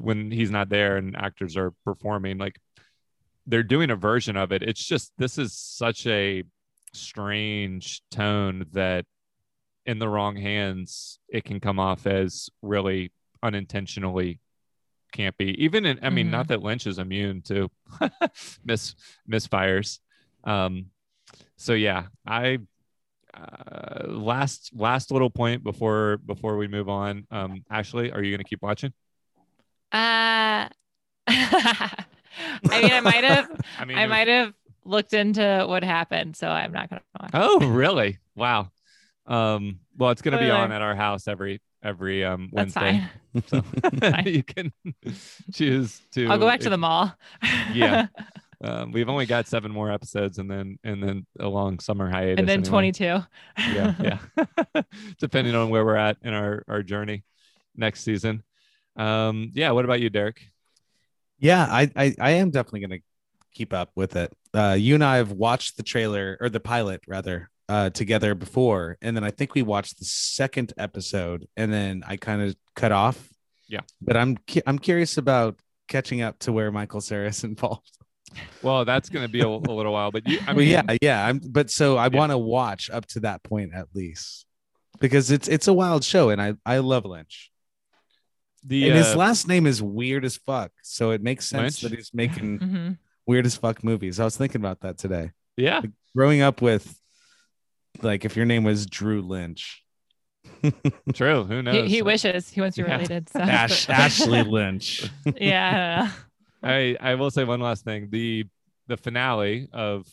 when 0.00 0.30
he's 0.30 0.50
not 0.50 0.68
there 0.70 0.96
and 0.96 1.14
actors 1.16 1.56
are 1.56 1.72
performing 1.84 2.38
like 2.38 2.58
they're 3.48 3.62
doing 3.64 3.90
a 3.90 3.96
version 3.96 4.36
of 4.36 4.52
it. 4.52 4.62
It's 4.62 4.84
just 4.84 5.12
this 5.18 5.38
is 5.38 5.52
such 5.54 6.06
a 6.06 6.44
strange 6.92 8.02
tone 8.10 8.66
that 8.72 9.04
in 9.86 9.98
the 9.98 10.08
wrong 10.08 10.36
hands 10.36 11.18
it 11.28 11.44
can 11.44 11.58
come 11.60 11.78
off 11.80 12.06
as 12.06 12.50
really 12.62 13.10
unintentionally 13.42 14.38
campy. 15.14 15.54
Even 15.56 15.86
in 15.86 15.98
i 16.02 16.10
mean 16.10 16.26
Mhm. 16.28 16.32
not 16.32 16.48
that 16.48 16.62
lynch 16.62 16.86
is 16.86 16.98
immune 16.98 17.40
to 17.42 17.70
miss 18.64 18.94
misfires. 19.30 20.00
Um 20.44 20.86
so 21.56 21.72
yeah 21.72 22.06
i 22.26 22.58
uh, 23.34 24.08
last 24.08 24.70
last 24.74 25.10
little 25.10 25.30
point 25.30 25.62
before 25.62 26.18
before 26.26 26.56
we 26.58 26.68
move 26.68 26.88
on. 26.88 27.26
Um 27.30 27.64
ashley 27.70 28.10
are 28.12 28.22
you 28.22 28.30
going 28.30 28.44
to 28.44 28.48
keep 28.48 28.62
watching? 28.62 28.92
Uh, 29.92 30.68
I 32.70 32.80
mean, 32.82 32.92
I 32.92 33.00
might 33.00 33.24
have, 33.24 33.60
i 33.78 33.84
mean 33.84 33.98
I 33.98 34.04
if- 34.04 34.10
might 34.10 34.28
have 34.28 34.54
looked 34.84 35.12
into 35.12 35.64
what 35.68 35.84
happened, 35.84 36.36
so 36.36 36.48
I'm 36.48 36.72
not 36.72 36.88
gonna 36.90 37.02
watch. 37.20 37.30
oh 37.34 37.60
really 37.68 38.18
wow 38.34 38.70
um 39.26 39.80
well 39.98 40.10
it's 40.10 40.22
going 40.22 40.32
to 40.32 40.38
be 40.42 40.50
on 40.50 40.72
at 40.72 40.80
our 40.80 40.94
house 40.94 41.28
every 41.28 41.60
every 41.82 42.24
um 42.24 42.48
That's 42.50 42.74
wednesday 42.74 43.04
fine. 43.34 43.42
so 44.24 44.24
you 44.30 44.42
can 44.42 44.72
choose 45.52 46.00
to 46.12 46.28
I'll 46.28 46.38
go 46.38 46.46
back 46.46 46.60
to 46.60 46.70
the 46.70 46.78
mall. 46.78 47.12
Yeah. 47.74 48.06
um, 48.64 48.90
we've 48.92 49.08
only 49.08 49.26
got 49.26 49.46
seven 49.46 49.70
more 49.70 49.92
episodes 49.92 50.38
and 50.38 50.50
then 50.50 50.78
and 50.82 51.02
then 51.02 51.26
a 51.38 51.46
long 51.46 51.78
summer 51.78 52.08
hiatus 52.08 52.38
and 52.38 52.48
then 52.48 52.60
anyway. 52.60 52.70
22. 52.92 53.04
yeah 53.04 53.94
yeah 54.00 54.82
depending 55.18 55.54
on 55.54 55.68
where 55.68 55.84
we're 55.84 55.96
at 55.96 56.16
in 56.22 56.32
our 56.32 56.64
our 56.66 56.82
journey 56.82 57.22
next 57.76 58.02
season 58.04 58.42
um 58.96 59.50
yeah 59.54 59.70
what 59.72 59.84
about 59.84 60.00
you 60.00 60.08
derek 60.10 60.48
Yeah, 61.38 61.64
I, 61.64 61.90
I 61.96 62.14
I 62.20 62.30
am 62.32 62.50
definitely 62.50 62.80
gonna 62.80 63.00
keep 63.54 63.72
up 63.72 63.90
with 63.94 64.16
it. 64.16 64.32
Uh, 64.54 64.76
you 64.78 64.94
and 64.94 65.04
I 65.04 65.16
have 65.16 65.32
watched 65.32 65.76
the 65.76 65.82
trailer 65.82 66.36
or 66.40 66.48
the 66.48 66.60
pilot 66.60 67.02
rather 67.06 67.50
uh, 67.68 67.90
together 67.90 68.34
before, 68.34 68.96
and 69.02 69.14
then 69.16 69.24
I 69.24 69.30
think 69.30 69.54
we 69.54 69.62
watched 69.62 69.98
the 69.98 70.04
second 70.04 70.72
episode, 70.78 71.46
and 71.56 71.72
then 71.72 72.02
I 72.06 72.16
kind 72.16 72.42
of 72.42 72.56
cut 72.74 72.92
off. 72.92 73.28
Yeah. 73.68 73.80
but 74.00 74.16
I'm 74.16 74.38
cu- 74.38 74.62
I'm 74.66 74.78
curious 74.78 75.18
about 75.18 75.60
catching 75.88 76.22
up 76.22 76.38
to 76.40 76.52
where 76.52 76.72
Michael 76.72 77.02
Cera 77.02 77.28
is 77.28 77.44
involved. 77.52 77.90
well 78.62 78.84
that's 78.84 79.08
going 79.10 79.24
to 79.24 79.30
be 79.30 79.40
a, 79.40 79.46
a 79.48 79.48
little 79.78 79.92
while 79.92 80.10
but 80.10 80.26
you 80.28 80.38
i 80.46 80.52
well, 80.52 80.62
yeah, 80.62 80.82
yeah. 81.00 81.26
I'm 81.26 81.38
but 81.38 81.70
so 81.70 81.96
I 81.96 82.08
Yeah. 82.10 82.16
want 82.18 82.30
to 82.32 82.38
watch 82.38 82.90
up 82.90 83.06
to 83.08 83.20
that 83.20 83.42
point 83.42 83.72
at 83.74 83.86
least 83.94 84.44
because 85.00 85.30
it's 85.30 85.48
it's 85.48 85.68
a 85.68 85.72
wild 85.72 86.02
show, 86.04 86.30
and 86.30 86.40
I 86.40 86.54
I 86.66 86.78
love 86.78 87.04
Lynch, 87.04 87.50
the 88.68 88.88
and 88.88 88.96
his 88.96 89.14
uh, 89.14 89.16
last 89.18 89.48
name 89.48 89.66
is 89.66 89.82
weird 89.82 90.24
as 90.24 90.36
fuck, 90.36 90.70
so 90.82 91.10
it 91.10 91.22
makes 91.22 91.46
sense 91.46 91.82
Lynch? 91.82 91.92
that 91.92 91.96
he's 91.98 92.10
making 92.14 92.58
hmm 92.62 92.90
weird 93.26 93.44
as 93.44 93.56
fuck 93.56 93.82
movies. 93.84 94.18
I 94.20 94.24
was 94.24 94.36
thinking 94.38 94.60
about 94.62 94.80
that 94.80 94.96
today. 94.98 95.32
yeah 95.56 95.82
growing 96.16 96.40
up 96.40 96.62
with 96.62 96.98
like 98.02 98.24
if 98.24 98.36
your 98.36 98.46
name 98.46 98.64
was 98.64 98.86
Drew 98.86 99.20
Lynch, 99.22 99.82
true 101.14 101.44
who 101.44 101.62
knows 101.62 101.88
He, 101.88 101.96
he 101.96 102.02
wishes 102.02 102.48
he 102.50 102.60
wants 102.60 102.76
to 102.76 102.82
be 102.82 102.88
Yeah. 102.88 102.94
related. 102.96 103.28
So. 103.28 103.40
Ash 103.40 103.88
Ashley 104.04 104.42
Lynch. 104.42 105.10
yeah. 105.36 106.10
I 106.62 106.96
I 107.00 107.14
will 107.16 107.30
say 107.30 107.44
one 107.44 107.60
last 107.60 107.84
thing. 107.84 108.08
The 108.10 108.44
the 108.86 108.96
finale 108.96 109.68
of 109.72 110.06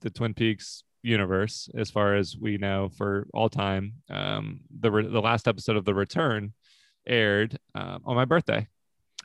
the 0.00 0.10
Twin 0.10 0.34
Peaks 0.34 0.84
universe, 1.02 1.68
as 1.74 1.90
far 1.90 2.14
as 2.16 2.36
we 2.40 2.56
know 2.58 2.88
for 2.96 3.26
all 3.34 3.48
time, 3.48 3.94
um, 4.08 4.60
the 4.78 4.90
re- 4.90 5.06
the 5.08 5.20
last 5.20 5.48
episode 5.48 5.76
of 5.76 5.84
The 5.84 5.94
Return 5.94 6.52
aired 7.06 7.58
um, 7.74 8.02
on 8.04 8.16
my 8.16 8.24
birthday. 8.24 8.68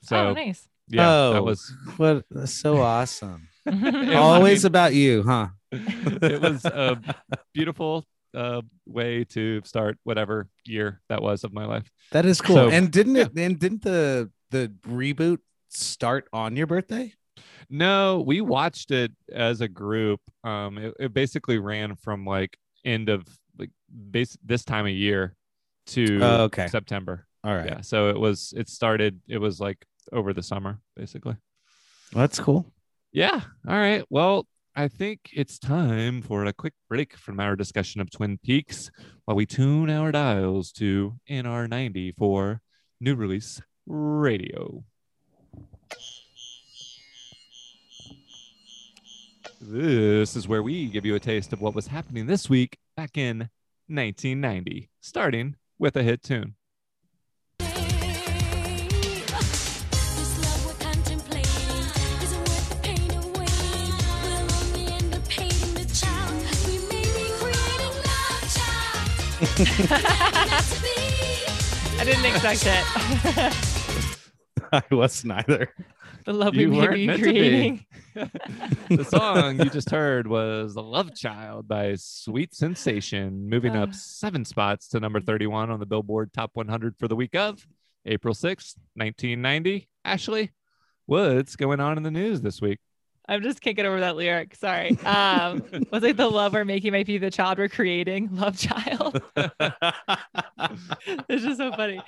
So 0.03 0.17
oh, 0.17 0.33
nice. 0.33 0.67
yeah, 0.87 1.09
oh, 1.09 1.33
that 1.33 1.43
was 1.43 1.73
what 1.97 2.25
so 2.45 2.77
awesome. 2.81 3.47
was- 3.65 4.15
Always 4.15 4.65
about 4.65 4.93
you, 4.93 5.23
huh? 5.23 5.47
it 5.71 6.41
was 6.41 6.63
a 6.65 7.01
beautiful 7.53 8.05
uh, 8.35 8.61
way 8.85 9.23
to 9.25 9.61
start 9.63 9.97
whatever 10.03 10.47
year 10.65 11.01
that 11.09 11.21
was 11.21 11.43
of 11.43 11.53
my 11.53 11.65
life. 11.65 11.89
That 12.11 12.25
is 12.25 12.41
cool. 12.41 12.55
So- 12.55 12.69
and 12.69 12.91
didn't 12.91 13.15
it? 13.15 13.31
And 13.37 13.57
didn't 13.59 13.81
the 13.81 14.29
the 14.51 14.71
reboot 14.87 15.39
start 15.69 16.27
on 16.31 16.55
your 16.55 16.67
birthday? 16.67 17.13
No, 17.69 18.23
we 18.25 18.41
watched 18.41 18.91
it 18.91 19.11
as 19.33 19.61
a 19.61 19.67
group. 19.67 20.21
Um, 20.43 20.77
it, 20.77 20.93
it 20.99 21.13
basically 21.13 21.57
ran 21.57 21.95
from 21.95 22.25
like 22.25 22.57
end 22.85 23.09
of 23.09 23.25
like 23.57 23.71
base 24.11 24.37
this 24.45 24.63
time 24.63 24.85
of 24.85 24.91
year 24.91 25.35
to 25.87 26.19
Oh, 26.21 26.43
okay. 26.43 26.67
September. 26.67 27.24
All 27.45 27.55
right. 27.55 27.67
Yeah, 27.67 27.81
so 27.81 28.09
it 28.09 28.19
was 28.19 28.53
it 28.57 28.67
started. 28.67 29.21
It 29.27 29.37
was 29.37 29.59
like 29.59 29.85
over 30.11 30.33
the 30.33 30.41
summer, 30.41 30.79
basically. 30.95 31.35
That's 32.11 32.39
cool. 32.39 32.73
Yeah. 33.11 33.41
All 33.67 33.77
right. 33.77 34.03
Well, 34.09 34.47
I 34.75 34.87
think 34.87 35.29
it's 35.31 35.59
time 35.59 36.23
for 36.23 36.43
a 36.45 36.53
quick 36.53 36.73
break 36.89 37.15
from 37.15 37.39
our 37.39 37.55
discussion 37.55 38.01
of 38.01 38.09
Twin 38.09 38.39
Peaks 38.43 38.89
while 39.25 39.37
we 39.37 39.45
tune 39.45 39.91
our 39.91 40.11
dials 40.11 40.71
to 40.73 41.13
NR90 41.29 42.15
for 42.17 42.61
new 42.99 43.15
release 43.15 43.61
radio. 43.85 44.83
This 49.61 50.35
is 50.35 50.47
where 50.47 50.63
we 50.63 50.87
give 50.87 51.05
you 51.05 51.15
a 51.15 51.19
taste 51.19 51.53
of 51.53 51.61
what 51.61 51.75
was 51.75 51.87
happening 51.87 52.25
this 52.25 52.49
week 52.49 52.77
back 52.97 53.17
in 53.17 53.49
1990, 53.87 54.89
starting 54.99 55.55
with 55.77 55.95
a 55.95 56.03
hit 56.03 56.23
tune. 56.23 56.55
I 71.97 72.03
didn't 72.03 72.25
expect 72.25 72.63
it. 72.65 74.19
I 74.73 74.83
was 74.93 75.23
neither. 75.23 75.69
the 76.25 76.33
love 76.33 76.55
You 76.55 76.69
we 76.69 76.75
may 76.75 76.81
weren't 76.81 76.93
be 76.95 77.07
meant 77.07 77.19
to 77.23 77.25
be. 77.25 77.31
creating. 77.31 77.85
the 78.89 79.05
song 79.05 79.59
you 79.59 79.69
just 79.69 79.89
heard 79.91 80.27
was 80.27 80.73
The 80.73 80.83
Love 80.83 81.15
Child 81.15 81.69
by 81.69 81.95
Sweet 81.95 82.53
Sensation, 82.53 83.47
moving 83.47 83.77
Ah. 83.77 83.83
up 83.83 83.93
seven 83.93 84.43
spots 84.43 84.89
to 84.89 84.99
number 84.99 85.21
31 85.21 85.69
on 85.71 85.79
the 85.79 85.85
Billboard 85.85 86.33
Top 86.33 86.51
100 86.55 86.97
for 86.97 87.07
the 87.07 87.15
week 87.15 87.33
of 87.35 87.65
April 88.05 88.33
6th, 88.33 88.75
1990. 88.95 89.87
Ashley, 90.03 90.51
what's 91.05 91.55
going 91.55 91.79
on 91.79 91.95
in 91.95 92.03
the 92.03 92.11
news 92.11 92.41
this 92.41 92.59
week? 92.61 92.79
I'm 93.27 93.41
just 93.41 93.61
can't 93.61 93.75
get 93.75 93.85
over 93.85 93.99
that 94.01 94.15
lyric. 94.15 94.55
Sorry. 94.55 94.97
Um, 94.99 95.63
was 95.91 96.03
it 96.03 96.17
the 96.17 96.29
love 96.29 96.53
we're 96.53 96.65
making 96.65 96.91
might 96.91 97.07
be 97.07 97.17
the 97.17 97.31
child 97.31 97.57
we're 97.57 97.69
creating? 97.69 98.29
Love 98.35 98.57
child. 98.57 99.21
it's 101.27 101.43
just 101.43 101.57
so 101.57 101.71
funny. 101.71 102.01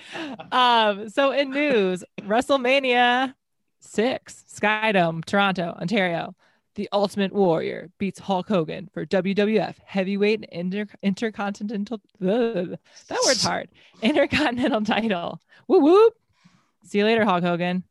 Um, 0.51 1.09
so 1.09 1.32
in 1.32 1.51
news, 1.51 2.03
WrestleMania 2.22 3.34
six, 3.80 4.43
Skydome, 4.53 5.24
Toronto, 5.26 5.76
Ontario. 5.80 6.36
The 6.76 6.88
Ultimate 6.93 7.34
Warrior 7.34 7.89
beats 7.97 8.20
Hulk 8.20 8.47
Hogan 8.49 8.88
for 8.93 9.03
WWF 9.03 9.76
Heavyweight 9.84 10.45
and 10.51 10.72
Inter- 10.72 10.93
Intercontinental. 11.01 11.99
Ugh, 12.22 12.78
that 13.07 13.20
word's 13.26 13.43
hard. 13.43 13.70
Intercontinental 14.03 14.84
title. 14.84 15.41
Woo 15.68 15.80
whoop. 15.80 16.13
See 16.84 16.99
you 16.99 17.05
later, 17.05 17.26
Hulk 17.26 17.43
Hogan. 17.43 17.84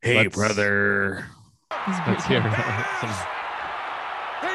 hey, 0.00 0.14
Let's- 0.16 0.34
brother. 0.34 1.26
He's 1.70 1.96
pretty 2.00 2.10
Let's 2.18 2.26
hear 2.26 2.42
some- 2.42 2.50
He, 2.50 2.52
oh, 4.46 4.50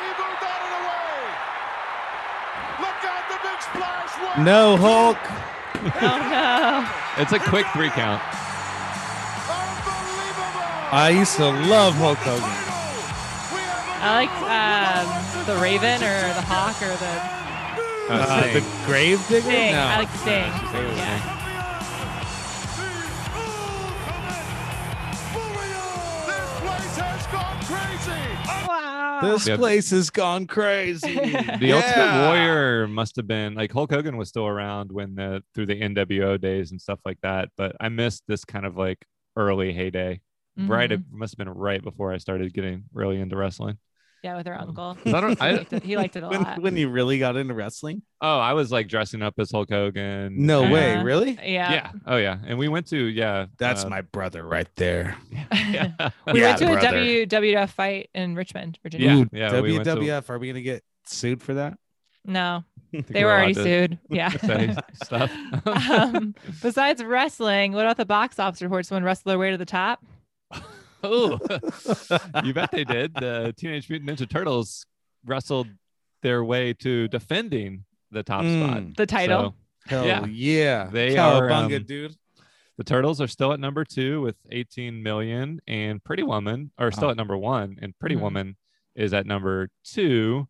he 0.00 0.08
moved 0.16 0.42
out 0.42 0.60
of 0.64 0.70
the 0.72 0.80
way. 0.88 1.20
Look 2.80 3.00
out, 3.04 3.24
the 3.28 3.38
big 3.44 3.60
splash. 3.60 4.12
One, 4.36 4.44
No 4.44 4.76
Hulk. 4.76 5.18
Oh 6.02 6.18
no. 6.30 6.88
It's 7.22 7.30
a 7.32 7.38
quick 7.38 7.66
three 7.72 7.90
count. 7.90 8.20
I 10.92 11.10
used 11.16 11.36
to 11.36 11.44
love 11.46 11.94
Hulk 11.94 12.18
Hogan. 12.18 12.42
I 12.42 12.48
have 13.62 13.86
a 14.02 14.02
I 14.02 14.10
liked 14.18 15.46
um, 15.46 15.46
the 15.46 15.56
Raven 15.62 16.02
or 16.02 16.34
the 16.34 16.42
Hawk 16.42 16.74
or 16.82 16.96
the 16.98 17.14
Uh, 18.12 18.26
Uh, 18.26 18.52
the 18.52 18.64
Grave 18.86 19.20
Digger. 19.28 19.42
Sting. 19.42 19.72
No. 19.72 19.80
I 19.80 19.98
like 19.98 20.10
the 20.12 20.18
Sting. 20.18 20.52
Sting. 20.70 20.96
Yeah. 20.96 21.43
This 29.32 29.46
Yeah. 29.48 29.56
place 29.56 29.90
has 29.90 30.10
gone 30.10 30.46
crazy. 30.46 31.14
The 31.14 31.72
Ultimate 31.72 32.26
Warrior 32.26 32.86
must 32.88 33.16
have 33.16 33.26
been 33.26 33.54
like 33.54 33.72
Hulk 33.72 33.90
Hogan 33.92 34.16
was 34.16 34.28
still 34.28 34.46
around 34.46 34.92
when 34.92 35.14
the 35.14 35.42
through 35.54 35.66
the 35.66 35.80
NWO 35.80 36.36
days 36.40 36.70
and 36.70 36.80
stuff 36.80 37.00
like 37.04 37.18
that, 37.22 37.48
but 37.56 37.74
I 37.80 37.88
missed 37.88 38.22
this 38.28 38.44
kind 38.44 38.66
of 38.66 38.76
like 38.76 39.04
early 39.36 39.72
heyday. 39.72 40.20
Right, 40.56 40.92
it 40.92 41.00
Mhm. 41.00 41.10
must 41.18 41.32
have 41.32 41.38
been 41.44 41.52
right 41.52 41.82
before 41.82 42.12
I 42.12 42.18
started 42.18 42.52
getting 42.54 42.84
really 42.92 43.18
into 43.20 43.36
wrestling. 43.36 43.78
Yeah, 44.24 44.36
with 44.38 44.46
her 44.46 44.58
uncle. 44.58 44.96
I 45.06 45.20
don't, 45.20 45.38
he, 45.38 45.52
liked 45.52 45.72
it, 45.74 45.82
he 45.82 45.96
liked 45.98 46.16
it 46.16 46.22
a 46.22 46.28
When, 46.28 46.42
lot. 46.42 46.62
when 46.62 46.76
you 46.78 46.88
really 46.88 47.18
got 47.18 47.36
into 47.36 47.52
wrestling? 47.52 48.00
oh, 48.22 48.38
I 48.38 48.54
was 48.54 48.72
like 48.72 48.88
dressing 48.88 49.20
up 49.20 49.34
as 49.38 49.50
Hulk 49.50 49.68
Hogan. 49.70 50.46
No 50.46 50.62
and- 50.62 50.72
way, 50.72 51.02
really? 51.02 51.32
yeah. 51.44 51.70
Yeah. 51.72 51.90
Oh 52.06 52.16
yeah. 52.16 52.38
And 52.46 52.58
we 52.58 52.68
went 52.68 52.86
to 52.88 52.96
yeah. 52.96 53.46
That's 53.58 53.84
uh, 53.84 53.90
my 53.90 54.00
brother 54.00 54.42
right 54.42 54.66
there. 54.76 55.14
yeah. 55.30 55.92
we 56.32 56.40
Yeah, 56.40 56.46
went 56.46 56.58
to 56.60 56.66
brother. 56.72 56.96
a 56.96 57.26
WWF 57.26 57.68
fight 57.68 58.08
in 58.14 58.34
Richmond, 58.34 58.78
Virginia. 58.82 59.08
Yeah, 59.08 59.16
Ooh, 59.16 59.28
yeah, 59.30 59.60
we 59.60 59.78
to- 59.78 59.84
WWF. 59.84 60.30
Are 60.30 60.38
we 60.38 60.46
gonna 60.48 60.62
get 60.62 60.82
sued 61.04 61.42
for 61.42 61.52
that? 61.54 61.76
No, 62.24 62.64
they 62.92 63.22
we're 63.22 63.26
were 63.26 63.32
already 63.32 63.52
sued. 63.52 63.98
Yeah. 64.08 64.30
Stuff. 65.02 65.30
um, 65.66 66.34
besides 66.62 67.04
wrestling, 67.04 67.72
what 67.74 67.84
about 67.84 67.98
the 67.98 68.06
box 68.06 68.38
office 68.38 68.62
reports? 68.62 68.88
Someone 68.88 69.04
wrestled 69.04 69.30
their 69.30 69.38
way 69.38 69.50
to 69.50 69.58
the 69.58 69.66
top. 69.66 70.02
Oh, 71.04 71.38
you 72.44 72.52
bet 72.54 72.70
they 72.72 72.84
did. 72.84 73.14
The 73.14 73.54
Teenage 73.56 73.88
Mutant 73.88 74.10
Ninja 74.10 74.28
Turtles 74.28 74.86
wrestled 75.24 75.68
their 76.22 76.42
way 76.44 76.72
to 76.74 77.08
defending 77.08 77.84
the 78.10 78.22
top 78.22 78.42
Mm. 78.44 78.64
spot. 78.68 78.96
The 78.96 79.06
title. 79.06 79.54
So 79.88 79.90
Hell 79.90 80.06
Yeah. 80.06 80.24
yeah. 80.26 80.88
They 80.90 81.16
are, 81.18 81.50
um, 81.50 81.68
dude. 81.68 82.14
the 82.78 82.84
Turtles 82.84 83.20
are 83.20 83.28
still 83.28 83.52
at 83.52 83.60
number 83.60 83.84
two 83.84 84.20
with 84.22 84.36
18 84.50 85.02
million, 85.02 85.60
and 85.66 86.02
Pretty 86.02 86.22
Woman 86.22 86.70
are 86.78 86.90
still 86.90 87.08
Wow. 87.08 87.10
at 87.12 87.16
number 87.16 87.36
one, 87.36 87.78
and 87.82 87.96
Pretty 87.98 88.16
Mhm. 88.16 88.20
Woman 88.20 88.56
is 88.94 89.12
at 89.12 89.26
number 89.26 89.68
two. 89.84 90.48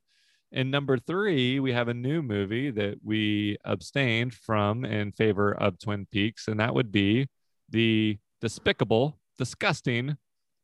And 0.53 0.71
number 0.71 0.99
three, 0.99 1.59
we 1.59 1.73
have 1.73 1.89
a 1.89 1.95
new 1.95 2.23
movie 2.23 2.71
that 2.71 2.99
we 3.03 3.57
abstained 3.65 4.35
from 4.35 4.85
in 4.85 5.11
favor 5.11 5.53
of 5.53 5.81
Twin 5.81 6.07
Peaks, 6.07 6.47
and 6.47 6.61
that 6.61 6.75
would 6.75 6.93
be 6.93 7.27
the 7.69 8.19
despicable, 8.41 9.19
disgusting, 9.37 10.17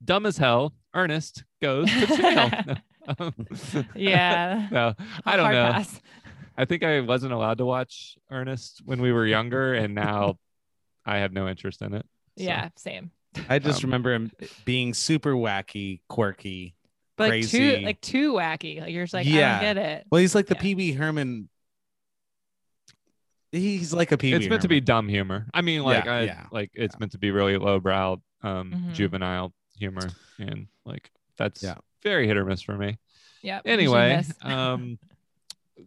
dumb 0.05 0.27
as 0.27 0.37
hell 0.39 0.73
Ernest 0.95 1.45
goes 1.61 1.91
to 1.91 2.07
jail. 2.17 3.33
Yeah. 3.97 4.69
no, 4.73 4.95
I 5.25 5.37
don't 5.37 5.47
Hard 5.47 5.55
know. 5.55 5.73
pass. 5.73 6.01
I 6.57 6.65
think 6.65 6.85
I 6.85 7.01
wasn't 7.01 7.33
allowed 7.33 7.59
to 7.59 7.65
watch 7.65 8.17
Ernest 8.31 8.83
when 8.85 9.01
we 9.01 9.13
were 9.13 9.27
younger, 9.27 9.75
and 9.75 9.95
now 9.95 10.39
I 11.07 11.19
have 11.19 11.33
no 11.33 11.49
interest 11.49 11.81
in 11.83 11.95
it. 11.95 12.07
So, 12.39 12.45
Yeah, 12.45 12.69
same. 12.77 13.11
I 13.49 13.59
just 13.59 13.83
um, 13.83 13.89
remember 13.89 14.13
him 14.13 14.31
being 14.65 14.93
super 14.95 15.33
wacky, 15.33 16.01
quirky. 16.09 16.75
But 17.17 17.31
like 17.31 17.49
too 17.49 17.59
Crazy. 17.71 17.85
like 17.85 18.01
too 18.01 18.33
wacky. 18.35 18.81
Like 18.81 18.93
you're 18.93 19.05
just 19.05 19.15
like, 19.15 19.27
I 19.27 19.31
Yeah. 19.31 19.53
don't 19.61 19.75
get 19.75 19.77
it. 19.79 20.07
Well, 20.11 20.21
he's 20.21 20.35
like 20.35 20.47
the 20.47 20.55
Yeah. 20.57 20.61
Pee 20.63 20.75
Wee 20.75 20.93
Herman. 20.93 21.49
He's 23.53 23.93
like 23.93 24.13
a 24.13 24.17
PB. 24.17 24.33
It's 24.35 24.49
meant 24.49 24.63
to 24.63 24.69
be 24.69 24.81
dumb 24.81 25.09
humor. 25.09 25.47
I 25.53 25.61
mean, 25.63 25.83
like, 25.83 26.05
Yeah, 26.05 26.13
I, 26.13 26.21
yeah, 26.23 26.47
like 26.53 26.71
it's 26.75 26.99
meant 27.01 27.13
to 27.13 27.19
be 27.19 27.31
really 27.33 27.57
lowbrow, 27.59 28.21
um, 28.43 28.73
Mhm. 28.73 28.95
juvenile 28.95 29.53
humor, 29.81 30.09
and 30.39 30.69
like 30.85 31.11
that's 31.37 31.63
Yeah. 31.63 31.77
very 32.05 32.27
hit 32.29 32.37
or 32.37 32.45
miss 32.45 32.63
for 32.63 32.77
me. 32.77 32.99
Yeah. 33.43 33.61
usually 33.65 33.73
Anyway, 33.73 34.23
um, 34.43 34.99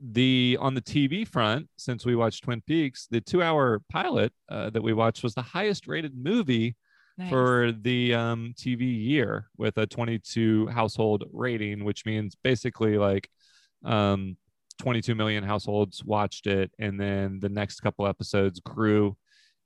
the 0.02 0.58
on 0.60 0.74
the 0.74 0.82
TV 0.82 1.26
front, 1.28 1.70
since 1.78 2.06
we 2.06 2.16
watched 2.16 2.44
Twin 2.44 2.62
Peaks, 2.62 3.08
the 3.10 3.22
two-hour 3.22 3.82
pilot 3.90 4.34
uh, 4.50 4.70
that 4.72 4.82
we 4.82 4.92
watched 4.94 5.24
was 5.24 5.36
the 5.36 5.42
highest-rated 5.44 6.18
movie 6.18 6.76
Nice. 7.18 7.30
for 7.30 7.72
the 7.80 8.16
um, 8.16 8.54
TV 8.58 8.82
year 8.82 9.48
with 9.58 9.78
a 9.78 9.86
22 9.86 10.68
household 10.68 11.26
rating, 11.32 11.84
which 11.84 12.06
means 12.08 12.36
basically 12.44 12.98
like 12.98 13.30
um, 13.86 14.36
22 14.80 15.14
million 15.14 15.44
households 15.44 16.04
watched 16.04 16.48
it, 16.48 16.72
and 16.80 17.00
then 17.00 17.40
the 17.40 17.50
next 17.50 17.82
couple 17.82 18.08
episodes 18.08 18.60
grew 18.62 19.16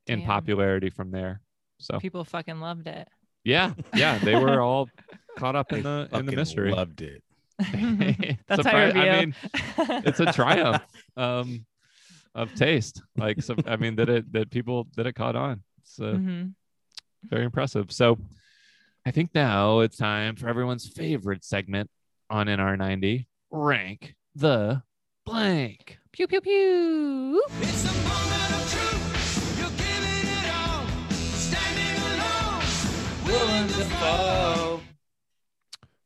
in 0.07 0.23
popularity 0.23 0.89
from 0.89 1.11
there. 1.11 1.39
So 1.79 1.99
people 1.99 2.25
fucking 2.25 2.59
loved 2.59 2.87
it. 2.87 3.07
Yeah, 3.47 3.73
yeah, 3.95 4.17
they 4.19 4.35
were 4.35 4.59
all 4.67 4.89
caught 5.37 5.55
up 5.55 5.71
in 5.73 5.83
the 5.83 5.89
in 6.11 6.25
the 6.25 6.31
fucking 6.31 6.35
mystery. 6.35 6.71
Loved 6.71 7.01
it. 7.01 7.23
That's 7.59 7.71
how 8.65 8.73
Surpri- 8.73 8.95
you 8.95 9.01
I 9.01 9.19
mean, 9.25 9.35
it's 10.05 10.19
a 10.19 10.31
triumph 10.31 10.83
um, 11.17 11.65
of 12.35 12.53
taste. 12.53 13.01
Like, 13.15 13.41
so, 13.41 13.55
I 13.65 13.77
mean, 13.77 13.95
that 13.95 14.09
it 14.09 14.31
that 14.33 14.51
people 14.51 14.87
that 14.97 15.07
it 15.07 15.13
caught 15.13 15.35
on. 15.35 15.63
It's 15.81 15.99
uh, 15.99 16.17
Mhm. 16.19 16.53
very 17.23 17.45
impressive. 17.45 17.91
So, 17.91 18.17
I 19.05 19.11
think 19.11 19.31
now 19.33 19.79
it's 19.79 19.95
time 19.97 20.35
for 20.35 20.47
everyone's 20.49 20.87
favorite 20.87 21.43
segment 21.43 21.89
on 22.29 22.47
NR90 22.47 23.25
rank 23.49 24.15
the 24.35 24.83
blank. 25.25 25.97
Pew 26.11 26.27
pew 26.27 26.41
pew. 26.41 27.41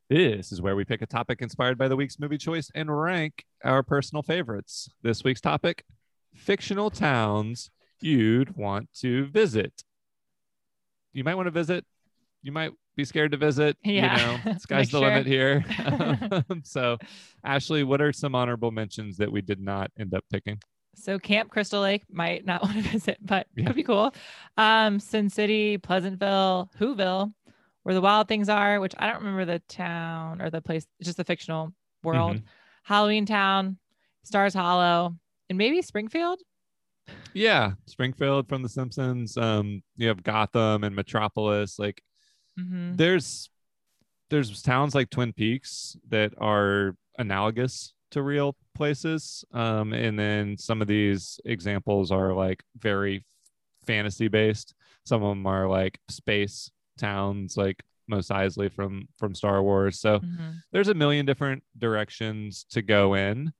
This 0.08 0.52
is 0.52 0.60
where 0.60 0.76
we 0.76 0.84
pick 0.84 1.00
a 1.00 1.06
topic 1.06 1.40
inspired 1.40 1.78
by 1.78 1.88
the 1.88 1.96
week's 1.96 2.18
movie 2.18 2.36
choice 2.36 2.70
and 2.74 2.94
rank 2.94 3.44
our 3.64 3.82
personal 3.82 4.22
favorites. 4.22 4.90
This 5.02 5.24
week's 5.24 5.40
topic 5.40 5.84
fictional 6.34 6.90
towns 6.90 7.70
you'd 8.02 8.56
want 8.56 8.88
to 9.00 9.26
visit. 9.26 9.82
You 11.12 11.24
might 11.24 11.36
want 11.36 11.46
to 11.46 11.50
visit. 11.50 11.86
You 12.42 12.52
might 12.52 12.72
be 12.96 13.04
scared 13.04 13.32
to 13.32 13.38
visit. 13.38 13.76
Yeah. 13.84 14.38
You 14.44 14.52
know, 14.52 14.58
sky's 14.58 14.90
the 14.90 14.98
sure. 14.98 15.08
limit 15.08 15.26
here. 15.26 15.64
so, 16.64 16.98
Ashley, 17.44 17.84
what 17.84 18.02
are 18.02 18.12
some 18.12 18.34
honorable 18.34 18.70
mentions 18.70 19.16
that 19.16 19.32
we 19.32 19.40
did 19.40 19.60
not 19.60 19.90
end 19.98 20.14
up 20.14 20.24
picking? 20.30 20.60
So 20.94 21.18
Camp 21.18 21.50
Crystal 21.50 21.80
Lake 21.80 22.04
might 22.10 22.44
not 22.44 22.62
want 22.62 22.76
to 22.76 22.82
visit, 22.82 23.18
but 23.20 23.46
Yeah. 23.56 23.66
could 23.66 23.76
be 23.76 23.82
cool. 23.82 24.14
Um, 24.56 25.00
Sin 25.00 25.28
City, 25.30 25.78
Pleasantville, 25.78 26.70
Whoville, 26.78 27.32
where 27.82 27.94
the 27.94 28.00
wild 28.00 28.28
things 28.28 28.48
are, 28.48 28.78
which 28.80 28.94
I 28.98 29.06
don't 29.08 29.20
remember 29.20 29.44
the 29.44 29.60
town 29.68 30.40
or 30.40 30.50
the 30.50 30.60
place, 30.60 30.86
just 31.02 31.16
the 31.16 31.24
fictional 31.24 31.72
world. 32.02 32.36
Mm-hmm. 32.36 32.46
Halloween 32.84 33.26
Town, 33.26 33.78
Stars 34.24 34.54
Hollow, 34.54 35.16
and 35.48 35.58
maybe 35.58 35.82
Springfield. 35.82 36.40
Yeah, 37.34 37.72
Springfield 37.86 38.48
from 38.48 38.62
The 38.62 38.68
Simpsons. 38.68 39.36
Um, 39.36 39.82
you 39.96 40.08
have 40.08 40.22
Gotham 40.22 40.84
and 40.84 40.94
Metropolis. 40.94 41.78
Like, 41.78 42.02
Mhm. 42.58 42.96
there's 42.96 43.48
there's 44.30 44.62
towns 44.62 44.94
like 44.94 45.10
Twin 45.10 45.32
Peaks 45.34 45.96
that 46.08 46.32
are 46.38 46.96
analogous 47.18 47.92
to 48.12 48.22
real 48.22 48.56
places. 48.74 49.44
Um, 49.52 49.92
and 49.92 50.18
then 50.18 50.56
some 50.56 50.80
of 50.80 50.88
these 50.88 51.40
examples 51.44 52.10
are 52.10 52.32
like 52.32 52.62
very 52.78 53.24
fantasy 53.84 54.28
based. 54.28 54.74
Some 55.04 55.22
of 55.22 55.28
them 55.30 55.46
are 55.46 55.68
like 55.68 55.98
space 56.08 56.70
towns, 56.98 57.56
like 57.56 57.82
Mos 58.08 58.28
Eisley 58.28 58.70
from 58.70 59.08
from 59.18 59.34
Star 59.34 59.62
Wars. 59.62 60.00
So 60.00 60.20
Mhm. 60.20 60.62
there's 60.72 60.88
a 60.88 60.94
million 60.94 61.26
different 61.26 61.62
directions 61.76 62.64
to 62.70 62.82
go 62.82 63.14
in. 63.14 63.52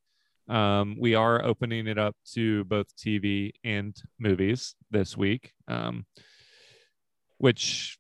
Um, 0.49 0.97
we 0.99 1.15
are 1.15 1.43
opening 1.45 1.87
it 1.87 1.99
up 1.99 2.17
to 2.35 2.65
both 2.65 2.95
TV 2.97 3.53
and 3.65 3.97
movies 4.19 4.75
this 4.91 5.17
week, 5.17 5.53
um, 5.69 6.05
which 7.39 7.99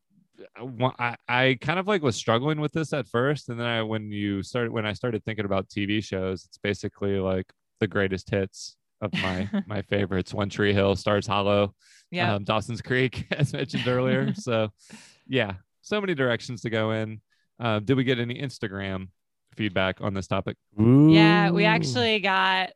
I, 0.98 1.16
I 1.28 1.58
kind 1.60 1.78
of 1.78 1.86
like 1.86 2.02
was 2.02 2.16
struggling 2.16 2.60
with 2.60 2.72
this 2.72 2.92
at 2.92 3.08
first, 3.08 3.48
and 3.48 3.58
then 3.58 3.66
I 3.66 3.82
when 3.82 4.10
you 4.10 4.42
started 4.42 4.72
when 4.72 4.86
I 4.86 4.92
started 4.92 5.24
thinking 5.24 5.44
about 5.44 5.68
TV 5.68 6.02
shows, 6.02 6.44
it's 6.44 6.58
basically 6.58 7.18
like 7.18 7.46
the 7.80 7.86
greatest 7.86 8.30
hits 8.30 8.76
of 9.00 9.12
my 9.14 9.48
my 9.66 9.82
favorites: 9.82 10.32
One 10.34 10.48
Tree 10.48 10.72
Hill, 10.72 10.96
Stars 10.96 11.26
Hollow, 11.26 11.74
Yeah. 12.10 12.34
um, 12.34 12.44
Dawson's 12.44 12.82
Creek, 12.82 13.26
as 13.32 13.52
mentioned 13.52 13.86
earlier. 13.86 14.34
so, 14.34 14.70
yeah, 15.28 15.54
so 15.82 16.00
many 16.00 16.14
directions 16.14 16.62
to 16.62 16.70
go 16.70 16.92
in. 16.92 17.20
Uh, 17.60 17.78
did 17.78 17.96
we 17.96 18.04
get 18.04 18.18
any 18.18 18.40
Instagram 18.40 19.08
feedback 19.54 20.00
on 20.00 20.14
this 20.14 20.26
topic? 20.26 20.56
yeah. 20.78 21.50
We 21.50 21.64
actually 21.64 22.18
got 22.20 22.70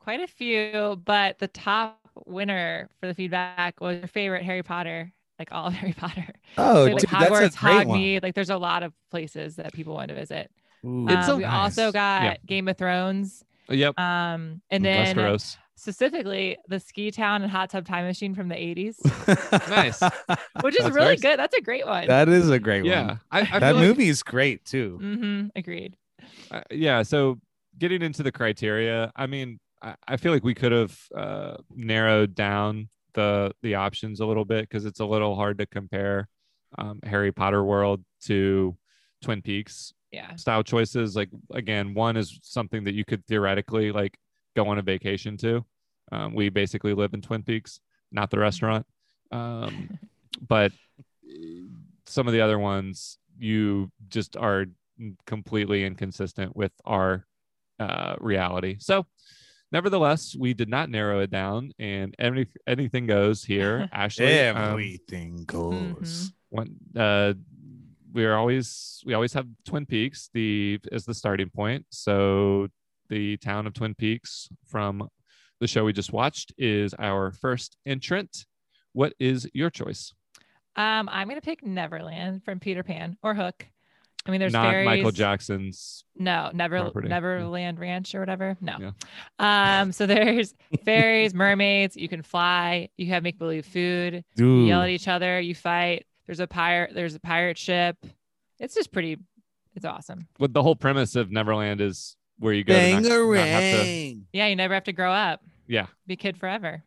quite 0.00 0.20
a 0.20 0.26
few, 0.26 1.00
but 1.04 1.38
the 1.38 1.48
top 1.48 1.98
winner 2.26 2.88
for 3.00 3.06
the 3.06 3.14
feedback 3.14 3.80
was 3.80 3.98
your 3.98 4.08
favorite 4.08 4.42
Harry 4.42 4.62
Potter, 4.62 5.12
like 5.42 5.52
all 5.52 5.66
of 5.66 5.72
Harry 5.80 5.92
Potter. 5.92 6.28
Oh, 6.56 6.84
like 6.84 6.98
dude, 6.98 7.10
Hogwarts, 7.10 7.40
that's 7.40 7.56
a 7.56 7.58
great 7.58 7.86
one. 7.86 8.20
Like 8.22 8.34
there's 8.34 8.50
a 8.50 8.56
lot 8.58 8.82
of 8.82 8.92
places 9.10 9.56
that 9.56 9.72
people 9.72 9.94
want 9.94 10.08
to 10.08 10.14
visit. 10.14 10.50
Ooh, 10.84 11.06
It's 11.08 11.28
Um, 11.28 11.34
a- 11.34 11.36
we 11.38 11.44
also 11.44 11.90
got 11.92 12.22
Yeah. 12.22 12.36
Game 12.46 12.68
of 12.68 12.76
Thrones. 12.78 13.44
Yep. 13.68 13.98
Um, 13.98 14.60
and 14.70 14.84
then 14.84 15.16
Westeros. 15.16 15.56
specifically 15.76 16.58
the 16.68 16.78
Ski 16.80 17.10
Town 17.10 17.42
and 17.42 17.50
Hot 17.50 17.70
Tub 17.70 17.86
Time 17.86 18.04
Machine 18.06 18.34
from 18.34 18.48
the 18.48 18.54
80s, 18.56 18.96
Nice. 19.70 20.00
which 20.62 20.74
is 20.76 20.84
That's 20.84 20.94
really 20.94 21.16
very- 21.16 21.16
good. 21.16 21.38
That's 21.38 21.56
a 21.56 21.60
great 21.60 21.86
one. 21.86 22.06
that 22.08 22.28
is 22.28 22.50
a 22.50 22.58
great 22.58 22.84
Yeah, 22.84 23.06
one. 23.06 23.20
I, 23.30 23.38
I 23.40 23.42
that 23.42 23.50
feel 23.60 23.74
like- 23.76 23.86
movie 23.88 24.08
is 24.08 24.22
great 24.22 24.64
too. 24.64 24.98
mm-hmm. 25.02 25.46
Agreed. 25.56 25.96
uh, 26.50 26.60
yeah 26.70 27.02
so 27.02 27.38
getting 27.78 28.00
into 28.02 28.22
the 28.22 28.30
criteria 28.30 29.10
i 29.16 29.26
mean 29.26 29.58
i, 29.82 29.94
I 30.06 30.16
feel 30.16 30.32
like 30.32 30.44
we 30.44 30.54
could 30.54 30.70
have 30.72 30.96
uh, 31.16 31.56
narrowed 31.74 32.34
down 32.34 32.88
the 33.14 33.52
the 33.62 33.74
options 33.74 34.20
a 34.20 34.26
little 34.26 34.44
bit 34.44 34.68
because 34.68 34.84
it's 34.84 35.00
a 35.00 35.04
little 35.06 35.34
hard 35.34 35.58
to 35.58 35.66
compare 35.66 36.28
um, 36.78 37.00
harry 37.04 37.30
potter 37.32 37.62
world 37.64 38.02
to 38.22 38.76
twin 39.22 39.42
peaks 39.42 39.92
Yeah. 40.10 40.34
style 40.36 40.62
choices. 40.62 41.14
Like 41.16 41.30
again 41.52 41.94
one 41.94 42.16
is 42.16 42.38
something 42.42 42.84
that 42.84 42.94
you 42.94 43.04
could 43.04 43.24
theoretically 43.26 43.92
like 43.92 44.16
go 44.56 44.66
on 44.68 44.78
a 44.78 44.82
vacation 44.82 45.36
to. 45.38 45.64
Um, 46.10 46.34
we 46.34 46.48
basically 46.50 46.94
live 46.94 47.14
in 47.14 47.22
twin 47.22 47.42
peaks 47.42 47.80
not 48.10 48.30
the 48.30 48.38
restaurant. 48.38 48.84
Um, 49.30 49.88
but 50.48 50.72
uh, 51.26 51.66
some 52.06 52.26
of 52.26 52.32
the 52.32 52.40
other 52.40 52.58
ones 52.58 53.18
you 53.38 53.90
just 54.08 54.36
are 54.36 54.66
completely 55.26 55.84
inconsistent 55.84 56.54
with 56.54 56.72
our 56.84 57.26
uh, 57.80 58.16
reality. 58.20 58.76
So 58.78 59.06
nevertheless 59.72 60.36
we 60.38 60.52
did 60.54 60.68
not 60.68 60.90
narrow 60.90 61.20
it 61.20 61.30
down 61.30 61.72
and 61.78 62.14
any, 62.18 62.46
anything 62.66 63.06
goes 63.06 63.42
here 63.44 63.88
ashley 63.92 64.48
um, 64.48 64.56
Everything 64.56 65.44
goes. 65.46 66.32
one 66.50 66.76
uh 66.96 67.32
we're 68.12 68.34
always 68.34 69.02
we 69.06 69.14
always 69.14 69.32
have 69.32 69.46
twin 69.64 69.86
peaks 69.86 70.28
the 70.34 70.78
as 70.92 71.04
the 71.04 71.14
starting 71.14 71.48
point 71.50 71.86
so 71.90 72.68
the 73.08 73.36
town 73.38 73.66
of 73.66 73.72
twin 73.72 73.94
peaks 73.94 74.48
from 74.66 75.08
the 75.60 75.66
show 75.66 75.84
we 75.84 75.92
just 75.92 76.12
watched 76.12 76.52
is 76.58 76.94
our 76.98 77.32
first 77.32 77.76
entrant 77.86 78.44
what 78.92 79.12
is 79.18 79.48
your 79.54 79.70
choice 79.70 80.12
Um, 80.76 81.08
I'm 81.12 81.28
gonna 81.28 81.40
pick 81.40 81.62
Neverland 81.64 82.44
from 82.44 82.58
Peter 82.60 82.82
Pan 82.82 83.16
or 83.22 83.34
Hook. 83.34 83.66
I 84.24 84.30
mean, 84.30 84.38
there's 84.40 84.52
not 84.52 84.70
fairies. 84.70 84.86
michael 84.86 85.10
jackson's 85.10 86.04
No, 86.16 86.50
Never 86.54 86.80
property. 86.80 87.08
Yeah. 87.08 87.14
Neverland 87.14 87.80
Ranch 87.80 88.14
or 88.14 88.20
whatever. 88.20 88.56
No. 88.60 88.76
Yeah. 88.78 89.80
Um, 89.80 89.90
so 89.92 90.06
there's 90.06 90.54
fairies, 90.84 91.34
mermaids. 91.34 91.96
You 91.96 92.08
can 92.08 92.22
fly. 92.22 92.88
You 92.96 93.06
have 93.08 93.22
make 93.24 93.38
believe 93.38 93.66
food. 93.66 94.24
You 94.36 94.64
yell 94.66 94.82
at 94.82 94.90
each 94.90 95.08
other. 95.08 95.40
You 95.40 95.54
fight. 95.56 96.06
There's 96.26 96.38
a 96.40 96.46
pirate. 96.46 96.94
There's 96.94 97.14
a 97.16 97.20
pirate 97.20 97.58
ship. 97.58 97.96
It's 98.60 98.74
just 98.74 98.92
pretty. 98.92 99.18
It's 99.74 99.84
awesome. 99.86 100.28
what 100.36 100.52
the 100.52 100.62
whole 100.62 100.76
premise 100.76 101.16
of 101.16 101.30
neverland 101.32 101.80
is 101.80 102.16
where 102.38 102.52
you 102.52 102.62
go 102.62 102.74
to 102.74 102.92
not- 102.92 103.02
not 103.02 103.46
have 103.46 103.82
to- 103.84 104.20
Yeah, 104.32 104.46
you 104.46 104.54
never 104.56 104.74
have 104.74 104.84
to 104.84 104.92
grow 104.92 105.10
up. 105.12 105.40
yeah 105.66 105.86
Be 106.06 106.14
kid 106.16 106.36
forever. 106.36 106.82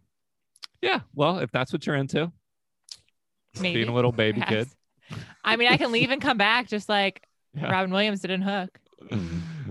yeah 0.81 0.99
well 1.15 1.39
if 1.39 1.51
that's 1.51 1.73
what 1.73 1.85
you're 1.87 1.95
into 1.95 2.31
Maybe. 3.59 3.75
being 3.79 3.89
a 3.89 3.93
little 3.93 4.11
baby 4.11 4.39
kid 4.47 4.47
perhaps. 4.67 4.75
I 5.45 5.55
mean, 5.55 5.69
I 5.71 5.77
can 5.77 5.91
leave 5.91 6.09
and 6.11 6.21
come 6.21 6.37
back 6.37 6.67
just 6.67 6.89
like 6.89 7.21
Yeah. 7.53 7.71
Robin 7.71 7.91
Williams 7.91 8.19
did 8.19 8.31
in 8.31 8.41
Hook. 8.41 8.77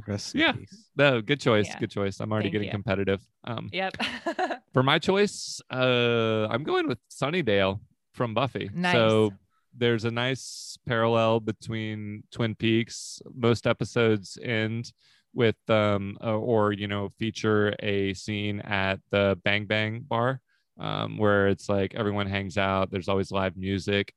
Rest 0.07 0.35
in 0.35 0.41
Yeah. 0.41 0.53
peace. 0.53 0.91
no 0.97 1.20
good 1.20 1.41
choice 1.41 1.66
Yeah. 1.68 1.79
good 1.79 1.91
choice 1.91 2.20
i'm 2.20 2.31
already 2.33 2.47
Thank 2.47 2.53
getting 2.53 2.66
you. 2.68 2.72
competitive 2.72 3.20
um 3.45 3.68
Yep. 3.72 3.97
For 4.72 4.83
my 4.83 4.99
choice, 4.99 5.61
uh, 5.70 6.49
I'm 6.51 6.64
going 6.64 6.89
with 6.89 6.99
Sunnydale 7.09 7.79
from 8.12 8.35
Buffy. 8.35 8.70
Nice. 8.75 8.95
So 8.95 9.33
there's 9.77 10.05
a 10.05 10.11
nice 10.11 10.77
parallel 10.85 11.39
between 11.41 12.25
Twin 12.33 12.57
Peaks. 12.57 13.20
Most 13.37 13.68
episodes 13.68 14.37
end 14.43 14.93
with, 15.33 15.55
um, 15.68 16.16
uh, 16.22 16.37
or 16.37 16.72
you 16.72 16.89
know, 16.89 17.11
feature 17.20 17.72
a 17.81 18.14
scene 18.14 18.61
at 18.62 18.99
the 19.12 19.39
Bang 19.45 19.66
Bang 19.66 20.01
Bar, 20.01 20.41
um, 20.81 21.18
where 21.18 21.47
it's 21.47 21.68
like 21.68 21.95
everyone 21.95 22.27
hangs 22.27 22.59
out. 22.59 22.91
There's 22.91 23.09
always 23.09 23.31
live 23.31 23.57
music, 23.57 24.12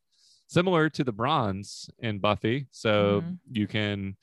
similar 0.48 0.90
to 0.90 1.04
the 1.04 1.12
Bronze 1.12 1.90
in 2.00 2.20
Buffy. 2.20 2.68
So 2.72 3.22
Mhm. 3.22 3.40
you 3.52 3.68
can 3.68 4.16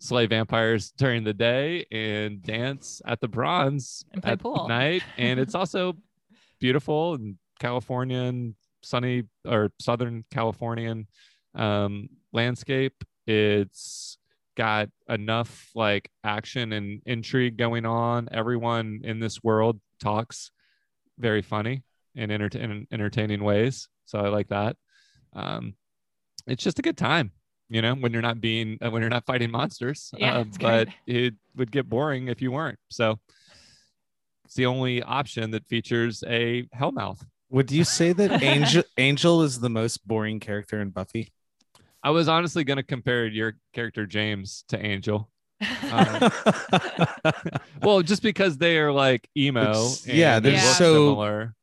slay 0.00 0.26
vampires 0.26 0.92
during 0.92 1.24
the 1.24 1.34
day 1.34 1.84
and 1.90 2.42
dance 2.42 3.00
at 3.04 3.20
the 3.20 3.28
Bronze 3.28 4.04
at 4.22 4.40
pool. 4.40 4.68
night. 4.68 5.02
And 5.16 5.40
it's 5.40 5.54
also 5.56 5.96
beautiful 6.60 7.14
and 7.14 7.36
Californian, 7.60 8.54
sunny 8.82 9.24
or 9.44 9.72
Southern 9.80 10.24
Californian 10.30 11.06
um, 11.54 12.08
landscape. 12.32 13.02
It's 13.26 14.18
got 14.56 14.88
enough 15.08 15.70
like 15.74 16.10
action 16.24 16.72
and 16.72 17.00
intrigue 17.06 17.56
going 17.56 17.86
on. 17.86 18.28
Everyone 18.32 19.00
in 19.04 19.18
this 19.20 19.42
world 19.42 19.80
talks 20.00 20.50
very 21.18 21.42
funny 21.42 21.82
and 22.16 22.30
enter- 22.30 22.58
in 22.58 22.86
entertaining 22.92 23.42
ways. 23.42 23.88
So 24.04 24.18
I 24.18 24.28
like 24.28 24.48
that. 24.48 24.76
Um, 25.32 25.74
it's 26.46 26.62
just 26.64 26.78
a 26.78 26.82
good 26.82 26.96
time, 26.96 27.32
you 27.68 27.82
know, 27.82 27.94
when 27.94 28.12
you're 28.12 28.22
not 28.22 28.40
being 28.40 28.78
uh, 28.80 28.90
when 28.90 29.02
you're 29.02 29.10
not 29.10 29.26
fighting 29.26 29.50
monsters. 29.50 30.10
Yeah, 30.18 30.38
Uh, 30.38 30.44
but 30.60 30.88
great. 31.06 31.16
it 31.26 31.34
would 31.56 31.70
get 31.70 31.88
boring 31.88 32.28
if 32.28 32.40
you 32.42 32.50
weren't. 32.52 32.78
So 32.90 33.18
it's 34.44 34.54
the 34.54 34.66
only 34.66 35.02
option 35.02 35.50
that 35.50 35.66
features 35.66 36.24
a 36.26 36.62
hellmouth. 36.74 37.22
Would 37.50 37.70
you 37.70 37.84
say 37.84 38.12
that 38.12 38.42
Angel 38.54 38.82
Angel 38.96 39.42
is 39.42 39.60
the 39.60 39.70
most 39.70 40.06
boring 40.06 40.40
character 40.40 40.80
in 40.80 40.90
Buffy? 40.90 41.32
I 42.02 42.10
was 42.10 42.28
honestly 42.28 42.62
going 42.64 42.76
to 42.76 42.82
compare 42.82 43.26
your 43.26 43.56
character 43.74 44.06
James 44.06 44.64
to 44.68 44.78
Angel. 44.84 45.28
Um, 45.90 46.30
well, 47.82 48.02
just 48.02 48.22
because 48.22 48.58
they 48.58 48.78
are 48.78 48.92
like 48.92 49.28
emo. 49.36 49.86
And 50.06 50.16
yeah, 50.16 50.38
they 50.40 50.50
they're 50.50 50.64
look 50.64 50.74
so- 50.76 50.94
similar. 51.08 51.54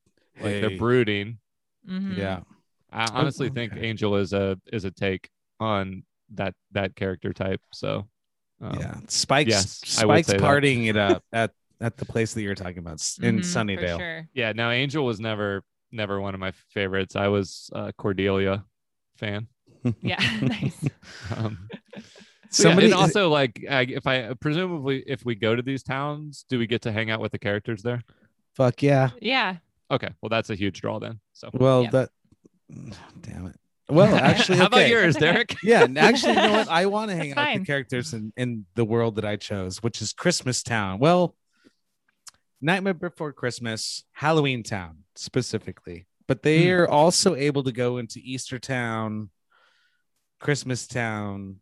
Like 0.41 0.53
Hey. 0.53 0.61
they're 0.61 0.77
brooding. 0.77 1.37
Mhm. 1.89 2.17
yeah. 2.17 2.41
I 2.95 3.09
honestly 3.13 3.49
think. 3.49 3.73
Angel 3.75 4.15
is 4.15 4.33
a 4.33 4.57
is 4.71 4.85
a 4.85 4.91
take 4.91 5.29
on 5.59 6.03
that 6.33 6.53
that 6.71 6.95
character 6.95 7.33
type. 7.33 7.61
So 7.73 8.07
um, 8.61 8.77
yeah. 8.79 8.95
Spike's 9.07 9.49
yes, 9.49 9.81
Spike's 9.85 10.27
say 10.27 10.37
that. 10.37 10.41
partying 10.41 10.87
it 10.87 10.95
up 10.97 11.23
at 11.33 11.51
at 11.81 11.97
the 11.97 12.05
place 12.05 12.33
that 12.33 12.41
you're 12.41 12.55
talking 12.55 12.77
about 12.79 12.93
s- 12.95 13.19
in 13.21 13.39
Mhm, 13.39 13.43
Sunnydale. 13.43 13.97
sure. 13.97 14.27
yeah. 14.33 14.53
Now 14.53 14.71
Angel 14.71 15.05
was 15.05 15.19
never 15.19 15.61
never 15.91 16.19
one 16.21 16.33
of 16.33 16.39
my 16.39 16.51
favorites. 16.69 17.15
I 17.15 17.27
was 17.27 17.69
a 17.73 17.91
Cordelia 17.93 18.63
fan. 19.17 19.47
Yeah, 20.01 20.17
nice. 20.41 20.87
Um, 21.35 21.69
so 22.49 22.69
yeah, 22.69 22.69
Somebody 22.71 22.85
and 22.87 22.93
also 22.95 23.29
like 23.29 23.63
I, 23.69 23.81
if 23.81 24.07
I 24.07 24.33
presumably 24.39 25.03
if 25.05 25.25
we 25.25 25.35
go 25.35 25.55
to 25.55 25.61
these 25.61 25.83
towns, 25.83 26.45
do 26.49 26.57
we 26.59 26.67
get 26.67 26.81
to 26.83 26.91
hang 26.91 27.09
out 27.11 27.19
with 27.19 27.31
the 27.33 27.39
characters 27.39 27.81
there? 27.83 28.01
fuck 28.55 28.81
yeah. 28.81 29.09
Yeah. 29.21 29.57
Okay, 29.91 30.09
well 30.21 30.29
that's 30.29 30.49
a 30.49 30.55
huge 30.55 30.79
draw 30.81 30.99
then. 30.99 31.19
So 31.33 31.49
Well, 31.53 31.83
Yeah. 31.83 31.89
that 31.91 32.09
damn 33.21 33.47
it. 33.47 33.55
Well, 33.89 34.15
actually, 34.15 34.57
how 34.57 34.65
about 34.67 34.87
yours, 34.89 35.15
Derek? 35.15 35.55
Yeah, 35.63 35.87
actually, 35.97 36.33
you 36.33 36.41
know 36.41 36.51
what? 36.53 36.67
I 36.67 36.87
want 36.87 37.11
to 37.11 37.15
hang 37.15 37.29
That's 37.29 37.39
out 37.39 37.53
with 37.53 37.61
the 37.63 37.65
characters 37.67 38.13
in, 38.13 38.33
in 38.35 38.65
the 38.75 38.85
world 38.85 39.15
that 39.15 39.25
I 39.25 39.35
chose, 39.35 39.83
which 39.83 40.01
is 40.01 40.11
Christmas 40.13 40.63
Town. 40.63 40.99
Well, 40.99 41.35
Nightmare 42.61 42.93
Before 42.95 43.31
Christmas, 43.31 44.03
Halloween 44.13 44.63
Town 44.63 44.99
specifically, 45.15 46.07
but 46.27 46.41
they 46.41 46.67
Hmm. 46.69 46.79
are 46.81 46.87
also 46.87 47.35
able 47.35 47.63
to 47.63 47.71
go 47.71 47.97
into 47.97 48.19
Easter 48.23 48.57
Town, 48.57 49.29
Christmas 50.39 50.87
Town, 50.87 51.57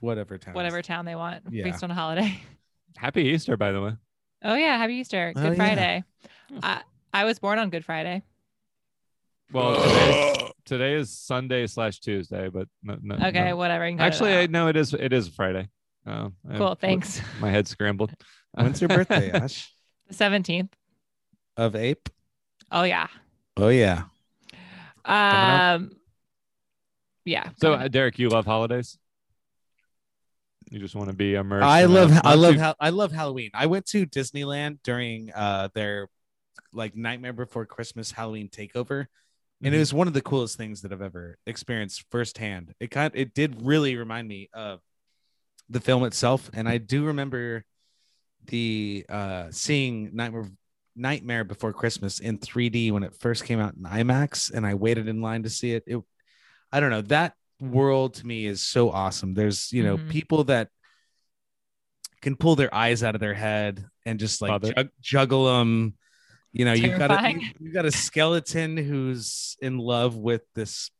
whatever 0.00 0.36
town. 0.38 0.54
Whatever 0.54 0.82
town 0.82 1.04
they 1.04 1.14
want 1.14 1.44
Yeah. 1.50 1.64
based 1.64 1.82
on 1.82 1.90
a 1.90 1.94
holiday. 1.94 2.38
Happy 2.96 3.22
Easter, 3.24 3.56
by 3.56 3.72
the 3.72 3.80
way. 3.80 3.92
Oh 4.42 4.54
yeah, 4.54 4.76
happy 4.76 4.94
Easter. 4.96 5.32
Good 5.34 5.42
Oh, 5.42 5.50
yeah. 5.52 5.56
Friday. 5.56 6.04
I, 6.62 6.82
I 7.14 7.24
was 7.24 7.38
born 7.38 7.58
on 7.58 7.70
Good 7.70 7.84
Friday. 7.84 8.22
Well, 9.52 9.74
today's, 9.82 10.52
today 10.64 10.94
is 10.94 11.16
Sunday 11.16 11.66
slash 11.66 12.00
Tuesday, 12.00 12.48
but 12.48 12.68
no, 12.82 12.96
no, 13.02 13.14
Okay, 13.28 13.50
no. 13.50 13.56
whatever. 13.56 13.86
You 13.86 13.92
can 13.92 13.98
cut 13.98 14.04
it 14.04 14.06
Actually, 14.08 14.34
I, 14.34 14.46
no, 14.46 14.68
it 14.68 14.76
is 14.76 14.94
it 14.94 15.12
is 15.12 15.28
Friday. 15.28 15.68
Oh, 16.06 16.32
I- 16.50 16.56
cool. 16.56 16.74
Thanks. 16.74 17.20
My 17.40 17.50
head 17.50 17.68
scrambled. 17.68 18.12
When's 18.52 18.80
your 18.80 18.88
birthday, 18.88 19.30
Ash? 19.32 19.72
The 20.08 20.14
seventeenth. 20.14 20.74
Of 21.56 21.76
Ape? 21.76 22.08
Oh 22.72 22.82
yeah. 22.82 23.06
Oh 23.56 23.68
yeah. 23.68 24.04
Um. 25.04 25.92
Yeah. 27.24 27.50
So, 27.60 27.74
uh. 27.74 27.88
Derek, 27.88 28.18
you 28.18 28.28
love 28.28 28.44
holidays? 28.46 28.98
You 30.70 30.80
just 30.80 30.94
want 30.96 31.10
to 31.10 31.14
be 31.14 31.34
immersed. 31.34 31.64
I 31.64 31.80
a 31.82 31.88
love 31.88 32.12
I 32.24 32.34
love 32.34 32.54
you- 32.54 32.60
how 32.60 32.74
I 32.80 32.90
love 32.90 33.12
Halloween. 33.12 33.50
I 33.54 33.66
went 33.66 33.86
to 33.86 34.06
Disneyland 34.06 34.78
during 34.82 35.30
uh 35.32 35.68
their 35.74 36.08
like 36.72 36.96
Nightmare 36.96 37.32
Before 37.32 37.66
Christmas 37.66 38.10
Halloween 38.10 38.48
takeover. 38.48 39.06
And 39.62 39.72
Mhm. 39.72 39.76
it 39.76 39.80
was 39.80 39.94
one 39.94 40.06
of 40.08 40.14
the 40.14 40.20
coolest 40.20 40.56
things 40.56 40.82
that 40.82 40.92
I've 40.92 41.00
ever 41.02 41.38
experienced 41.46 42.04
firsthand. 42.10 42.74
It 42.80 42.90
kind 42.90 43.12
of, 43.12 43.18
it 43.18 43.34
did 43.34 43.62
really 43.62 43.96
remind 43.96 44.28
me 44.28 44.48
of 44.52 44.80
the 45.68 45.80
film 45.80 46.04
itself. 46.04 46.50
And 46.52 46.68
I 46.68 46.78
do 46.78 47.06
remember 47.06 47.64
the 48.46 49.06
uh 49.08 49.50
seeing 49.50 50.14
Nightmare 50.14 50.50
Nightmare 50.96 51.44
Before 51.44 51.72
Christmas 51.72 52.20
in 52.20 52.38
3D 52.38 52.90
when 52.92 53.02
it 53.02 53.14
first 53.14 53.44
came 53.44 53.58
out 53.58 53.74
in 53.74 53.82
IMAX 53.84 54.52
and 54.52 54.66
I 54.66 54.74
waited 54.74 55.08
in 55.08 55.22
line 55.22 55.42
to 55.44 55.50
see 55.50 55.72
it. 55.72 55.82
It 55.86 55.98
I 56.70 56.80
don't 56.80 56.90
know, 56.90 57.02
that 57.02 57.34
world 57.60 58.14
to 58.14 58.26
me 58.26 58.44
is 58.46 58.60
so 58.60 58.90
awesome. 58.90 59.32
There's, 59.34 59.72
you 59.72 59.82
know, 59.82 59.96
Mhm. 59.96 60.10
people 60.10 60.44
that 60.44 60.68
can 62.20 62.36
pull 62.36 62.56
their 62.56 62.72
eyes 62.74 63.02
out 63.02 63.14
of 63.14 63.20
their 63.20 63.34
head 63.34 63.86
and 64.04 64.18
just 64.20 64.42
like 64.42 64.62
jug- 64.62 64.90
juggle 65.00 65.46
them. 65.46 65.96
You 66.54 66.64
know, 66.64 66.72
you've 66.72 66.98
got 66.98 67.10
a, 67.10 67.14
you- 67.40 67.52
you've 67.60 67.74
got 67.74 67.84
a 67.84 67.90
skeleton 67.90 68.76
who's 68.76 69.56
in 69.60 69.76
love 69.78 70.16
with 70.16 70.42
this 70.54 70.90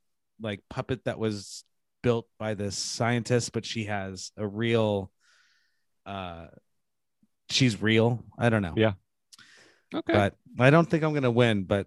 like 0.40 0.60
puppet 0.68 1.04
that 1.04 1.18
was 1.18 1.64
built 2.02 2.26
by 2.38 2.54
this 2.54 2.76
scientist, 2.76 3.52
but 3.52 3.64
she 3.64 3.84
has 3.84 4.32
a 4.36 4.46
real 4.46 5.10
uh 6.04 6.46
she's 7.50 7.80
real. 7.80 8.24
I 8.36 8.50
don't 8.50 8.62
know. 8.62 8.74
Yeah. 8.76 8.92
Okay. 9.94 10.12
But 10.12 10.34
I 10.58 10.70
don't 10.70 10.90
think 10.90 11.04
I'm 11.04 11.14
gonna 11.14 11.30
win, 11.30 11.64
but 11.64 11.86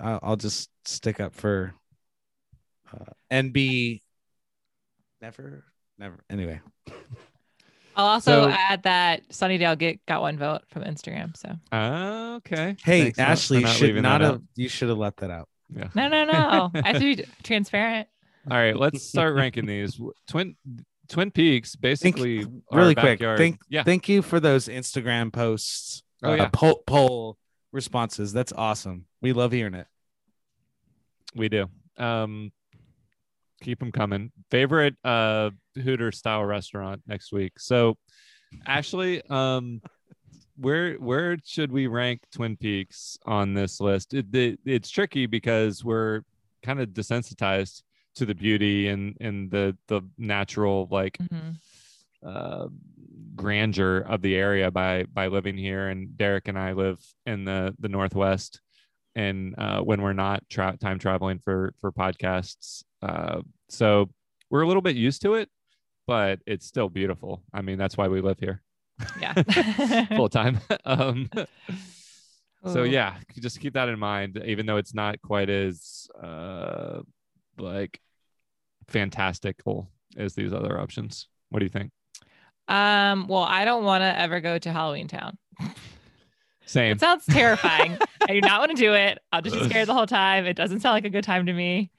I'll, 0.00 0.18
I'll 0.22 0.36
just 0.36 0.68
stick 0.84 1.20
up 1.20 1.34
for 1.34 1.72
uh, 2.92 3.12
NB 3.30 4.02
never 5.22 5.64
never 5.98 6.24
anyway. 6.28 6.60
I'll 7.96 8.06
also 8.06 8.44
So- 8.44 8.50
add 8.50 8.82
that 8.84 9.28
Sunnydale 9.30 9.78
get 9.78 10.04
got 10.06 10.20
one 10.22 10.38
vote 10.38 10.62
from 10.68 10.82
Instagram. 10.84 11.36
So 11.36 11.50
okay. 12.36 12.76
Hey, 12.84 13.02
Thanks 13.12 13.18
Ashley, 13.18 13.58
you 13.58 13.62
not 13.64 13.72
should 13.76 14.02
not 14.02 14.20
have 14.20 14.34
out. 14.36 14.42
you 14.56 14.68
should 14.68 14.88
have 14.88 14.98
let 14.98 15.16
that 15.18 15.30
out. 15.30 15.48
Yeah. 15.74 15.88
no, 15.94 16.08
no, 16.08 16.24
no. 16.24 16.70
I 16.74 16.88
have 16.88 17.00
to 17.00 17.16
be 17.16 17.24
transparent. 17.42 18.08
All 18.50 18.56
right, 18.56 18.76
let's 18.76 19.02
start 19.02 19.34
ranking 19.36 19.66
these. 19.66 20.00
Twin 20.28 20.56
Twin 21.08 21.30
Peaks, 21.30 21.76
basically, 21.76 22.44
our 22.70 22.78
really 22.78 22.94
quick. 22.94 23.18
backyard- 23.18 23.38
Thank 23.38 23.58
yeah. 23.68 23.82
thank 23.82 24.08
you 24.08 24.22
for 24.22 24.40
those 24.40 24.68
Instagram 24.68 25.32
posts. 25.32 26.02
Oh, 26.22 26.32
uh, 26.32 26.36
yeah. 26.36 26.48
poll 26.52 26.82
poll 26.86 27.38
responses. 27.72 28.32
That's 28.32 28.52
awesome. 28.52 29.06
We 29.20 29.32
love 29.32 29.52
hearing 29.52 29.74
it. 29.74 29.86
We 31.34 31.48
do. 31.48 31.68
Um, 31.98 32.52
keep 33.64 33.78
them 33.80 33.90
coming. 33.92 34.30
Favorite 34.50 34.94
uh 35.04 35.50
Hooter 35.82 36.12
style 36.12 36.44
restaurant 36.44 37.02
next 37.06 37.32
week. 37.32 37.52
So, 37.58 37.96
Ashley, 38.66 39.22
um, 39.28 39.80
where 40.56 40.94
where 40.94 41.36
should 41.44 41.72
we 41.72 41.86
rank 41.88 42.20
Twin 42.32 42.56
Peaks 42.56 43.18
on 43.26 43.54
this 43.54 43.80
list? 43.80 44.14
It, 44.14 44.32
it- 44.34 44.60
it's 44.64 44.90
tricky 44.90 45.26
because 45.26 45.84
we're 45.84 46.20
kind 46.62 46.80
of 46.80 46.90
desensitized 46.90 47.82
to 48.16 48.24
the 48.24 48.34
beauty 48.34 48.86
and 48.88 49.16
and 49.20 49.50
the 49.50 49.76
the 49.88 50.02
natural 50.16 50.86
like 50.90 51.18
Mhm. 51.18 51.56
uh, 52.24 52.68
grandeur 53.34 53.98
of 53.98 54.22
the 54.22 54.36
area 54.36 54.70
by 54.70 55.04
by 55.12 55.26
living 55.26 55.56
here. 55.58 55.88
And 55.88 56.16
Derek 56.16 56.46
and 56.48 56.58
I 56.58 56.72
live 56.72 56.98
in 57.26 57.44
the 57.44 57.74
the 57.80 57.88
Northwest, 57.88 58.60
and 59.16 59.54
uh, 59.58 59.80
when 59.82 60.00
we're 60.02 60.12
not 60.12 60.44
tra- 60.48 60.76
time 60.80 60.98
traveling 61.00 61.40
for 61.40 61.74
for 61.80 61.90
podcasts, 61.90 62.84
uh, 63.04 63.42
so 63.68 64.08
we're 64.50 64.62
a 64.62 64.66
little 64.66 64.82
bit 64.82 64.96
used 64.96 65.22
to 65.22 65.34
it, 65.34 65.48
but 66.06 66.40
it's 66.46 66.66
still 66.66 66.88
beautiful. 66.88 67.42
I 67.52 67.62
mean, 67.62 67.78
that's 67.78 67.96
why 67.96 68.08
we 68.08 68.20
live 68.20 68.38
here 68.38 68.62
Yeah. 69.20 69.34
full 70.16 70.28
time. 70.28 70.60
um, 70.84 71.28
so 72.66 72.82
yeah, 72.82 73.16
just 73.38 73.60
keep 73.60 73.74
that 73.74 73.88
in 73.88 73.98
mind. 73.98 74.42
Even 74.44 74.66
though 74.66 74.76
it's 74.78 74.94
not 74.94 75.20
quite 75.20 75.50
as 75.50 76.08
uh, 76.22 77.00
like 77.58 78.00
fantastical 78.88 79.90
as 80.16 80.34
these 80.34 80.52
other 80.52 80.80
options. 80.80 81.28
What 81.50 81.60
do 81.60 81.66
you 81.66 81.70
think? 81.70 81.90
Um. 82.68 83.26
Well, 83.28 83.42
I 83.42 83.64
don't 83.66 83.84
want 83.84 84.02
to 84.02 84.18
ever 84.18 84.40
go 84.40 84.58
to 84.58 84.72
Halloween 84.72 85.08
Town. 85.08 85.36
Same. 86.66 86.92
It 86.92 87.00
sounds 87.00 87.26
terrifying. 87.26 87.98
I 88.22 88.32
do 88.32 88.40
not 88.40 88.60
want 88.60 88.70
to 88.70 88.76
do 88.76 88.94
it. 88.94 89.18
I'll 89.30 89.42
just 89.42 89.56
be 89.56 89.68
scared 89.68 89.86
the 89.86 89.94
whole 89.94 90.06
time. 90.06 90.46
It 90.46 90.54
doesn't 90.54 90.80
sound 90.80 90.94
like 90.94 91.04
a 91.04 91.10
good 91.10 91.24
time 91.24 91.44
to 91.46 91.52
me. 91.52 91.90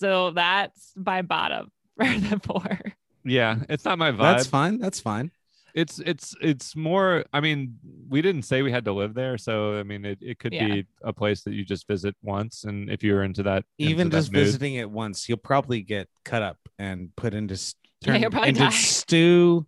So 0.00 0.30
that's 0.30 0.92
my 0.96 1.22
bottom 1.22 1.70
for 1.96 2.04
the 2.06 2.40
four. 2.44 2.80
Yeah, 3.24 3.56
it's 3.68 3.84
not 3.84 3.98
my 3.98 4.10
vibe. 4.12 4.18
That's 4.18 4.46
fine. 4.46 4.78
That's 4.78 4.98
fine. 5.00 5.30
It's 5.72 6.00
it's 6.00 6.34
it's 6.40 6.74
more. 6.74 7.24
I 7.32 7.40
mean, 7.40 7.78
we 8.08 8.22
didn't 8.22 8.42
say 8.42 8.62
we 8.62 8.72
had 8.72 8.84
to 8.86 8.92
live 8.92 9.14
there, 9.14 9.38
so 9.38 9.78
I 9.78 9.84
mean, 9.84 10.04
it, 10.04 10.18
it 10.20 10.38
could 10.40 10.52
Yeah. 10.52 10.66
be 10.66 10.86
a 11.04 11.12
place 11.12 11.42
that 11.44 11.52
you 11.52 11.64
just 11.64 11.86
visit 11.86 12.16
once, 12.22 12.64
and 12.64 12.90
if 12.90 13.04
you're 13.04 13.22
into 13.22 13.42
that, 13.44 13.64
into 13.78 13.90
Even 13.92 14.08
that 14.10 14.16
just 14.16 14.32
mood- 14.32 14.44
visiting 14.46 14.74
it 14.74 14.90
once, 14.90 15.28
you'll 15.28 15.38
probably 15.38 15.82
get 15.82 16.08
cut 16.24 16.42
up 16.42 16.56
and 16.78 17.14
put 17.14 17.34
into 17.34 17.54
s- 17.54 17.74
Yeah, 18.00 18.12
turn 18.14 18.22
you'll 18.22 18.30
probably 18.32 18.48
into 18.48 18.60
die. 18.62 18.70
stew. 18.70 19.66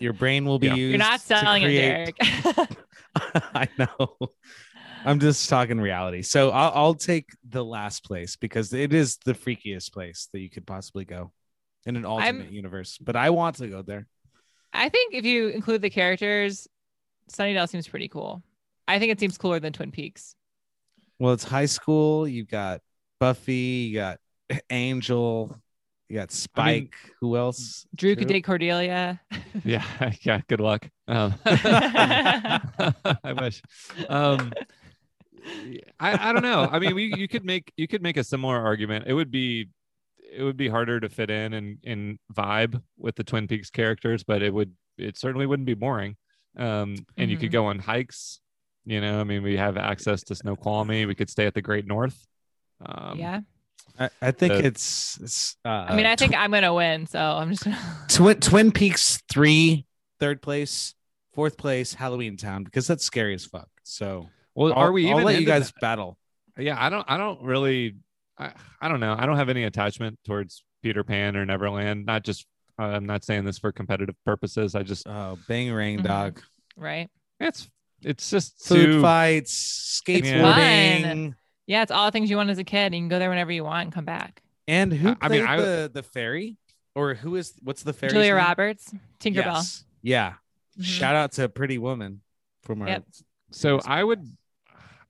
Your 0.00 0.14
brain 0.14 0.46
will 0.46 0.58
be 0.58 0.66
Yeah. 0.68 0.74
used. 0.74 0.90
You're 0.90 0.98
not 0.98 1.20
to 1.20 1.26
selling 1.26 1.62
it, 1.62 1.70
Derek. 1.70 2.16
I 3.54 3.68
know. 3.78 4.16
I'm 5.04 5.20
just 5.20 5.48
talking 5.48 5.80
reality. 5.80 6.22
So 6.22 6.50
I'll, 6.50 6.72
I'll 6.74 6.94
take 6.94 7.28
the 7.48 7.64
last 7.64 8.04
place 8.04 8.36
because 8.36 8.72
it 8.72 8.92
is 8.92 9.18
the 9.24 9.34
freakiest 9.34 9.92
place 9.92 10.28
that 10.32 10.40
you 10.40 10.50
could 10.50 10.66
possibly 10.66 11.04
go 11.04 11.32
in 11.86 11.96
an 11.96 12.04
alternate 12.04 12.50
universe. 12.50 12.98
But 12.98 13.16
I 13.16 13.30
want 13.30 13.56
to 13.56 13.68
go 13.68 13.82
there. 13.82 14.06
I 14.72 14.88
think 14.88 15.14
if 15.14 15.24
you 15.24 15.48
include 15.48 15.82
the 15.82 15.90
characters, 15.90 16.66
Sunnydale 17.30 17.68
seems 17.68 17.86
pretty 17.86 18.08
cool. 18.08 18.42
I 18.88 18.98
think 18.98 19.12
it 19.12 19.20
seems 19.20 19.38
cooler 19.38 19.60
than 19.60 19.72
Twin 19.72 19.90
Peaks. 19.90 20.34
Well, 21.18 21.32
it's 21.32 21.44
high 21.44 21.66
school. 21.66 22.26
You've 22.26 22.48
got 22.48 22.80
Buffy. 23.20 23.88
You 23.90 23.94
got 23.94 24.18
Angel. 24.70 25.56
You 26.08 26.16
got 26.16 26.32
Spike. 26.32 26.94
Who 27.20 27.36
else? 27.36 27.86
Drew 27.94 28.14
could 28.16 28.28
date 28.28 28.44
Cordelia. 28.44 29.20
Yeah, 29.64 29.84
yeah. 30.22 30.40
Good 30.48 30.60
luck. 30.60 30.90
Um, 31.06 31.32
I 31.46 33.34
wish. 33.40 33.62
Um, 34.08 34.52
I, 36.00 36.30
I 36.30 36.32
don't 36.32 36.42
know. 36.42 36.68
I 36.70 36.78
mean, 36.78 36.94
we 36.94 37.14
you 37.16 37.28
could 37.28 37.44
make 37.44 37.72
you 37.76 37.86
could 37.88 38.02
make 38.02 38.16
a 38.16 38.24
similar 38.24 38.58
argument. 38.58 39.04
It 39.06 39.14
would 39.14 39.30
be 39.30 39.68
it 40.36 40.42
would 40.42 40.56
be 40.56 40.68
harder 40.68 41.00
to 41.00 41.08
fit 41.08 41.30
in 41.30 41.54
and 41.54 41.78
and 41.84 42.18
vibe 42.34 42.80
with 42.98 43.14
the 43.16 43.24
Twin 43.24 43.46
Peaks 43.46 43.70
characters, 43.70 44.24
but 44.24 44.42
it 44.42 44.52
would 44.52 44.72
it 44.98 45.18
certainly 45.18 45.46
wouldn't 45.46 45.66
be 45.66 45.74
boring. 45.74 46.16
Um, 46.56 46.96
and 47.16 47.30
you 47.30 47.36
could 47.36 47.50
Mhm. 47.50 47.52
go 47.52 47.66
on 47.66 47.78
hikes. 47.78 48.40
You 48.86 49.00
know, 49.00 49.20
I 49.20 49.24
mean, 49.24 49.42
we 49.42 49.56
have 49.56 49.76
access 49.76 50.22
to 50.24 50.34
Snoqualmie. 50.34 51.06
We 51.06 51.14
could 51.14 51.30
stay 51.30 51.46
at 51.46 51.54
the 51.54 51.62
Great 51.62 51.86
North. 51.86 52.26
Um, 52.84 53.18
yeah. 53.18 53.40
I, 53.98 54.10
I 54.20 54.30
think 54.30 54.52
the- 54.54 54.64
it's, 54.66 55.18
it's 55.22 55.56
uh, 55.64 55.68
I 55.88 55.96
mean, 55.96 56.06
I 56.06 56.16
think 56.16 56.34
I'm 56.34 56.50
gonna 56.50 56.74
win, 56.74 57.06
so 57.06 57.18
I'm 57.18 57.50
just 57.50 57.64
gonna. 57.64 57.78
Twin 58.08 58.40
Twin 58.40 58.72
Peaks 58.72 59.22
three, 59.30 59.86
third 60.20 60.42
place, 60.42 60.94
fourth 61.32 61.56
place, 61.56 61.94
Halloween 61.94 62.36
Town 62.36 62.62
because 62.64 62.86
that's 62.86 63.04
scary 63.04 63.34
as 63.34 63.44
fuck. 63.44 63.68
So 63.84 64.28
Well, 64.54 64.72
I'll- 64.72 64.78
are 64.84 64.92
we 64.92 65.06
I'll 65.06 65.12
even 65.20 65.24
let 65.24 65.40
you 65.40 65.46
guys 65.46 65.68
that? 65.72 65.80
battle. 65.80 66.16
yeah 66.58 66.76
i 66.78 66.88
don't 66.88 67.04
i 67.08 67.16
don't 67.16 67.42
really 67.42 67.96
I, 68.38 68.52
I 68.80 68.88
don't 68.88 69.00
know 69.00 69.14
i 69.18 69.26
don't 69.26 69.36
have 69.36 69.48
any 69.48 69.64
attachment 69.64 70.18
towards 70.24 70.62
peter 70.82 71.02
pan 71.02 71.36
or 71.36 71.44
neverland 71.44 72.06
not 72.06 72.22
just 72.24 72.46
uh, 72.78 72.82
i'm 72.84 73.06
not 73.06 73.24
saying 73.24 73.44
this 73.44 73.58
for 73.58 73.72
competitive 73.72 74.14
purposes 74.24 74.74
i 74.76 74.82
just 74.84 75.06
Oh, 75.08 75.36
Bangarang 75.48 75.98
Mhm. 75.98 76.04
dog, 76.04 76.40
right. 76.76 77.08
it's 77.40 77.68
it's 78.02 78.28
just 78.30 78.62
food 78.66 78.86
too, 78.86 79.02
fights, 79.02 80.02
It's 80.06 80.28
skateboarding, 80.28 81.34
Yeah, 81.66 81.82
it's 81.82 81.90
all 81.90 82.04
the 82.06 82.12
things 82.12 82.28
you 82.28 82.36
want 82.36 82.50
as 82.50 82.58
a 82.58 82.64
kid. 82.64 82.86
and 82.86 82.94
You 82.94 83.00
can 83.00 83.08
go 83.08 83.18
there 83.18 83.30
whenever 83.30 83.50
you 83.50 83.64
want 83.64 83.84
and 83.86 83.92
come 83.94 84.04
back. 84.04 84.42
and 84.68 84.92
who 84.92 85.08
I- 85.08 85.16
I 85.22 85.28
played 85.28 85.40
mean, 85.40 85.48
I- 85.48 85.56
the 85.56 85.90
the 85.94 86.02
fairy 86.02 86.56
or 86.94 87.14
who 87.14 87.34
is 87.36 87.54
what's 87.62 87.82
the 87.82 87.92
fairy? 87.94 88.12
Julia 88.12 88.34
Roberts, 88.34 88.92
Tinkerbell. 89.20 89.56
Yes. 89.56 89.84
Yeah. 90.02 90.34
Mhm. 90.78 90.84
Shout 90.84 91.16
out 91.16 91.32
to 91.32 91.48
Pretty 91.48 91.78
Woman 91.78 92.20
from 92.62 92.82
our. 92.82 92.88
Yep. 92.88 93.04
so 93.50 93.80
i 93.86 94.02
would 94.04 94.26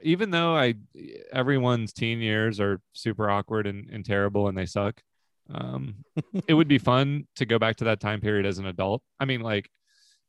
even 0.05 0.31
though 0.31 0.55
i 0.57 0.75
everyone's 1.33 1.93
teen 1.93 2.21
years 2.21 2.61
are 2.61 2.81
super 2.93 3.29
awkward 3.31 3.67
and, 3.67 3.89
and 3.91 4.05
terrible 4.05 4.47
and 4.49 4.57
they 4.57 4.67
suck 4.67 5.03
um 5.53 5.97
it 6.49 6.55
would 6.55 6.69
be 6.69 6.79
fun 6.79 7.27
to 7.37 7.45
go 7.47 7.59
back 7.59 7.77
to 7.77 7.85
that 7.85 7.99
time 8.01 8.21
period 8.21 8.47
as 8.47 8.59
an 8.59 8.67
adult 8.67 9.03
i 9.19 9.25
mean 9.25 9.41
like 9.41 9.69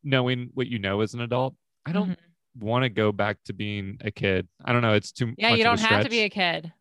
knowing 0.04 0.50
what 0.54 0.68
you 0.68 0.80
know 0.80 1.02
as 1.02 1.14
an 1.14 1.22
adult 1.22 1.56
i 1.86 1.92
don't 1.92 2.10
Mhm. 2.12 2.18
want 2.60 2.84
to 2.84 2.90
go 2.90 3.12
back 3.12 3.38
to 3.46 3.54
being 3.54 3.98
a 4.02 4.12
kid 4.12 4.48
i 4.64 4.72
don't 4.74 4.82
know 4.82 4.94
it's 4.94 5.12
too 5.12 5.34
Yeah, 5.38 5.50
much 5.52 5.60
you 5.60 5.66
of 5.68 5.74
a 5.74 5.78
don't 5.78 5.90
have 5.92 6.04
to 6.06 6.10
be 6.10 6.22
a 6.22 6.30
kid. 6.30 6.72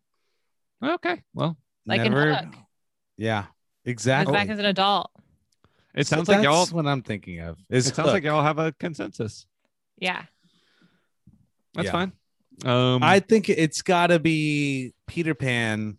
okay 0.83 1.21
well 1.33 1.57
Like 1.85 2.01
in 2.01 2.11
Never- 2.13 2.33
Hook. 2.35 2.55
Yeah. 3.17 3.43
Goes 3.43 3.51
Exactly. 3.93 4.33
back 4.33 4.49
as 4.49 4.59
an 4.59 4.65
adult. 4.65 5.09
it 5.93 6.05
So 6.07 6.15
sounds 6.17 6.27
like 6.27 6.43
y'all 6.43 6.65
that's 6.65 6.73
what 6.73 6.85
I'm 6.87 7.01
thinking 7.03 7.39
of. 7.39 7.57
Is 7.69 7.87
it 7.87 7.95
sounds 7.95 8.11
like 8.11 8.23
y'all 8.23 8.41
have 8.43 8.57
a 8.59 8.71
consensus. 8.73 9.45
Yeah. 9.99 10.23
That's 11.75 11.85
Yeah. 11.85 11.91
fine. 11.91 12.11
Um, 12.63 13.03
I 13.03 13.19
think 13.19 13.49
it's 13.49 13.81
got 13.81 14.07
to 14.07 14.19
be 14.19 14.93
Peter 15.07 15.35
Pan, 15.35 15.97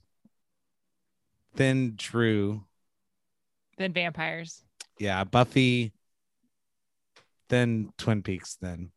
then 1.54 1.94
Drew, 1.96 2.64
Then 3.78 3.92
vampires. 3.92 4.62
yeah, 4.98 5.24
Buffy, 5.24 5.92
then 7.48 7.92
Twin 7.98 8.22
Peaks, 8.22 8.57
then 8.61 8.90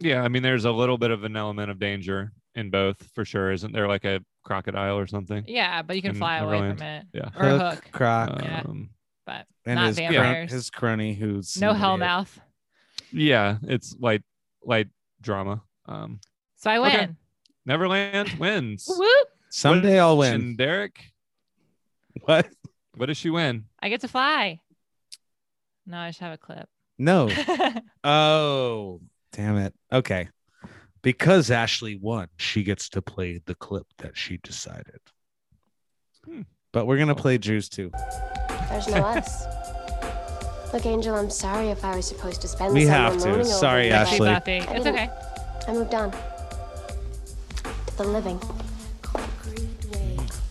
yeah, 0.00 0.22
I 0.22 0.28
mean, 0.28 0.42
there's 0.42 0.64
a 0.64 0.72
little 0.72 0.96
bit 0.96 1.10
of 1.10 1.24
an 1.24 1.36
element 1.36 1.70
of 1.70 1.78
danger 1.78 2.32
in 2.54 2.70
both 2.70 3.02
for 3.14 3.24
sure. 3.26 3.52
Isn't 3.52 3.72
there 3.72 3.86
like 3.86 4.04
a 4.06 4.20
crocodile 4.44 4.96
or 4.98 5.06
something? 5.06 5.44
Yeah, 5.46 5.82
but 5.82 5.94
you 5.96 6.00
can 6.02 6.12
In 6.12 6.16
fly 6.16 6.38
away 6.38 6.58
from 6.70 6.80
it. 6.82 7.04
Yeah. 7.12 7.28
Or 7.36 7.58
Hook. 7.58 7.84
Croc, 7.92 8.40
Yeah. 8.42 8.62
Um, 8.64 8.90
But 9.26 9.46
and 9.66 9.76
not 9.76 9.88
his 9.88 9.98
cron- 9.98 10.12
vampires. 10.12 10.50
his 10.52 10.70
crony 10.70 11.12
who's 11.14 11.60
no. 11.60 11.74
Hellmouth. 11.74 12.38
yeah, 13.12 13.58
it's 13.64 13.94
light 14.00 14.22
light 14.64 14.88
drama. 15.20 15.62
Um, 15.84 16.20
So 16.60 16.70
I 16.70 16.78
Okay. 16.78 16.98
win. 17.06 17.16
Neverland 17.66 18.28
wins. 18.38 18.86
Whoop. 18.88 19.28
Someday 19.50 19.98
I'll 19.98 20.16
win. 20.18 20.56
Derek, 20.56 21.12
What? 22.22 22.48
what 22.94 23.06
does 23.06 23.16
she 23.16 23.30
win? 23.30 23.64
I 23.82 23.88
get 23.88 24.00
to 24.02 24.08
fly. 24.08 24.60
No, 25.86 25.98
I 25.98 26.08
just 26.10 26.20
have 26.20 26.32
a 26.32 26.38
clip. 26.38 26.68
No. 26.98 27.28
Oh, 28.04 29.00
damn 29.32 29.56
it. 29.58 29.74
Okay. 29.92 30.28
Because 31.02 31.50
Ashley 31.50 31.96
won, 31.96 32.28
she 32.38 32.62
gets 32.62 32.88
to 32.90 33.02
play 33.02 33.40
the 33.44 33.54
clip 33.54 33.86
that 33.98 34.16
she 34.16 34.36
decided. 34.38 35.00
Hmm. 36.24 36.42
But 36.72 36.86
we're 36.86 36.96
gonna 36.98 37.14
play 37.14 37.36
Drew's 37.38 37.68
too. 37.68 37.90
There's 38.70 38.88
no 38.88 38.96
us. 39.04 39.44
Look, 40.72 40.86
Angel, 40.86 41.14
I'm 41.14 41.30
sorry 41.30 41.68
if 41.68 41.84
I 41.84 41.96
was 41.96 42.06
supposed 42.06 42.40
to 42.42 42.48
spend 42.48 42.72
We 42.74 42.84
the 42.84 42.90
have 42.90 43.12
summer 43.20 43.22
to. 43.24 43.28
moaning 43.38 43.46
over 43.46 43.58
Sorry. 43.58 43.90
Ashley. 43.90 44.28
Buffy. 44.28 44.52
I 44.52 44.56
It's 44.58 44.84
didn't- 44.84 44.88
okay. 44.94 45.10
I 45.68 45.72
moved 45.72 45.94
on. 45.94 46.12
To 48.00 48.06
the 48.06 48.12
living. 48.12 48.40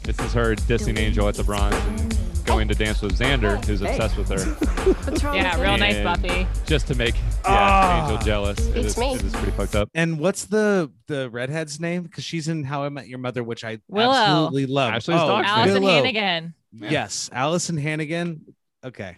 This 0.04 0.20
is 0.20 0.34
her 0.34 0.54
dissing 0.56 1.00
Angel 1.00 1.28
at 1.28 1.34
the 1.34 1.44
bronze 1.44 1.74
and 1.76 2.46
going 2.46 2.68
to 2.68 2.76
dance 2.76 3.02
with 3.02 3.18
Xander, 3.18 3.64
who's 3.66 3.82
obsessed 3.82 4.18
with 4.18 4.30
her, 4.30 5.36
Yeah, 5.36 5.60
real 5.60 5.76
nice 5.80 5.96
And- 5.96 6.04
Buffy. 6.04 6.48
just 6.68 6.86
to 6.88 6.96
make 6.96 7.16
yeah, 7.16 7.22
Ah. 7.46 8.04
Angel 8.04 8.18
jealous. 8.26 8.60
It 8.60 8.74
Beats 8.76 8.88
is, 8.90 8.98
me. 9.00 9.14
it 9.16 9.24
is 9.24 9.34
pretty 9.34 9.52
fucked 9.52 9.74
up. 9.76 9.90
And 9.96 10.20
what's 10.20 10.46
the 10.46 10.92
the 11.08 11.28
redhead's 11.32 11.80
name? 11.80 12.04
Because 12.04 12.24
she's 12.24 12.48
in 12.48 12.64
How 12.66 12.84
I 12.84 12.90
Met 12.90 13.08
Your 13.08 13.18
Mother, 13.20 13.44
which 13.44 13.64
I 13.64 13.80
Willow. 13.88 14.14
absolutely 14.14 14.68
love. 14.68 14.94
Ashley's 14.94 15.18
dog's 15.18 15.48
name. 15.48 15.56
Alyson 15.56 15.82
Willow. 15.82 15.94
Hannigan. 15.96 16.54
Yes, 16.72 17.30
Alyson 17.34 17.82
Hannigan. 17.82 18.56
Okay. 18.84 19.18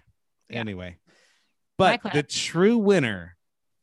Yeah. 0.49 0.59
Anyway, 0.59 0.97
but 1.77 2.01
clip. 2.01 2.13
the 2.13 2.23
true 2.23 2.77
winner 2.77 3.35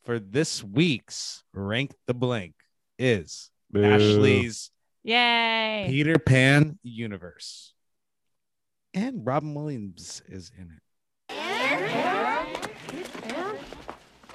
for 0.04 0.18
this 0.18 0.64
week's 0.64 1.42
Rank 1.52 1.92
the 2.06 2.14
Blank 2.14 2.54
is 2.98 3.50
Boo. 3.70 3.84
Ashley's 3.84 4.70
Yay. 5.04 5.86
Peter 5.88 6.18
Pan 6.18 6.78
universe. 6.82 7.74
And 8.94 9.24
Robin 9.26 9.54
Williams 9.54 10.22
is 10.28 10.50
in 10.58 10.70
it. 10.70 10.82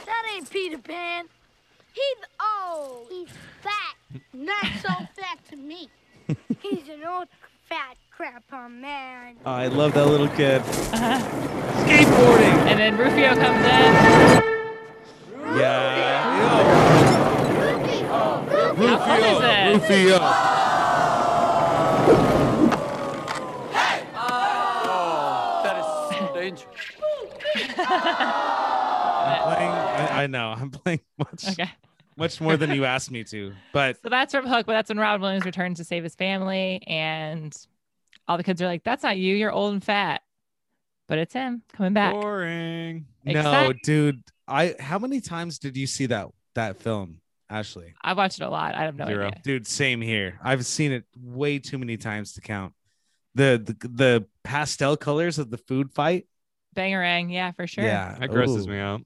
That 0.05 0.23
ain't 0.33 0.49
Peter 0.49 0.77
Pan. 0.77 1.25
He's 1.93 2.25
old. 2.69 3.07
He's 3.09 3.29
fat. 3.61 4.21
Not 4.33 4.65
so 4.81 4.89
fat 5.15 5.39
to 5.49 5.55
me. 5.55 5.89
He's 6.61 6.87
an 6.89 7.03
old 7.03 7.27
fat 7.67 7.97
grandpa 8.15 8.67
man. 8.69 9.35
Oh, 9.45 9.51
I 9.51 9.67
love 9.67 9.93
that 9.93 10.05
little 10.05 10.27
kid. 10.29 10.61
Uh-huh. 10.61 11.19
Skateboarding. 11.85 12.57
And 12.67 12.79
then 12.79 12.97
Rufio 12.97 13.35
comes 13.35 13.65
in. 13.65 14.43
Yeah. 15.57 17.02
How 18.75 18.97
fun 18.99 19.21
is 19.23 19.39
it? 19.41 19.89
Rufio. 19.91 20.19
That 25.63 25.77
is 25.77 25.85
so 26.17 26.33
dangerous. 26.33 26.65
I'm 29.25 29.43
playing. 29.55 29.71
I, 29.71 30.23
I 30.23 30.27
know. 30.27 30.53
I'm 30.57 30.69
playing 30.71 30.99
much, 31.17 31.49
Okay. 31.49 31.69
much 32.17 32.41
more 32.41 32.57
than 32.57 32.71
you 32.71 32.85
asked 32.85 33.11
me 33.11 33.23
to. 33.25 33.53
But 33.71 34.01
So 34.01 34.09
that's 34.09 34.33
from 34.33 34.45
Hook, 34.47 34.65
but 34.65 34.73
that's 34.73 34.89
when 34.89 34.97
Robin 34.99 35.21
Williams 35.21 35.45
returns 35.45 35.77
to 35.77 35.83
save 35.83 36.03
his 36.03 36.15
family. 36.15 36.83
And 36.87 37.55
all 38.27 38.37
the 38.37 38.43
kids 38.43 38.61
are 38.61 38.67
like, 38.67 38.83
that's 38.83 39.03
not 39.03 39.17
you. 39.17 39.35
You're 39.35 39.51
old 39.51 39.73
and 39.73 39.83
fat. 39.83 40.21
But 41.07 41.17
it's 41.19 41.33
him 41.33 41.61
coming 41.73 41.93
back. 41.93 42.13
Boring. 42.13 43.05
no, 43.25 43.73
dude. 43.83 44.23
I. 44.47 44.75
How 44.79 44.97
many 44.99 45.19
times 45.21 45.59
did 45.59 45.75
you 45.77 45.85
see 45.85 46.05
that 46.07 46.27
that 46.55 46.77
film, 46.77 47.19
Ashley? 47.49 47.93
I 48.01 48.13
watched 48.13 48.39
it 48.41 48.45
a 48.45 48.49
lot. 48.49 48.75
I 48.75 48.83
have 48.83 48.95
no 48.95 49.05
Zero. 49.05 49.27
idea. 49.27 49.41
Dude, 49.43 49.67
same 49.67 50.01
here. 50.01 50.39
I've 50.43 50.65
seen 50.65 50.91
it 50.91 51.05
way 51.17 51.59
too 51.59 51.77
many 51.77 51.97
times 51.97 52.33
to 52.33 52.41
count. 52.41 52.73
The 53.35 53.61
the, 53.63 53.87
the 53.87 54.25
pastel 54.43 54.97
colors 54.97 55.39
of 55.39 55.49
the 55.49 55.57
food 55.57 55.91
fight. 55.91 56.27
Bangarang. 56.75 57.31
Yeah, 57.31 57.51
for 57.51 57.67
sure. 57.67 57.83
Yeah, 57.83 58.15
That 58.19 58.29
grosses 58.29 58.65
Ooh. 58.67 58.71
me 58.71 58.79
out. 58.79 59.01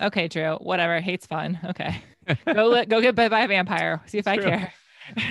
Okay, 0.00 0.28
Drew. 0.28 0.54
Whatever. 0.56 1.00
Hate's 1.00 1.26
fun. 1.26 1.58
Okay. 1.64 2.02
go 2.54 2.66
let, 2.66 2.88
go 2.88 3.00
get 3.00 3.14
bit 3.14 3.30
by 3.30 3.40
a 3.40 3.48
vampire. 3.48 4.02
See 4.06 4.18
if 4.18 4.26
I 4.26 4.36
True. 4.36 4.44
care. 4.44 4.72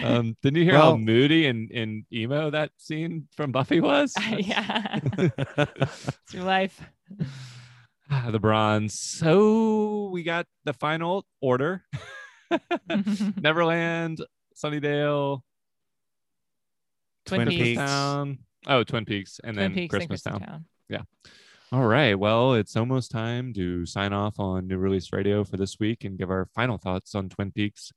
Um, 0.04 0.36
didn't 0.42 0.58
you 0.58 0.66
hear 0.66 0.76
how 0.76 0.98
moody 0.98 1.48
and, 1.48 1.72
and 1.72 2.04
emo 2.12 2.50
that 2.50 2.72
scene 2.78 3.30
from 3.38 3.54
Buffy 3.54 3.80
was? 3.80 4.14
yeah. 4.38 5.00
it's 5.18 6.34
your 6.34 6.44
life. 6.44 6.82
Ah, 8.12 8.28
the 8.32 8.40
bronze. 8.40 9.00
So 9.00 10.10
we 10.12 10.24
got 10.24 10.48
the 10.66 10.74
final 10.74 11.26
order. 11.40 11.86
Neverland, 13.42 14.24
Sunnydale, 14.56 15.42
Twin, 17.26 17.42
Twin 17.42 17.48
Peaks. 17.50 17.64
Peaks. 17.64 17.80
Town. 17.80 18.40
Oh, 18.68 18.84
Twin 18.84 19.06
Peaks, 19.06 19.40
and 19.44 19.56
Twin 19.56 19.64
then 19.64 19.74
Peaks 19.74 19.94
and 19.94 20.00
Christmas 20.02 20.22
Christmas 20.24 20.42
Town. 20.42 20.50
Town. 20.50 20.66
All 21.72 21.86
right. 21.86 22.18
Well, 22.18 22.56
it's 22.56 22.76
almost 22.76 23.12
time 23.12 23.54
to 23.54 23.86
sign 23.86 24.12
off 24.12 24.40
on 24.40 24.68
New 24.68 24.80
Release 24.80 25.14
Radio 25.14 25.44
for 25.44 25.56
this 25.56 25.80
week 25.80 26.04
and 26.04 26.18
give 26.18 26.32
our 26.32 26.48
final 26.56 26.80
thoughts 26.80 27.14
on 27.14 27.30
Twin 27.30 27.52
Peaks. 27.52 27.92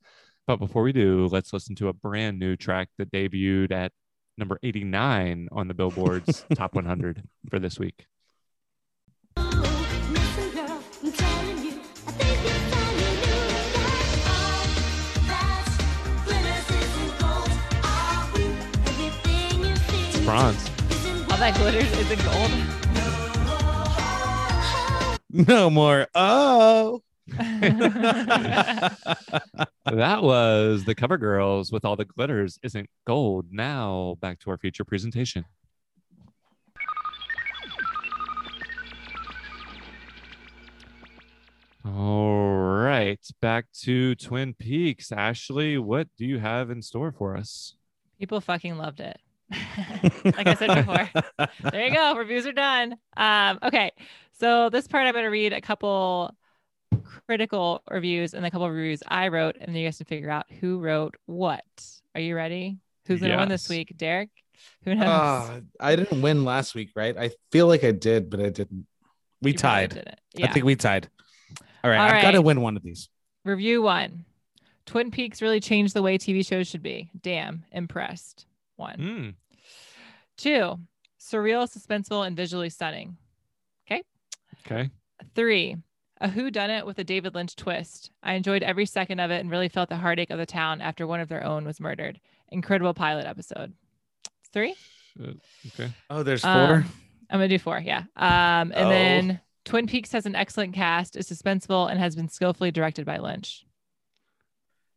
But 0.46 0.59
before 0.59 0.82
we 0.82 0.92
do, 0.92 1.26
let's 1.32 1.55
listen 1.55 1.74
to 1.76 1.88
a 1.88 1.94
brand 1.94 2.38
new 2.38 2.55
track 2.55 2.90
that 2.98 3.11
debuted 3.11 3.72
at 3.72 3.92
number 4.36 4.59
89 4.62 5.48
on 5.53 5.68
the 5.68 5.74
Billboard's 5.74 6.44
Top 6.55 6.74
100 6.74 7.22
for 7.48 7.59
this 7.59 7.78
week. 7.78 8.05
Listen, 11.03 11.51
bronze. 20.32 20.70
isn't 21.28 21.36
that 21.36 21.54
glitters 21.56 21.92
isn't 21.98 22.24
gold? 22.24 22.50
No 25.46 25.68
more. 25.68 26.06
Oh. 26.14 27.02
that 27.26 28.96
was 30.22 30.84
the 30.84 30.94
cover 30.94 31.18
girls 31.18 31.70
with 31.70 31.84
all 31.84 31.96
the 31.96 32.06
glitters 32.06 32.58
isn't 32.62 32.88
gold. 33.06 33.48
Now 33.50 34.16
back 34.22 34.38
to 34.40 34.50
our 34.50 34.56
feature 34.56 34.86
presentation. 34.86 35.44
All 41.84 42.46
right, 42.56 43.20
back 43.42 43.66
to 43.82 44.14
Twin 44.14 44.54
Peaks. 44.54 45.12
Ashley, 45.12 45.76
what 45.76 46.08
do 46.16 46.24
you 46.24 46.38
have 46.38 46.70
in 46.70 46.80
store 46.80 47.12
for 47.12 47.36
us? 47.36 47.74
People 48.18 48.40
fucking 48.40 48.78
loved 48.78 49.00
it. 49.00 49.20
like 50.24 50.46
I 50.46 50.55
said 50.55 50.74
before. 50.86 51.11
there 51.70 51.86
you 51.86 51.94
go. 51.94 52.16
Reviews 52.16 52.46
are 52.46 52.53
done. 52.53 52.96
Um, 53.16 53.59
okay. 53.62 53.92
So 54.38 54.70
this 54.70 54.86
part 54.88 55.07
I'm 55.07 55.12
going 55.12 55.24
to 55.24 55.30
read 55.30 55.53
a 55.53 55.61
couple 55.61 56.34
critical 57.26 57.82
reviews 57.90 58.34
and 58.34 58.44
a 58.44 58.50
couple 58.50 58.66
of 58.66 58.72
reviews 58.72 59.03
I 59.07 59.28
wrote, 59.28 59.57
and 59.61 59.68
then 59.68 59.76
you 59.76 59.86
guys 59.86 59.96
can 59.98 60.07
figure 60.07 60.30
out 60.30 60.46
who 60.61 60.78
wrote 60.78 61.16
what. 61.26 61.64
Are 62.14 62.20
you 62.20 62.34
ready? 62.34 62.78
Who's 63.07 63.20
going 63.20 63.32
to 63.32 63.38
win 63.38 63.48
this 63.48 63.68
week? 63.68 63.94
Derek? 63.96 64.30
Who 64.84 64.94
knows? 64.94 65.09
Uh, 65.09 65.61
I 65.80 65.96
didn't 65.96 66.22
win 66.22 66.44
last 66.44 66.74
week, 66.74 66.90
right? 66.94 67.16
I 67.16 67.30
feel 67.50 67.66
like 67.66 67.84
I 67.84 67.90
did, 67.92 68.30
but 68.30 68.40
I 68.40 68.48
didn't. 68.50 68.86
We 69.40 69.53
You 69.53 69.59
tied. 69.59 69.90
didn't. 69.90 70.20
I 70.42 70.48
think 70.48 70.64
we 70.64 70.76
tied. 70.76 71.09
All 71.82 71.90
right. 71.90 71.98
All 71.98 72.16
I've 72.16 72.22
got 72.22 72.30
to 72.32 72.42
win 72.42 72.61
one 72.61 72.76
of 72.76 72.82
these. 72.82 73.09
Review 73.44 73.82
one. 73.82 74.24
Twin 74.86 75.11
Peaks 75.11 75.42
really 75.42 75.61
changed 75.61 75.94
the 75.94 76.03
way 76.03 76.18
TV 76.18 76.46
shows 76.46 76.68
should 76.68 76.82
be. 76.82 77.11
Damn, 77.20 77.64
impressed. 77.72 78.46
One. 78.76 78.98
Hmm. 78.98 79.30
Two, 80.43 80.76
surreal, 81.20 81.68
suspenseful, 81.70 82.26
and 82.26 82.36
visually 82.36 82.68
stunning. 82.68 83.16
Okay. 83.86 84.03
Okay. 84.66 84.90
Three, 85.36 85.76
a 86.20 86.28
who 86.28 86.51
done 86.51 86.68
it 86.68 86.84
with 86.84 86.99
a 86.99 87.05
David 87.05 87.36
Lynch 87.36 87.55
twist. 87.55 88.11
I 88.24 88.34
enjoyed 88.34 88.64
every 88.64 88.84
second 88.86 89.20
of 89.20 89.30
it 89.30 89.38
and 89.38 89.49
really 89.49 89.68
felt 89.68 89.88
the 89.88 89.97
heartache 89.97 90.30
of 90.30 90.38
the 90.38 90.47
town 90.47 90.80
after 90.80 91.07
one 91.07 91.20
of 91.20 91.28
their 91.28 91.45
own 91.45 91.64
was 91.64 91.78
murdered. 91.78 92.18
Incredible 92.49 92.93
pilot 92.93 93.24
episode. 93.24 93.72
Three. 94.53 94.74
Uh, 95.22 95.34
okay. 95.68 95.93
Oh, 96.11 96.24
there's 96.24 96.43
four. 96.43 96.51
Um, 96.51 96.84
I'm 97.30 97.38
gonna 97.38 97.47
do 97.47 97.61
four. 97.61 97.78
Yeah. 97.78 98.03
Um, 98.16 98.72
and 98.72 98.74
Oh. 98.74 98.88
then 98.88 99.40
Twin 99.64 99.86
Peaks 99.86 100.11
has 100.11 100.26
an 100.26 100.34
excellent 100.34 100.74
cast, 100.74 101.14
is 101.14 101.30
suspenseful, 101.30 101.88
and 101.88 102.01
has 102.01 102.16
been 102.16 102.28
skillfully 102.28 102.72
directed 102.72 103.07
by 103.07 103.18
Lynch. 103.18 103.64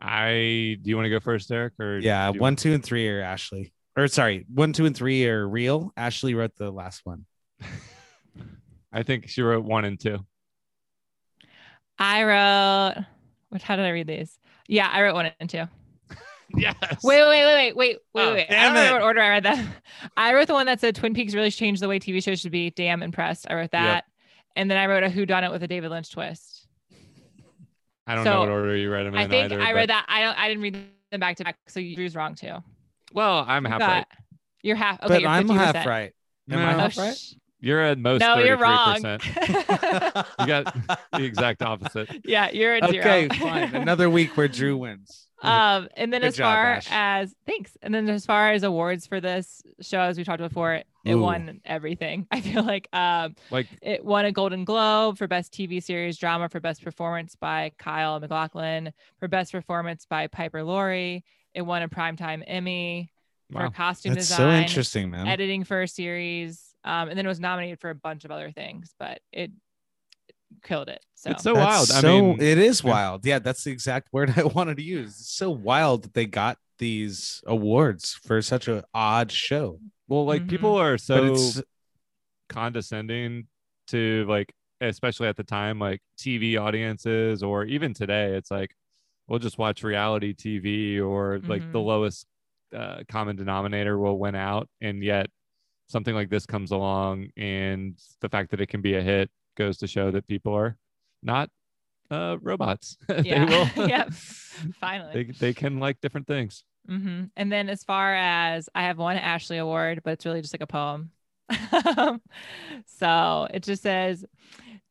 I 0.01 0.77
do 0.81 0.89
you 0.89 0.95
want 0.95 1.05
to 1.05 1.11
go 1.11 1.19
first, 1.19 1.49
Derek? 1.49 1.79
Or 1.79 1.99
yeah. 1.99 2.29
One, 2.29 2.55
two, 2.55 2.73
and 2.73 2.83
three 2.83 3.07
are 3.09 3.21
Ashley. 3.21 3.73
Or 3.97 4.07
sorry, 4.07 4.45
one, 4.53 4.73
two, 4.73 4.85
and 4.85 4.95
three 4.95 5.25
are 5.27 5.47
real. 5.47 5.91
Ashley 5.95 6.33
wrote 6.33 6.55
the 6.57 6.69
last 6.71 7.01
one. 7.05 7.25
I 8.91 9.03
think 9.03 9.27
she 9.29 9.41
wrote 9.41 9.63
one 9.63 9.85
and 9.85 9.99
two. 9.99 10.19
I 11.97 12.23
wrote. 12.23 13.05
Which? 13.49 13.63
How 13.63 13.75
did 13.75 13.85
I 13.85 13.89
read 13.89 14.07
these? 14.07 14.37
Yeah, 14.67 14.89
I 14.91 15.01
wrote 15.01 15.15
one 15.15 15.31
and 15.39 15.49
two. 15.49 15.63
Yes. 16.55 16.75
Wait, 17.03 17.21
wait, 17.23 17.43
wait, 17.43 17.55
wait, 17.55 17.75
wait, 17.75 17.97
wait, 18.13 18.23
Oh, 18.23 18.33
wait. 18.33 18.47
I 18.49 18.53
don't 18.65 18.73
remember 18.75 18.93
what 18.93 19.01
order 19.01 19.19
I 19.21 19.29
read 19.29 19.43
that. 19.43 19.65
I 20.17 20.33
wrote 20.33 20.47
the 20.47 20.53
one 20.53 20.67
that 20.67 20.79
said 20.79 20.95
Twin 20.95 21.13
Peaks 21.15 21.33
really 21.33 21.49
changed 21.51 21.81
the 21.81 21.87
way 21.89 21.99
TV 21.99 22.23
shows 22.23 22.39
should 22.39 22.51
be. 22.51 22.69
Damn 22.69 23.01
impressed. 23.01 23.47
I 23.49 23.55
wrote 23.55 23.71
that. 23.71 24.05
And 24.55 24.69
then 24.69 24.77
I 24.77 24.85
wrote 24.85 25.03
a 25.03 25.09
Who 25.09 25.25
Done 25.25 25.43
It 25.43 25.51
with 25.51 25.63
a 25.63 25.67
David 25.67 25.89
Lynch 25.89 26.11
twist. 26.11 26.67
I 28.07 28.15
don't 28.15 28.23
So, 28.23 28.33
know 28.33 28.39
what 28.41 28.49
order 28.49 28.77
you 28.77 28.89
read 28.91 29.07
them 29.07 29.15
in 29.15 29.19
I 29.19 29.27
think 29.27 29.51
either. 29.51 29.59
I 29.61 29.65
but- 29.71 29.75
read 29.75 29.89
that. 29.89 30.05
I 30.07 30.21
don't. 30.21 30.37
I 30.39 30.47
didn't 30.47 30.63
read 30.63 30.85
them 31.11 31.19
back 31.19 31.35
to 31.37 31.43
back. 31.43 31.57
So 31.67 31.79
you 31.79 31.95
Drew's 31.95 32.15
wrong 32.15 32.35
too. 32.35 32.57
Well, 33.15 33.43
I'm 33.47 33.63
You 33.65 33.71
half 33.71 33.79
got- 33.79 33.89
right. 33.89 34.05
You're 34.61 34.75
half. 34.75 34.99
Okay, 35.03 35.07
but 35.13 35.21
you're 35.21 35.29
I'm 35.29 35.47
50%. 35.47 35.55
half 35.57 35.85
right. 35.85 36.11
Am 36.49 36.59
I 36.59 36.61
No. 36.71 36.77
Oh, 36.77 36.79
half 36.79 36.97
right? 36.97 37.17
You're 37.61 37.81
at 37.81 37.97
most 37.97 38.19
no, 38.19 38.37
you're 38.39 38.57
wrong. 38.57 38.97
You 40.39 40.45
got 40.45 40.75
the 41.13 41.23
exact 41.23 41.61
opposite. 41.63 42.09
yeah, 42.25 42.49
you're 42.51 42.75
at 42.75 42.83
Okay, 42.83 43.27
zero. 43.27 43.39
fine. 43.39 43.75
Another 43.75 44.09
week 44.09 44.35
where 44.37 44.47
Drew 44.47 44.77
wins. 44.77 45.21
Um, 45.41 45.89
and 45.95 46.11
then 46.11 46.21
Good 46.21 46.27
as 46.29 46.37
job, 46.37 46.45
far 46.55 46.65
Ash. 46.75 46.87
as 46.89 47.35
thanks, 47.45 47.77
and 47.83 47.93
then 47.93 48.09
as 48.09 48.25
far 48.25 48.53
as 48.53 48.63
awards 48.63 49.05
for 49.05 49.21
this 49.21 49.61
show, 49.79 49.99
as 49.99 50.17
we 50.17 50.23
talked 50.23 50.39
before, 50.39 50.73
it 50.75 50.87
Ooh. 51.07 51.19
won 51.19 51.59
everything. 51.65 52.25
I 52.31 52.41
feel 52.41 52.63
like 52.63 52.87
um, 52.93 53.35
Like 53.51 53.67
it 53.81 54.03
won 54.03 54.25
a 54.25 54.31
Golden 54.31 54.63
Globe 54.65 55.19
for 55.19 55.27
best 55.27 55.53
TV 55.53 55.83
series 55.83 56.17
drama 56.17 56.49
for 56.49 56.59
best 56.59 56.81
performance 56.83 57.35
by 57.35 57.73
Kyle 57.77 58.19
MacLachlan, 58.19 58.91
for 59.19 59.27
best 59.27 59.51
performance 59.51 60.07
by 60.09 60.25
Piper 60.27 60.63
Laurie. 60.63 61.23
It 61.55 61.61
won 61.61 61.81
a 61.81 61.89
primetime 61.89 62.43
Emmy 62.45 63.11
for 63.51 63.61
wow. 63.61 63.69
costume 63.69 64.13
That's 64.13 64.27
so 64.27 64.35
design, 64.43 64.63
interesting, 64.63 65.09
man. 65.09 65.27
editing 65.27 65.63
for 65.63 65.81
a 65.81 65.87
series, 65.87 66.75
um, 66.83 67.09
and 67.09 67.17
then 67.17 67.25
it 67.25 67.29
was 67.29 67.39
nominated 67.39 67.79
for 67.79 67.89
a 67.89 67.95
bunch 67.95 68.25
of 68.25 68.31
other 68.31 68.51
things, 68.51 68.93
but 68.99 69.21
it, 69.31 69.51
it 70.27 70.35
killed 70.63 70.89
it. 70.89 70.99
So, 71.15 71.31
It's 71.31 71.43
so 71.43 71.53
That's 71.53 71.65
wild. 71.65 71.91
I 71.91 72.01
so- 72.01 72.21
mean, 72.21 72.41
it 72.41 72.57
is 72.57 72.83
wild. 72.83 73.25
Yeah, 73.25 73.39
that's 73.39 73.63
the 73.63 73.71
exact 73.71 74.09
word 74.11 74.33
I 74.35 74.43
wanted 74.55 74.77
to 74.77 74.83
use. 74.83 75.11
It's 75.19 75.31
so 75.31 75.49
wild 75.49 76.03
that 76.03 76.13
they 76.13 76.25
got 76.25 76.57
these 76.77 77.41
awards 77.47 78.19
for 78.25 78.41
such 78.41 78.67
an 78.67 78.83
odd 78.93 79.31
show. 79.31 79.79
well, 80.09 80.25
like 80.25 80.43
Mhm. 80.43 80.49
people 80.49 80.75
are 80.75 80.97
so 80.97 81.35
condescending 82.49 83.47
to 83.87 84.25
like, 84.27 84.53
especially 84.81 85.27
at 85.27 85.37
the 85.37 85.43
time, 85.43 85.79
like 85.79 86.01
TV 86.19 86.57
audiences, 86.61 87.41
or 87.43 87.63
even 87.65 87.93
today, 87.93 88.35
it's 88.35 88.51
like 88.51 88.75
we'll 89.27 89.39
just 89.39 89.57
watch 89.57 89.83
reality 89.83 90.33
TV, 90.33 90.99
or 90.99 91.39
like 91.47 91.63
the 91.71 91.79
Mhm. 91.79 91.85
lowest 91.85 92.27
uh, 92.73 93.03
common 93.07 93.35
denominator 93.35 93.97
will 93.97 94.17
win 94.19 94.35
out, 94.35 94.67
and 94.81 95.03
yet 95.03 95.27
something 95.87 96.15
like 96.15 96.29
this 96.29 96.45
comes 96.45 96.71
along, 96.71 97.27
and 97.37 97.97
the 98.21 98.29
fact 98.29 98.51
that 98.51 98.59
it 98.61 98.67
can 98.67 98.81
be 98.81 98.95
a 98.95 99.01
hit 99.01 99.29
goes 99.55 99.77
to 99.77 99.87
show 99.87 100.11
that 100.11 100.27
people 100.27 100.53
are 100.53 100.77
not 101.23 101.49
uh, 102.11 102.37
robots. 102.41 102.97
they 103.07 103.43
will. 103.45 103.69
yep, 103.87 104.11
finally. 104.79 105.13
they, 105.13 105.23
they 105.39 105.53
can 105.53 105.79
like 105.79 105.99
different 106.01 106.27
things. 106.27 106.63
hmm 106.87 107.23
And 107.35 107.51
then 107.51 107.67
as 107.69 107.83
far 107.83 108.13
as 108.15 108.69
I 108.75 108.83
have 108.83 108.97
one 108.97 109.17
Ashley 109.17 109.57
Award, 109.57 110.01
but 110.03 110.11
it's 110.13 110.25
really 110.25 110.41
just 110.41 110.53
like 110.53 110.61
a 110.61 110.67
poem. 110.67 111.11
so 112.85 113.47
it 113.53 113.63
just 113.63 113.81
says, 113.83 114.25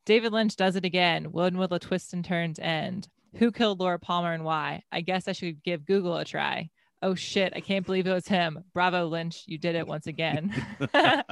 David 0.05 0.33
Lynch 0.33 0.55
does 0.55 0.75
it 0.75 0.85
again. 0.85 1.25
When 1.31 1.57
will 1.57 1.67
the 1.67 1.79
twists 1.79 2.13
and 2.13 2.23
turns 2.23 2.59
end? 2.59 3.07
Who 3.37 3.51
killed 3.51 3.79
Laura 3.79 3.99
Palmer 3.99 4.33
and 4.33 4.43
why? 4.43 4.83
I 4.91 5.01
guess 5.01 5.27
I 5.27 5.33
should 5.33 5.63
give 5.63 5.85
Google 5.85 6.17
a 6.17 6.25
try. 6.25 6.69
Oh 7.01 7.15
shit, 7.15 7.53
I 7.55 7.59
can't 7.59 7.85
believe 7.85 8.07
it 8.07 8.13
was 8.13 8.27
him. 8.27 8.63
Bravo, 8.73 9.07
Lynch. 9.07 9.43
You 9.45 9.57
did 9.57 9.75
it 9.75 9.87
once 9.87 10.07
again. 10.07 10.53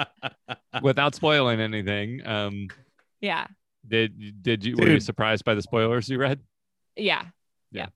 Without 0.82 1.16
spoiling 1.16 1.60
anything, 1.60 2.26
um, 2.28 2.68
yeah. 3.22 3.48
did 3.88 4.44
did 4.44 4.66
you 4.66 4.76
were 4.76 4.90
you 4.90 5.00
surprised 5.00 5.46
by 5.46 5.56
the 5.56 5.62
spoilers 5.62 6.10
you 6.10 6.18
read? 6.18 6.40
Yeah. 6.96 7.26
Yeah. 7.72 7.88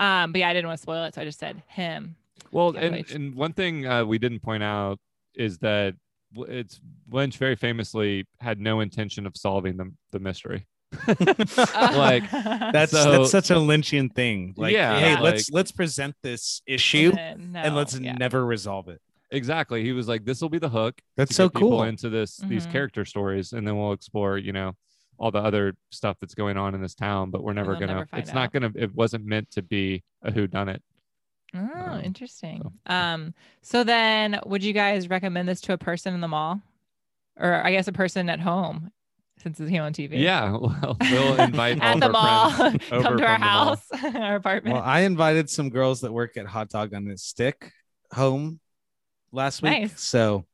Yeah. 0.00 0.22
Um, 0.22 0.32
but 0.32 0.38
yeah, 0.38 0.48
I 0.48 0.54
didn't 0.54 0.66
want 0.66 0.78
to 0.78 0.82
spoil 0.82 1.04
it, 1.04 1.14
so 1.14 1.20
I 1.20 1.24
just 1.24 1.38
said 1.38 1.62
him. 1.68 2.16
Well, 2.50 2.74
and, 2.76 2.94
wait. 2.94 3.10
and 3.12 3.34
one 3.34 3.52
thing 3.52 3.86
uh, 3.86 4.04
we 4.04 4.18
didn't 4.18 4.40
point 4.40 4.62
out 4.62 4.98
is 5.34 5.58
that 5.58 5.94
it's 6.34 6.80
Lynch 7.10 7.36
very 7.36 7.54
famously 7.54 8.26
had 8.40 8.60
no 8.60 8.80
intention 8.80 9.26
of 9.26 9.36
solving 9.36 9.76
the, 9.76 9.92
the 10.10 10.18
mystery. 10.18 10.66
Like, 11.16 12.30
That's 12.72 12.92
So- 12.92 13.10
that's 13.12 13.30
such 13.30 13.50
a 13.50 13.54
Lynchian 13.54 14.12
thing. 14.12 14.54
Like, 14.56 14.72
Yeah, 14.72 14.98
hey, 14.98 15.14
like- 15.14 15.22
let's 15.22 15.50
let's 15.50 15.72
present 15.72 16.14
this 16.22 16.62
issue 16.66 17.12
And 17.16 17.56
and 17.56 17.74
let's 17.76 17.98
yeah. 17.98 18.12
never 18.14 18.44
resolve 18.44 18.88
it. 18.88 19.00
Exactly. 19.32 19.84
He 19.84 19.92
was 19.92 20.08
like, 20.08 20.24
"This 20.24 20.40
will 20.42 20.48
be 20.48 20.58
the 20.58 20.68
hook." 20.68 21.00
That's 21.16 21.36
so 21.36 21.48
cool. 21.48 21.84
into 21.84 22.08
this 22.08 22.38
these 22.38 22.66
Mhm. 22.66 22.72
character 22.72 23.04
stories, 23.04 23.52
and 23.52 23.64
then 23.66 23.78
we'll 23.78 23.92
explore, 23.92 24.38
you 24.38 24.52
know, 24.52 24.74
all 25.18 25.30
the 25.30 25.38
other 25.38 25.76
stuff 25.90 26.16
that's 26.20 26.34
going 26.34 26.56
on 26.56 26.74
in 26.74 26.80
this 26.82 26.96
town. 26.96 27.30
But 27.30 27.44
we're 27.44 27.52
never 27.52 27.74
gonna. 27.74 27.86
never 27.86 28.06
find 28.06 28.22
it's 28.24 28.34
not 28.34 28.52
gonna. 28.52 28.72
It 28.74 28.92
wasn't 28.92 29.24
meant 29.26 29.48
to 29.52 29.62
be 29.62 30.02
a 30.22 30.32
who 30.32 30.48
done 30.48 30.68
it. 30.68 30.82
Oh, 31.54 31.58
Um, 31.60 32.00
interesting. 32.02 32.60
so- 32.62 32.92
Um, 32.92 33.34
so 33.62 33.84
then 33.84 34.40
would 34.46 34.64
you 34.64 34.72
guys 34.72 35.08
recommend 35.08 35.48
this 35.48 35.60
to 35.62 35.72
a 35.74 35.78
person 35.78 36.12
in 36.12 36.20
the 36.20 36.28
mall? 36.28 36.60
Or 37.36 37.54
I 37.64 37.70
guess 37.70 37.86
a 37.86 37.92
person 37.92 38.28
at 38.28 38.40
home 38.40 38.90
since 39.42 39.58
it's 39.60 39.70
here 39.70 39.82
on 39.82 39.92
TV. 39.92 40.18
Yeah. 40.20 40.50
Well, 40.60 40.96
we'll 41.00 41.40
invite 41.40 41.80
all 41.80 41.86
At 41.88 42.00
the 42.00 42.08
mall. 42.08 42.50
friends 42.50 42.84
over 42.92 43.02
Come 43.02 43.18
to 43.18 43.24
our 43.26 43.34
from 43.34 43.40
the 43.40 43.46
house, 43.46 43.86
our 44.14 44.36
apartment. 44.36 44.74
Well, 44.74 44.82
I 44.84 45.00
invited 45.00 45.48
some 45.50 45.70
girls 45.70 46.00
that 46.02 46.12
work 46.12 46.36
at 46.36 46.46
Hot 46.46 46.68
Dog 46.68 46.94
on 46.94 47.08
a 47.08 47.16
Stick 47.16 47.72
home 48.12 48.60
last 49.32 49.62
week. 49.62 49.72
Nice. 49.72 50.00
So 50.00 50.44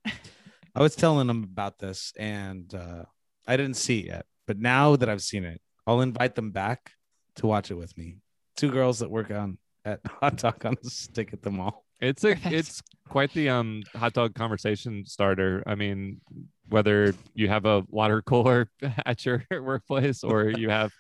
I 0.75 0.83
was 0.83 0.95
telling 0.95 1.27
them 1.27 1.43
about 1.45 1.79
this 1.79 2.13
and 2.19 2.73
uh, 2.75 3.05
I 3.47 3.57
didn't 3.57 3.77
see 3.77 4.01
it 4.01 4.07
yet. 4.07 4.27
But 4.47 4.59
now 4.59 4.97
that 4.97 5.09
I've 5.09 5.23
seen 5.23 5.45
it, 5.45 5.61
I'll 5.87 6.01
invite 6.01 6.35
them 6.35 6.51
back 6.53 6.93
to 7.37 7.47
watch 7.47 7.71
it 7.71 7.75
with 7.75 7.97
me. 7.99 8.19
Two 8.57 8.71
girls 8.71 9.01
that 9.01 9.11
work 9.11 9.31
on 9.31 9.59
at 9.85 10.01
Hot 10.21 10.37
Dog 10.37 10.65
on 10.65 10.77
a 10.85 10.89
Stick 10.89 11.33
at 11.33 11.43
the 11.43 11.51
mall. 11.51 11.85
It's 12.01 12.25
a 12.25 12.35
Perfect. 12.35 12.55
it's 12.55 12.83
quite 13.09 13.33
the 13.33 13.49
um 13.49 13.83
hot 13.95 14.13
dog 14.13 14.35
conversation 14.35 15.07
starter. 15.07 15.63
I 15.67 15.77
mean, 15.77 16.21
whether 16.69 17.15
you 17.35 17.49
have 17.49 17.65
a 17.65 17.85
water 17.89 18.23
cooler 18.23 18.69
at 19.07 19.25
your 19.25 19.45
workplace 19.51 20.25
or 20.25 20.49
you 20.51 20.69
have 20.71 20.91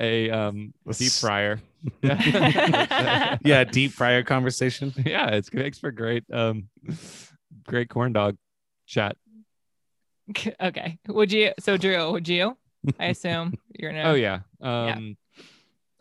a 0.00 0.30
um 0.30 0.72
deep 0.98 1.12
fryer. 1.12 1.60
yeah, 2.02 3.36
Yeah, 3.44 3.64
deep 3.64 3.92
fryer 3.92 4.22
conversation. 4.22 4.92
Yeah, 5.04 5.28
it's 5.28 5.48
it 5.48 5.54
makes 5.54 5.78
for 5.78 5.90
great 5.90 6.24
um 6.32 6.68
great 7.66 7.88
corn 7.88 8.12
dog 8.12 8.36
chat. 8.86 9.16
okay. 10.60 10.98
Would 11.08 11.32
you? 11.32 11.52
So 11.60 11.76
Drew, 11.76 12.12
would 12.12 12.28
you? 12.28 12.56
I 12.98 13.06
assume 13.06 13.54
you're 13.78 13.90
gonna. 13.92 14.04
Oh 14.10 14.14
yeah. 14.14 14.40
Um, 14.60 15.16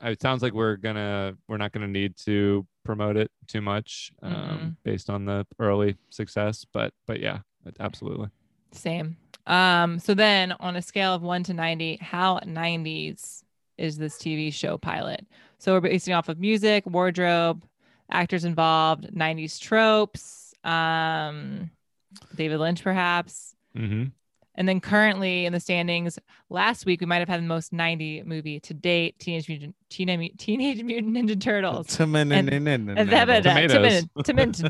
It 0.03 0.21
sounds 0.21 0.43
like 0.43 0.53
we're 0.53 0.75
gonna 0.75 1.35
we're 1.47 1.57
not 1.57 1.71
gonna 1.71 1.87
need 1.87 2.15
to 2.25 2.65
promote 2.83 3.17
it 3.17 3.31
too 3.47 3.61
much 3.61 4.11
um, 4.21 4.31
Mm-mm. 4.33 4.75
based 4.83 5.09
on 5.09 5.25
the 5.25 5.47
early 5.59 5.97
success, 6.09 6.65
but 6.71 6.93
but 7.07 7.19
yeah, 7.19 7.39
absolutely. 7.79 8.29
Same. 8.75 9.17
Um. 9.47 9.99
So 9.99 10.13
then, 10.13 10.53
on 10.53 10.75
a 10.75 10.81
scale 10.81 11.13
of 11.13 11.21
one 11.21 11.43
to 11.43 11.53
ninety, 11.53 11.97
how 12.01 12.39
'90s 12.39 13.43
is 13.77 13.97
this 13.97 14.17
TV 14.17 14.53
show 14.53 14.77
pilot? 14.77 15.25
So 15.59 15.73
we're 15.73 15.81
basing 15.81 16.13
off 16.13 16.29
of 16.29 16.39
music, 16.39 16.85
wardrobe, 16.85 17.63
actors 18.11 18.45
involved, 18.45 19.11
'90s 19.13 19.59
tropes. 19.59 20.53
Um, 20.63 21.69
David 22.35 22.59
Lynch, 22.59 22.83
perhaps. 22.83 23.55
hmm 23.75 24.05
And 24.55 24.67
then 24.67 24.79
currently 24.79 25.45
in 25.45 25.53
the 25.53 25.59
standings, 25.59 26.17
last 26.49 26.85
week 26.85 27.01
we 27.01 27.05
might 27.05 27.19
have 27.19 27.29
had 27.29 27.41
the 27.41 27.47
most 27.47 27.71
90 27.73 28.23
movie 28.23 28.59
to 28.61 28.73
date, 28.73 29.19
Teenage 29.19 29.47
Mutant 29.47 29.75
Teenage, 29.89 30.37
Teenage 30.37 30.81
Mutant 30.83 31.15
Ninja 31.15 31.39
Turtles. 31.39 31.87
Tomatoes. 34.23 34.63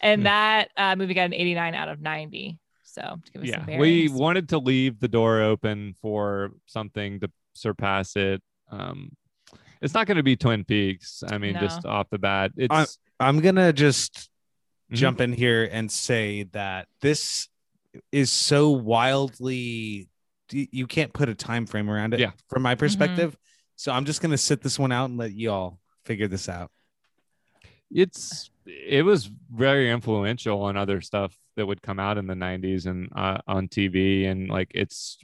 And 0.00 0.26
that 0.26 0.68
uh, 0.76 0.94
movie 0.96 1.14
got 1.14 1.24
an 1.24 1.34
89 1.34 1.74
out 1.74 1.88
of 1.88 2.00
90. 2.00 2.58
So 2.94 3.18
to 3.24 3.32
give 3.32 3.42
us 3.42 3.48
Yeah, 3.48 3.66
some 3.66 3.78
we 3.78 4.08
wanted 4.08 4.48
to 4.50 4.58
leave 4.58 5.00
the 5.00 5.08
door 5.08 5.40
open 5.42 5.94
for 6.00 6.52
something 6.66 7.18
to 7.20 7.30
surpass 7.54 8.14
it. 8.14 8.40
Um, 8.70 9.10
it's 9.82 9.94
not 9.94 10.06
going 10.06 10.16
to 10.16 10.22
be 10.22 10.36
Twin 10.36 10.64
Peaks. 10.64 11.24
I 11.28 11.38
mean, 11.38 11.54
No. 11.54 11.60
just 11.60 11.84
off 11.84 12.08
the 12.10 12.18
bat, 12.18 12.52
it's 12.56 12.98
I'm 13.18 13.40
gonna 13.40 13.72
just 13.72 14.28
Mhm. 14.92 14.96
jump 14.96 15.20
in 15.20 15.32
here 15.32 15.68
and 15.70 15.90
say 15.90 16.44
that 16.52 16.88
this 17.00 17.48
is 18.12 18.30
so 18.32 18.70
wildly 18.70 20.08
you 20.50 20.86
can't 20.86 21.12
put 21.12 21.28
a 21.28 21.34
time 21.34 21.66
frame 21.66 21.88
around 21.90 22.12
it 22.14 22.20
Yeah. 22.20 22.32
from 22.48 22.62
my 22.62 22.74
perspective. 22.74 23.36
So 23.76 23.90
I'm 23.92 24.04
just 24.04 24.20
gonna 24.20 24.36
sit 24.38 24.60
this 24.62 24.78
one 24.78 24.92
out 24.92 25.06
and 25.10 25.16
let 25.18 25.32
y'all 25.32 25.78
figure 26.04 26.28
this 26.28 26.48
out. 26.48 26.70
it's 27.90 28.50
it 28.66 29.04
was 29.04 29.26
very 29.52 29.90
influential 29.90 30.62
on 30.62 30.76
other 30.76 31.00
stuff 31.00 31.36
that 31.56 31.66
would 31.66 31.82
come 31.82 32.00
out 32.00 32.18
in 32.18 32.26
the 32.26 32.34
90s 32.34 32.86
and 32.86 33.08
uh, 33.14 33.38
on 33.46 33.68
TV 33.68 34.26
and 34.26 34.48
like 34.48 34.70
its 34.74 35.18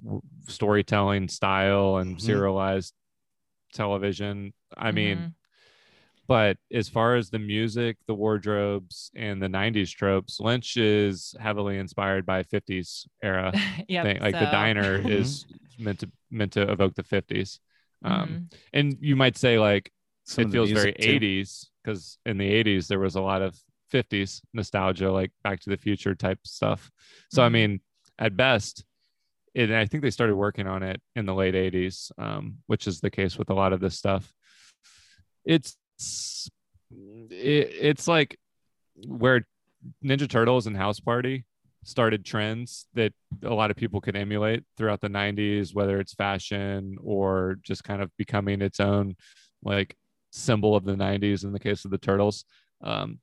storytelling 0.48 1.28
style 1.28 1.96
and 1.96 2.16
Mhm. 2.16 2.20
serialized 2.20 2.94
television. 3.72 4.52
I 4.76 4.90
mean, 4.92 5.18
Mhm. 5.18 5.34
but 6.26 6.58
as 6.72 6.88
far 6.88 7.16
as 7.16 7.30
the 7.30 7.38
music, 7.40 7.96
the 8.06 8.14
wardrobes, 8.14 9.10
and 9.16 9.42
the 9.42 9.48
90s 9.48 9.90
tropes, 9.90 10.38
Lynch 10.38 10.76
is 10.76 11.34
heavily 11.40 11.78
inspired 11.78 12.24
by 12.24 12.42
50s 12.44 13.08
era 13.22 13.52
Yep, 13.88 14.04
thing. 14.04 14.20
Like 14.20 14.38
the 14.38 14.46
diner 14.46 14.94
is 15.04 15.46
meant 15.78 16.00
to 16.00 16.10
meant 16.30 16.52
to 16.52 16.70
evoke 16.70 16.94
the 16.94 17.02
50s. 17.02 17.60
Um, 18.04 18.28
Mhm. 18.28 18.52
and 18.72 18.96
you 19.00 19.16
might 19.16 19.36
say 19.36 19.58
like 19.58 19.90
Some 20.24 20.44
it 20.46 20.52
feels 20.52 20.70
very 20.70 20.92
too. 20.92 21.00
80s 21.16 21.70
because 21.82 22.18
in 22.24 22.38
the 22.38 22.46
80s 22.46 22.86
there 22.88 23.00
was 23.00 23.16
a 23.16 23.20
lot 23.20 23.42
of 23.42 23.58
50s 23.90 24.40
nostalgia 24.54 25.10
like 25.10 25.32
back 25.42 25.60
to 25.60 25.70
the 25.70 25.76
future 25.76 26.14
type 26.14 26.38
stuff. 26.44 26.90
So 27.30 27.42
i 27.42 27.48
Mhm. 27.48 27.52
mean 27.52 27.80
at 28.18 28.36
best 28.36 28.84
it, 29.54 29.70
i 29.72 29.84
think 29.86 30.02
they 30.02 30.10
started 30.10 30.36
working 30.36 30.66
on 30.68 30.82
it 30.82 31.00
in 31.16 31.26
the 31.26 31.34
late 31.34 31.54
80s 31.54 32.12
um, 32.18 32.58
which 32.66 32.86
is 32.86 33.00
the 33.00 33.10
case 33.10 33.36
with 33.38 33.50
a 33.50 33.54
lot 33.54 33.72
of 33.72 33.80
this 33.80 33.96
stuff. 33.98 34.32
It's 35.44 35.76
it, 37.30 37.68
it's 37.90 38.08
like 38.08 38.38
where 39.06 39.46
ninja 40.04 40.28
turtles 40.28 40.66
and 40.66 40.76
house 40.76 41.00
party 41.00 41.44
started 41.84 42.24
trends 42.24 42.86
that 42.94 43.12
a 43.42 43.54
lot 43.54 43.70
of 43.70 43.76
people 43.76 44.00
could 44.00 44.16
emulate 44.16 44.62
throughout 44.76 45.00
the 45.00 45.08
90s 45.08 45.74
whether 45.74 45.98
it's 45.98 46.12
fashion 46.14 46.96
or 47.02 47.56
just 47.62 47.82
kind 47.84 48.02
of 48.02 48.10
becoming 48.18 48.60
its 48.60 48.80
own 48.80 49.16
like 49.64 49.96
symbol 50.30 50.76
of 50.76 50.84
the 50.84 50.96
90s 50.96 51.44
in 51.44 51.52
the 51.52 51.58
case 51.58 51.84
of 51.84 51.90
the 51.90 51.98
turtles. 51.98 52.44
Um, 52.82 53.18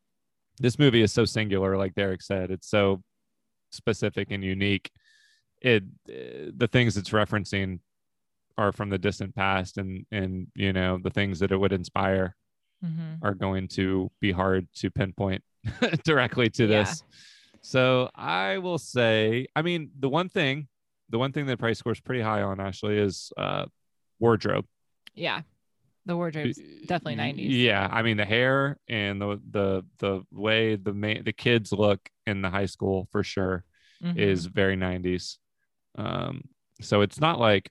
this 0.60 0.80
movie 0.80 1.02
is 1.02 1.12
so 1.12 1.26
singular 1.26 1.78
like 1.78 1.94
derek 1.96 2.22
said 2.22 2.52
it's 2.52 2.70
so 2.70 3.02
specific 3.72 4.32
and 4.32 4.44
unique 4.44 4.90
it 5.62 5.84
uh, 6.10 6.52
the 6.56 6.68
things 6.72 6.98
it's 6.98 7.10
referencing 7.10 7.80
are 8.58 8.72
from 8.72 8.90
the 8.90 8.98
distant 8.98 9.36
past 9.36 9.78
and 9.78 10.06
and 10.12 10.48
you 10.56 10.74
know 10.74 10.98
the 11.02 11.10
things 11.10 11.40
that 11.40 11.52
it 11.52 11.58
would 11.58 11.74
inspire 11.74 12.36
Mhm. 12.86 13.18
are 13.24 13.34
going 13.34 13.68
to 13.70 14.12
be 14.22 14.32
hard 14.32 14.68
to 14.76 14.92
pinpoint 14.92 15.44
directly 16.04 16.48
to 16.52 16.66
Yeah. 16.68 16.84
this 16.84 17.04
so 17.62 18.10
i 18.16 18.60
will 18.60 18.78
say 18.78 19.48
i 19.56 19.62
mean 19.64 19.90
the 20.00 20.08
one 20.10 20.30
thing 20.30 20.68
the 21.10 21.18
one 21.18 21.32
thing 21.32 21.48
that 21.48 21.58
price 21.58 21.80
scores 21.80 22.00
pretty 22.00 22.22
high 22.22 22.44
on 22.44 22.60
actually 22.60 22.98
is 23.00 23.32
uh 23.38 23.66
wardrobe 24.20 24.66
Yeah. 25.16 25.42
The 26.08 26.16
wardrobe's 26.16 26.58
definitely 26.88 27.18
90s. 27.18 27.50
yeah, 27.52 27.88
I 27.92 28.02
mean 28.02 28.18
the 28.18 28.26
hair 28.26 28.78
and 28.88 29.22
the 29.22 29.40
the 29.52 29.84
the 30.00 30.22
way 30.32 30.76
the 30.76 30.94
ma- 30.94 31.22
the 31.24 31.34
kids 31.34 31.72
look 31.72 32.00
in 32.26 32.42
the 32.42 32.50
high 32.50 32.66
school 32.66 33.08
for 33.12 33.24
sure 33.24 33.64
Mhm. 34.04 34.18
is 34.18 34.46
very 34.46 34.76
90s. 34.76 35.38
Um, 35.96 36.44
so 36.82 37.02
it's 37.02 37.20
not 37.20 37.40
like 37.40 37.70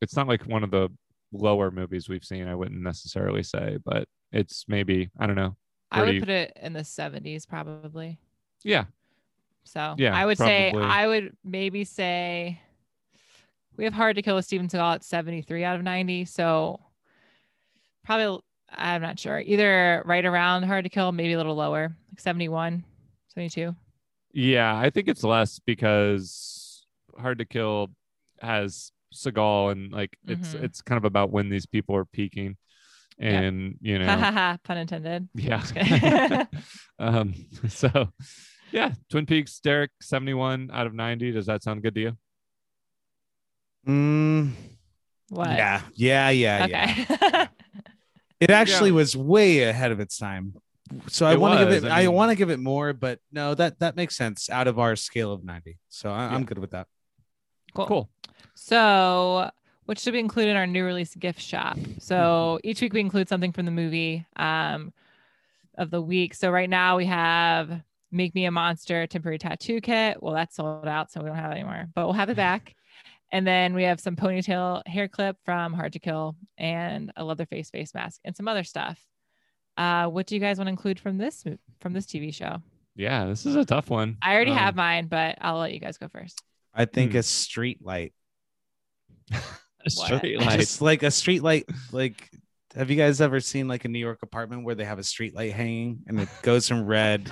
it's 0.00 0.14
not 0.16 0.28
like 0.28 0.42
one 0.46 0.62
of 0.62 0.70
the 0.70 0.88
lower 1.32 1.70
movies 1.70 2.08
we've 2.08 2.24
seen. 2.24 2.46
I 2.46 2.54
wouldn't 2.54 2.80
necessarily 2.80 3.42
say, 3.42 3.78
but 3.84 4.08
it's 4.32 4.64
maybe 4.68 5.10
I 5.18 5.26
don't 5.26 5.36
know. 5.36 5.56
I 5.90 6.02
would 6.02 6.20
put 6.20 6.28
it 6.28 6.52
in 6.60 6.72
the 6.72 6.84
70s 6.84 7.46
probably. 7.46 8.18
Yeah, 8.62 8.84
So 9.64 9.94
Yeah, 9.98 10.16
I 10.16 10.26
would 10.26 10.38
say. 10.38 10.72
I 10.72 11.06
would 11.06 11.36
maybe 11.44 11.84
say 11.84 12.60
we 13.76 13.84
have 13.84 13.92
hard 13.94 14.16
to 14.16 14.22
kill 14.22 14.36
with 14.36 14.44
Steven 14.44 14.68
Seagal 14.68 14.94
at 14.96 15.04
73 15.04 15.62
out 15.64 15.76
of 15.76 15.82
90. 15.82 16.24
So 16.24 16.80
probably 18.06 18.40
I'm 18.70 19.02
not 19.02 19.18
sure. 19.18 19.38
Either 19.40 20.02
right 20.06 20.24
around 20.24 20.62
hard 20.64 20.84
to 20.84 20.90
kill, 20.90 21.12
maybe 21.12 21.34
a 21.34 21.36
little 21.36 21.54
lower, 21.54 21.94
like 22.10 22.20
71, 22.20 22.84
72. 23.28 23.74
yeah, 24.32 24.76
I 24.76 24.90
think 24.90 25.08
it's 25.08 25.22
less 25.24 25.58
because 25.58 26.84
Hard 27.18 27.38
to 27.38 27.44
Kill 27.44 27.88
has 28.42 28.90
Seagal 29.14 29.72
and 29.72 29.92
like 29.92 30.16
it's 30.26 30.54
Mhm. 30.54 30.62
it's 30.64 30.82
kind 30.82 30.96
of 30.98 31.04
about 31.04 31.30
when 31.30 31.48
these 31.48 31.64
people 31.66 31.94
are 31.96 32.04
peaking, 32.04 32.56
Yep. 33.18 33.42
and 33.44 33.78
you 33.80 33.98
know. 33.98 34.56
Pun 34.64 34.76
intended. 34.78 35.28
Yeah. 35.34 35.62
Um, 36.98 37.34
so 37.68 38.08
yeah, 38.72 38.92
Twin 39.10 39.26
Peaks, 39.26 39.60
Derek, 39.60 39.90
71 40.02 40.70
out 40.72 40.86
of 40.86 40.92
90. 40.94 41.30
Does 41.32 41.46
that 41.46 41.62
sound 41.62 41.82
good 41.82 41.94
to 41.94 42.00
you? 42.00 42.16
Mm, 43.86 44.52
what? 45.30 45.48
yeah, 45.50 45.82
yeah, 45.94 46.30
yeah, 46.30 46.66
yeah. 46.66 47.45
Okay. 48.42 48.44
It 48.44 48.54
actually 48.54 48.90
Yeah. 48.90 48.96
was 48.96 49.16
way 49.16 49.62
ahead 49.62 49.92
of 49.92 50.00
its 50.00 50.18
time. 50.18 50.54
So 51.08 51.26
I 51.26 51.36
want 51.36 51.58
to 51.58 51.64
give 51.66 51.84
it. 51.84 51.90
I 51.90 52.04
I, 52.04 52.08
want 52.08 52.30
to 52.30 52.36
give 52.36 52.50
it 52.50 52.60
more, 52.60 52.92
but 52.92 53.18
no, 53.32 53.54
that 53.54 53.80
that 53.80 53.96
makes 53.96 54.14
sense 54.16 54.48
out 54.48 54.68
of 54.68 54.78
our 54.78 54.94
scale 54.94 55.32
of 55.32 55.42
ninety. 55.44 55.78
So 55.88 56.10
I, 56.12 56.26
I'm 56.26 56.40
Yeah. 56.42 56.46
good 56.46 56.58
with 56.58 56.70
that. 56.70 56.86
cool. 57.74 57.86
Cool. 57.86 58.10
So, 58.54 59.50
which 59.86 59.98
should 59.98 60.12
be 60.12 60.18
included 60.20 60.52
in 60.52 60.56
our 60.56 60.66
new 60.66 60.84
release 60.84 61.14
gift 61.14 61.40
shop. 61.40 61.76
So 61.98 62.58
each 62.64 62.80
week 62.80 62.92
we 62.92 63.00
include 63.00 63.28
something 63.28 63.52
from 63.52 63.66
the 63.66 63.72
movie 63.72 64.24
um, 64.36 64.92
of 65.76 65.90
the 65.90 66.00
week. 66.00 66.34
So 66.34 66.50
right 66.50 66.70
now 66.70 66.96
we 66.98 67.06
have 67.06 67.82
"Make 68.12 68.34
Me 68.36 68.44
a 68.44 68.50
Monster" 68.52 69.06
temporary 69.08 69.38
tattoo 69.38 69.80
kit. 69.80 70.22
Well, 70.22 70.34
that's 70.34 70.54
sold 70.54 70.86
out, 70.86 71.10
so 71.10 71.20
we 71.20 71.26
don't 71.26 71.36
have 71.36 71.50
it 71.50 71.54
anymore, 71.56 71.88
but 71.96 72.04
we'll 72.04 72.12
have 72.14 72.30
it 72.30 72.36
back. 72.36 72.75
And 73.36 73.46
then 73.46 73.74
we 73.74 73.82
have 73.82 74.00
some 74.00 74.16
ponytail 74.16 74.80
hair 74.88 75.08
clip 75.08 75.36
from 75.44 75.74
Hard 75.74 75.92
to 75.92 75.98
Kill 75.98 76.36
and 76.56 77.12
a 77.16 77.22
Leatherface 77.22 77.68
face 77.68 77.92
mask 77.92 78.18
and 78.24 78.34
some 78.34 78.48
other 78.48 78.64
stuff. 78.64 78.98
Uh, 79.76 80.06
what 80.06 80.26
do 80.26 80.34
you 80.34 80.40
guys 80.40 80.56
want 80.56 80.68
to 80.68 80.70
include 80.70 80.98
from 80.98 81.18
this 81.18 81.44
from 81.82 81.92
this 81.92 82.06
TV 82.06 82.32
show? 82.32 82.62
Yeah, 82.94 83.26
this 83.26 83.44
is 83.44 83.54
a 83.54 83.64
tough 83.66 83.90
one. 83.90 84.16
I 84.22 84.34
already 84.34 84.52
Um, 84.52 84.56
have 84.56 84.74
mine, 84.74 85.08
but 85.08 85.36
I'll 85.42 85.58
let 85.58 85.74
you 85.74 85.80
guys 85.80 85.98
go 85.98 86.08
first. 86.08 86.42
I 86.72 86.86
think 86.86 87.12
Hmm. 87.12 87.18
a 87.18 87.22
street 87.24 87.84
light, 87.84 88.14
a 89.84 89.90
straight 89.90 90.38
What? 90.38 90.46
light. 90.46 90.60
just 90.60 90.80
like 90.80 91.02
a 91.02 91.10
street 91.10 91.42
light. 91.42 91.66
Like, 91.92 92.30
have 92.74 92.88
you 92.88 92.96
guys 92.96 93.20
ever 93.20 93.40
seen 93.40 93.68
like 93.68 93.84
a 93.84 93.88
New 93.88 93.98
York 93.98 94.20
apartment 94.22 94.64
where 94.64 94.74
they 94.74 94.86
have 94.86 94.98
a 94.98 95.04
street 95.04 95.34
light 95.34 95.52
hanging 95.52 95.98
and 96.06 96.20
it 96.20 96.28
goes 96.40 96.66
from 96.68 96.86
red, 96.86 97.30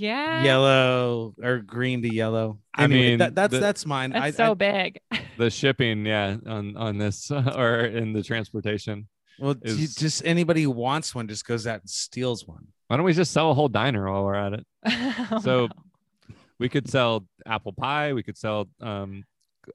Yeah. 0.00 0.42
yellow, 0.42 1.34
or 1.42 1.58
green 1.58 2.02
to 2.02 2.14
yellow? 2.14 2.58
I 2.74 2.86
mean, 2.86 3.18
that, 3.18 3.34
that's 3.34 3.52
the- 3.52 3.60
that's 3.60 3.84
mine. 3.86 4.10
That's 4.10 4.24
I, 4.24 4.30
so 4.30 4.50
I, 4.52 4.54
big. 4.54 5.00
the 5.38 5.50
shipping, 5.50 6.06
yeah, 6.06 6.36
on 6.46 6.76
on 6.76 6.98
this 6.98 7.30
or 7.56 7.80
in 7.80 8.12
the 8.12 8.22
transportation. 8.22 9.08
well, 9.38 9.54
you- 9.62 9.72
is- 9.84 9.94
just 9.94 10.24
anybody 10.24 10.62
who 10.62 10.70
wants 10.70 11.14
one 11.14 11.28
just 11.28 11.46
goes 11.46 11.66
out 11.66 11.80
and 11.80 11.90
steals 11.90 12.46
one. 12.46 12.68
Why 12.88 12.96
don't 12.96 13.06
we 13.06 13.12
just 13.12 13.32
sell 13.32 13.50
a 13.50 13.54
whole 13.54 13.68
diner 13.68 14.10
while 14.10 14.24
we're 14.24 14.34
at 14.34 14.52
it? 14.54 14.66
Oh, 15.30 15.38
So 15.40 15.66
no. 15.66 16.34
we 16.58 16.68
could 16.68 16.88
sell 16.88 17.24
apple 17.46 17.72
pie. 17.72 18.12
We 18.14 18.22
could 18.22 18.36
sell 18.36 18.68
um, 18.80 19.24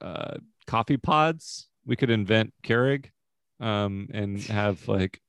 uh, 0.00 0.34
coffee 0.66 0.96
pods. 0.98 1.68
We 1.86 1.96
could 1.96 2.10
invent 2.10 2.52
Keurig 2.62 3.06
um, 3.60 4.08
and 4.12 4.38
have 4.42 4.86
like 4.88 5.20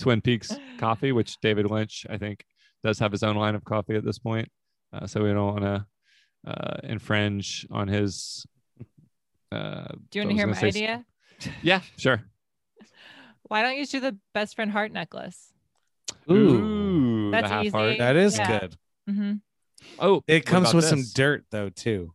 Twin 0.00 0.20
Peaks 0.20 0.52
coffee, 0.78 1.12
which 1.12 1.38
David 1.40 1.70
Lynch, 1.70 2.04
I 2.10 2.18
think, 2.18 2.44
does 2.82 2.98
have 2.98 3.12
his 3.12 3.22
own 3.22 3.36
line 3.36 3.54
of 3.54 3.64
coffee 3.64 3.94
at 3.96 4.04
this 4.04 4.18
point. 4.18 4.48
Uh, 4.92 5.06
so 5.06 5.22
we 5.22 5.32
don't 5.32 5.54
want 5.60 5.62
to 5.62 5.86
uh, 6.50 6.76
infringe 6.84 7.66
on 7.70 7.88
his. 7.88 8.46
Uh, 9.50 9.84
Do 10.10 10.18
you 10.18 10.24
want 10.26 10.30
to 10.30 10.34
hear 10.34 10.46
my 10.46 10.54
say 10.54 10.68
idea? 10.68 11.04
Yeah, 11.62 11.80
sure. 11.96 12.22
Why 13.44 13.62
don't 13.62 13.76
you 13.76 13.86
do 13.86 14.00
the 14.00 14.16
best 14.34 14.56
friend 14.56 14.70
heart 14.70 14.92
necklace? 14.92 15.52
Ooh, 16.30 17.30
That's 17.32 17.52
easy. 17.52 17.70
heart. 17.70 17.98
that 17.98 18.16
is 18.16 18.36
Yeah. 18.36 18.58
good. 18.60 18.76
hmm 19.08 19.32
Oh, 19.98 20.22
It 20.26 20.46
comes 20.46 20.70
about 20.70 20.76
with 20.76 20.84
some 20.86 21.02
dirt 21.14 21.44
though 21.50 21.68
too. 21.68 22.14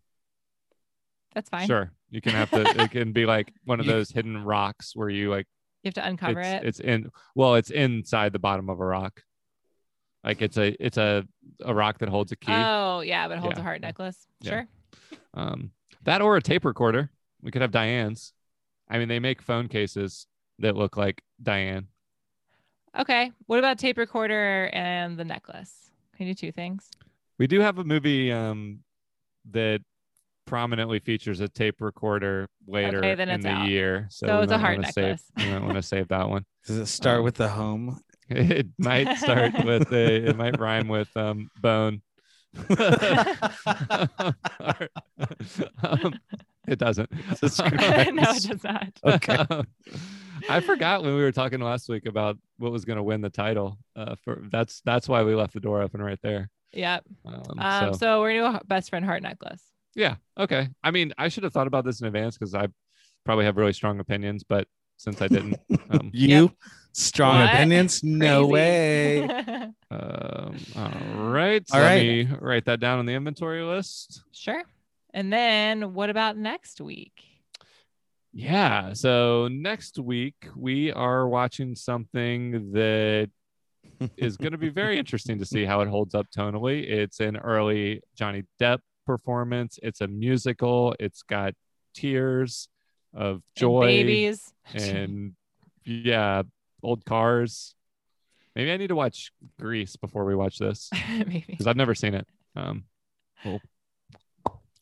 That's 1.34 1.50
fine. 1.50 1.68
Sure, 1.68 1.92
you 2.10 2.22
can 2.22 2.34
have 2.34 2.50
to. 2.52 2.62
it 2.84 2.92
can 2.92 3.12
be 3.12 3.26
like 3.26 3.54
one 3.66 3.80
of 3.80 3.86
those 3.86 4.10
hidden 4.10 4.38
rocks 4.44 4.96
where 4.96 5.10
you 5.10 5.30
like 5.30 5.46
You 5.84 5.90
have 5.90 5.94
to 5.96 6.08
uncover 6.08 6.42
it's, 6.42 6.64
it. 6.64 6.68
it's 6.68 6.80
in 6.80 7.10
well 7.36 7.56
it's 7.56 7.70
inside 7.70 8.34
the 8.34 8.40
bottom 8.40 8.70
of 8.70 8.80
a 8.80 8.86
rock 8.86 9.22
like 10.28 10.42
it's 10.42 10.58
a 10.58 10.76
it's 10.86 10.98
a 10.98 11.26
a 11.62 11.74
rock 11.74 11.98
that 12.00 12.10
holds 12.10 12.32
a 12.32 12.36
key 12.36 12.52
Oh, 12.52 13.00
yeah, 13.00 13.28
but 13.28 13.38
it 13.38 13.40
holds 13.40 13.56
Yeah. 13.58 13.62
a 13.62 13.64
heart 13.64 13.82
necklace. 13.82 14.28
Yeah. 14.42 14.50
Sure. 14.52 14.68
um 15.34 15.72
that 16.04 16.22
or 16.22 16.36
a 16.38 16.42
tape 16.42 16.66
recorder 16.66 17.10
we 17.42 17.50
could 17.52 17.62
have 17.62 17.72
diane's 17.72 18.34
i 18.90 18.98
mean 18.98 19.08
they 19.08 19.20
make 19.20 19.42
phone 19.42 19.68
cases 19.68 20.28
that 20.60 20.76
look 20.76 20.98
like 20.98 21.22
diane 21.42 21.88
Okay. 22.98 23.32
What 23.46 23.60
about 23.60 23.78
tape 23.78 23.98
recorder 24.00 24.72
and 24.74 25.20
the 25.20 25.24
necklace? 25.26 25.92
Can 26.16 26.26
you 26.26 26.34
do 26.34 26.48
two 26.48 26.52
things? 26.52 26.90
we 27.38 27.46
do 27.46 27.60
have 27.60 27.78
a 27.78 27.84
movie 27.84 28.32
um 28.32 28.80
that 29.52 29.82
prominently 30.46 31.00
features 31.00 31.40
a 31.42 31.48
tape 31.48 31.80
recorder 31.82 32.48
later 32.68 33.00
Okay, 33.04 33.12
in 33.32 33.42
the 33.42 33.50
out. 33.50 33.68
year 33.68 34.08
so, 34.10 34.28
So 34.28 34.38
we 34.38 34.44
it's 34.44 34.52
a 34.52 34.56
might 34.56 34.62
heart 34.62 34.78
wanna 34.78 34.92
save, 34.92 35.06
necklace. 35.06 35.24
we 35.38 35.44
might 35.52 35.62
want 35.62 35.76
to 35.76 35.82
save 35.84 36.08
that 36.08 36.28
one 36.30 36.46
Does 36.66 36.78
it 36.78 36.86
start 36.88 37.20
Um, 37.20 37.24
with 37.26 37.36
the 37.36 37.50
home? 37.50 38.00
it 38.54 38.68
might 38.78 39.18
start 39.18 39.54
with 39.66 39.92
a 39.92 40.28
it 40.30 40.36
might 40.36 40.60
rhyme 40.60 40.88
with 40.88 41.16
um 41.16 41.50
bone 41.62 42.02
um, 45.84 46.14
it 46.68 46.80
doesn't 46.80 47.12
no, 47.12 47.20
it 47.42 48.16
does 48.16 48.64
not. 48.64 48.92
Okay. 49.04 49.46
I 50.50 50.60
forgot 50.62 51.04
when 51.04 51.16
we 51.16 51.22
were 51.22 51.32
talking 51.32 51.60
last 51.60 51.90
week 51.90 52.06
about 52.06 52.38
what 52.58 52.72
was 52.72 52.86
going 52.86 52.98
to 52.98 53.04
win 53.04 53.22
the 53.22 53.30
title. 53.30 53.78
Uh, 53.96 54.16
for 54.24 54.44
that's 54.52 54.82
that's 54.86 55.08
why 55.08 55.24
we 55.24 55.36
left 55.36 55.54
the 55.54 55.60
door 55.60 55.82
open 55.82 56.02
right 56.02 56.20
there. 56.22 56.50
Yep. 56.74 57.04
Um, 57.26 57.44
Um, 57.58 57.94
so, 57.94 57.98
so, 58.00 58.22
we're 58.22 58.42
gonna 58.42 58.60
do 58.60 58.66
best 58.68 58.90
friend 58.90 59.06
heart 59.06 59.24
necklace. 59.24 59.64
yeah, 59.96 60.16
okay. 60.38 60.70
I 60.84 60.92
mean, 60.92 61.14
I 61.18 61.30
should 61.30 61.44
have 61.44 61.54
thought 61.54 61.68
about 61.68 61.86
this 61.86 62.02
in 62.02 62.08
advance 62.08 62.38
because 62.38 62.54
I 62.54 62.68
probably 63.26 63.46
have 63.46 63.58
really 63.58 63.74
strong 63.74 64.00
opinions, 64.00 64.44
but 64.44 64.68
since 64.98 65.22
I 65.22 65.28
didn't, 65.28 65.58
um, 65.90 66.12
You 66.14 66.52
strong 66.98 67.40
What? 67.40 67.54
opinions? 67.54 68.02
No 68.04 68.48
Crazy. 68.48 68.52
way. 68.52 69.24
um, 69.92 70.58
all 70.76 70.92
right. 71.32 71.64
All 71.72 71.80
let 71.80 71.86
right. 71.88 72.02
me 72.02 72.28
write 72.40 72.66
that 72.66 72.80
down 72.80 73.00
on 73.00 73.06
the 73.06 73.14
inventory 73.14 73.62
list. 73.64 74.24
sure. 74.32 74.64
And 75.14 75.32
then 75.34 75.94
what 75.94 76.10
about 76.10 76.38
next 76.38 76.82
week? 76.82 77.14
Yeah. 78.34 78.94
So 78.94 79.48
next 79.48 79.98
week 79.98 80.36
we 80.56 80.92
are 80.92 81.28
watching 81.28 81.76
something 81.76 82.72
that 82.74 83.30
is 84.18 84.38
going 84.38 84.52
to 84.52 84.58
be 84.60 84.70
very 84.70 85.00
interesting 85.00 85.40
to 85.40 85.46
see 85.46 85.66
how 85.66 85.82
it 85.82 85.88
holds 85.88 86.14
up 86.14 86.28
tonally. 86.36 86.84
It's 86.88 87.20
an 87.20 87.38
early 87.38 88.02
Johnny 88.16 88.44
Depp 88.62 88.80
performance. 89.08 89.80
It's 89.82 90.02
a 90.02 90.08
musical. 90.08 90.96
It's 91.00 91.24
got 91.24 91.54
tears 91.96 92.68
of 93.14 93.36
And 93.36 93.42
joy 93.56 93.86
babies. 93.86 94.54
and 94.76 95.34
yeah, 95.86 96.44
old 96.84 97.06
cars. 97.06 97.74
Maybe 98.56 98.72
I 98.72 98.78
need 98.78 98.88
to 98.88 98.96
watch 98.96 99.32
Grease 99.60 99.96
before 99.96 100.26
we 100.26 100.34
watch 100.36 100.58
this 100.58 100.90
Maybe. 101.10 101.44
because 101.48 101.68
I've 101.68 101.76
never 101.78 101.94
seen 101.96 102.14
it. 102.16 102.28
Um, 102.56 102.86
well, 103.46 103.62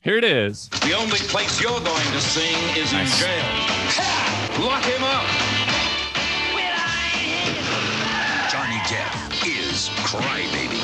here 0.02 0.18
it 0.18 0.24
is. 0.24 0.70
The 0.70 0.94
only 0.94 1.18
place 1.20 1.60
you're 1.62 1.72
going 1.82 2.12
to 2.14 2.22
sing 2.22 2.56
is 2.78 2.92
in 2.94 3.00
Nice. 3.00 3.20
jail. 3.20 4.66
Lock 4.66 4.84
him 4.84 5.04
up. 5.04 5.26
Johnny 8.50 8.80
Depp 8.88 9.34
is 9.46 9.90
Crybaby. 10.08 10.80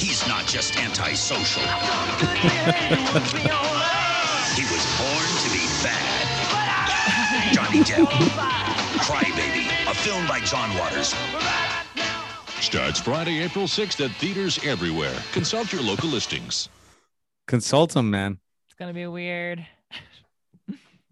He's 0.00 0.26
not 0.26 0.46
just 0.46 0.78
antisocial. 0.78 1.62
he 4.56 4.64
was 4.64 4.84
born 4.96 5.28
to 5.44 5.50
be 5.52 5.66
bad. 5.84 6.29
Johnny 7.52 7.78
Depp, 7.84 8.06
Crybaby, 8.98 9.66
a 9.88 9.94
film 9.94 10.26
by 10.26 10.40
John 10.40 10.76
Waters. 10.76 11.14
Starts 12.60 12.98
Friday, 13.00 13.38
April 13.44 13.66
6th 13.68 14.04
at 14.04 14.10
theaters 14.16 14.58
everywhere. 14.64 15.14
Consult 15.32 15.72
your 15.72 15.80
local 15.82 16.08
listings. 16.08 16.68
Consult 17.46 17.92
them, 17.94 18.10
man. 18.10 18.40
It's 18.66 18.74
gonna 18.76 18.92
be 18.92 19.06
weird. 19.06 19.64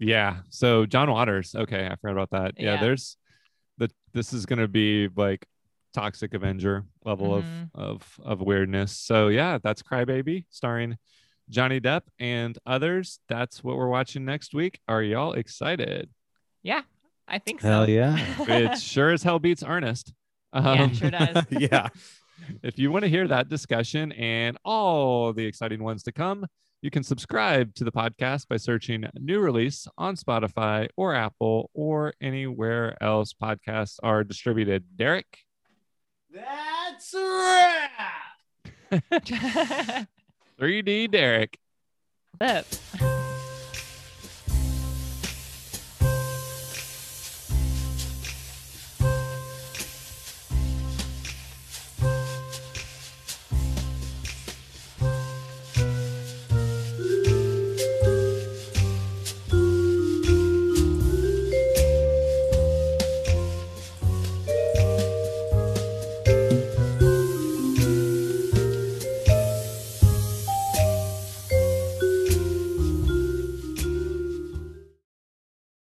Yeah. 0.01 0.39
So 0.51 0.87
John 0.87 1.09
Waters. 1.09 1.55
Okay, 1.55 1.87
I 1.87 1.95
forgot 1.95 2.13
about 2.21 2.31
that. 2.31 2.55
Yeah, 2.61 2.75
Yeah. 2.75 2.81
there's 2.81 3.17
the 3.79 3.89
this 4.13 4.33
is 4.33 4.45
gonna 4.45 4.67
be 4.69 5.09
like 5.15 5.47
Toxic 5.95 6.35
Avenger 6.35 6.85
level 7.05 7.29
Mhm. 7.43 7.71
of 7.75 8.19
of 8.19 8.21
of 8.25 8.41
weirdness. 8.41 8.99
So 8.99 9.29
yeah, 9.29 9.59
that's 9.63 9.83
Crybaby 9.85 10.47
starring 10.51 10.97
Johnny 11.51 11.81
Depp 11.81 12.03
and 12.19 12.57
others. 12.67 13.21
That's 13.29 13.63
what 13.65 13.77
we're 13.77 13.89
watching 13.89 14.25
next 14.25 14.55
week. 14.55 14.81
Are 14.89 15.03
y'all 15.03 15.33
excited? 15.33 16.11
Yeah, 16.63 16.83
I 17.27 17.39
think 17.39 17.61
so. 17.61 17.69
Hell 17.69 17.89
yeah. 17.91 18.19
It 18.49 18.79
sure 18.79 19.11
as 19.11 19.23
hell 19.23 19.39
beats 19.39 19.63
Ernest. 19.63 20.13
Yeah, 20.55 20.61
Um, 20.61 20.91
it 20.91 20.97
sure 20.97 21.11
does. 21.11 21.45
yeah. 21.51 21.89
if 22.63 22.79
you 22.79 22.91
want 22.91 23.05
to 23.05 23.09
hear 23.09 23.29
that 23.29 23.49
discussion 23.49 24.13
and 24.13 24.57
all 24.65 25.33
the 25.33 25.45
exciting 25.45 25.83
ones 25.83 26.03
to 26.05 26.13
come, 26.13 26.47
you 26.81 26.91
can 26.91 27.03
subscribe 27.03 27.75
to 27.75 27.85
the 27.85 27.91
podcast 27.93 28.47
by 28.49 28.57
searching 28.57 29.05
new 29.15 29.41
release 29.41 29.87
on 29.99 30.15
Spotify 30.17 30.89
or 30.97 31.13
Apple 31.15 31.71
or 31.75 32.15
anywhere 32.21 32.97
else 33.03 33.35
podcasts 33.35 33.99
are 34.03 34.23
distributed. 34.23 34.85
Derek? 34.97 35.27
That's 36.33 37.15
right. 37.15 37.89
3D 40.61 41.11
Derek. 41.11 41.59
Lip. 42.41 42.67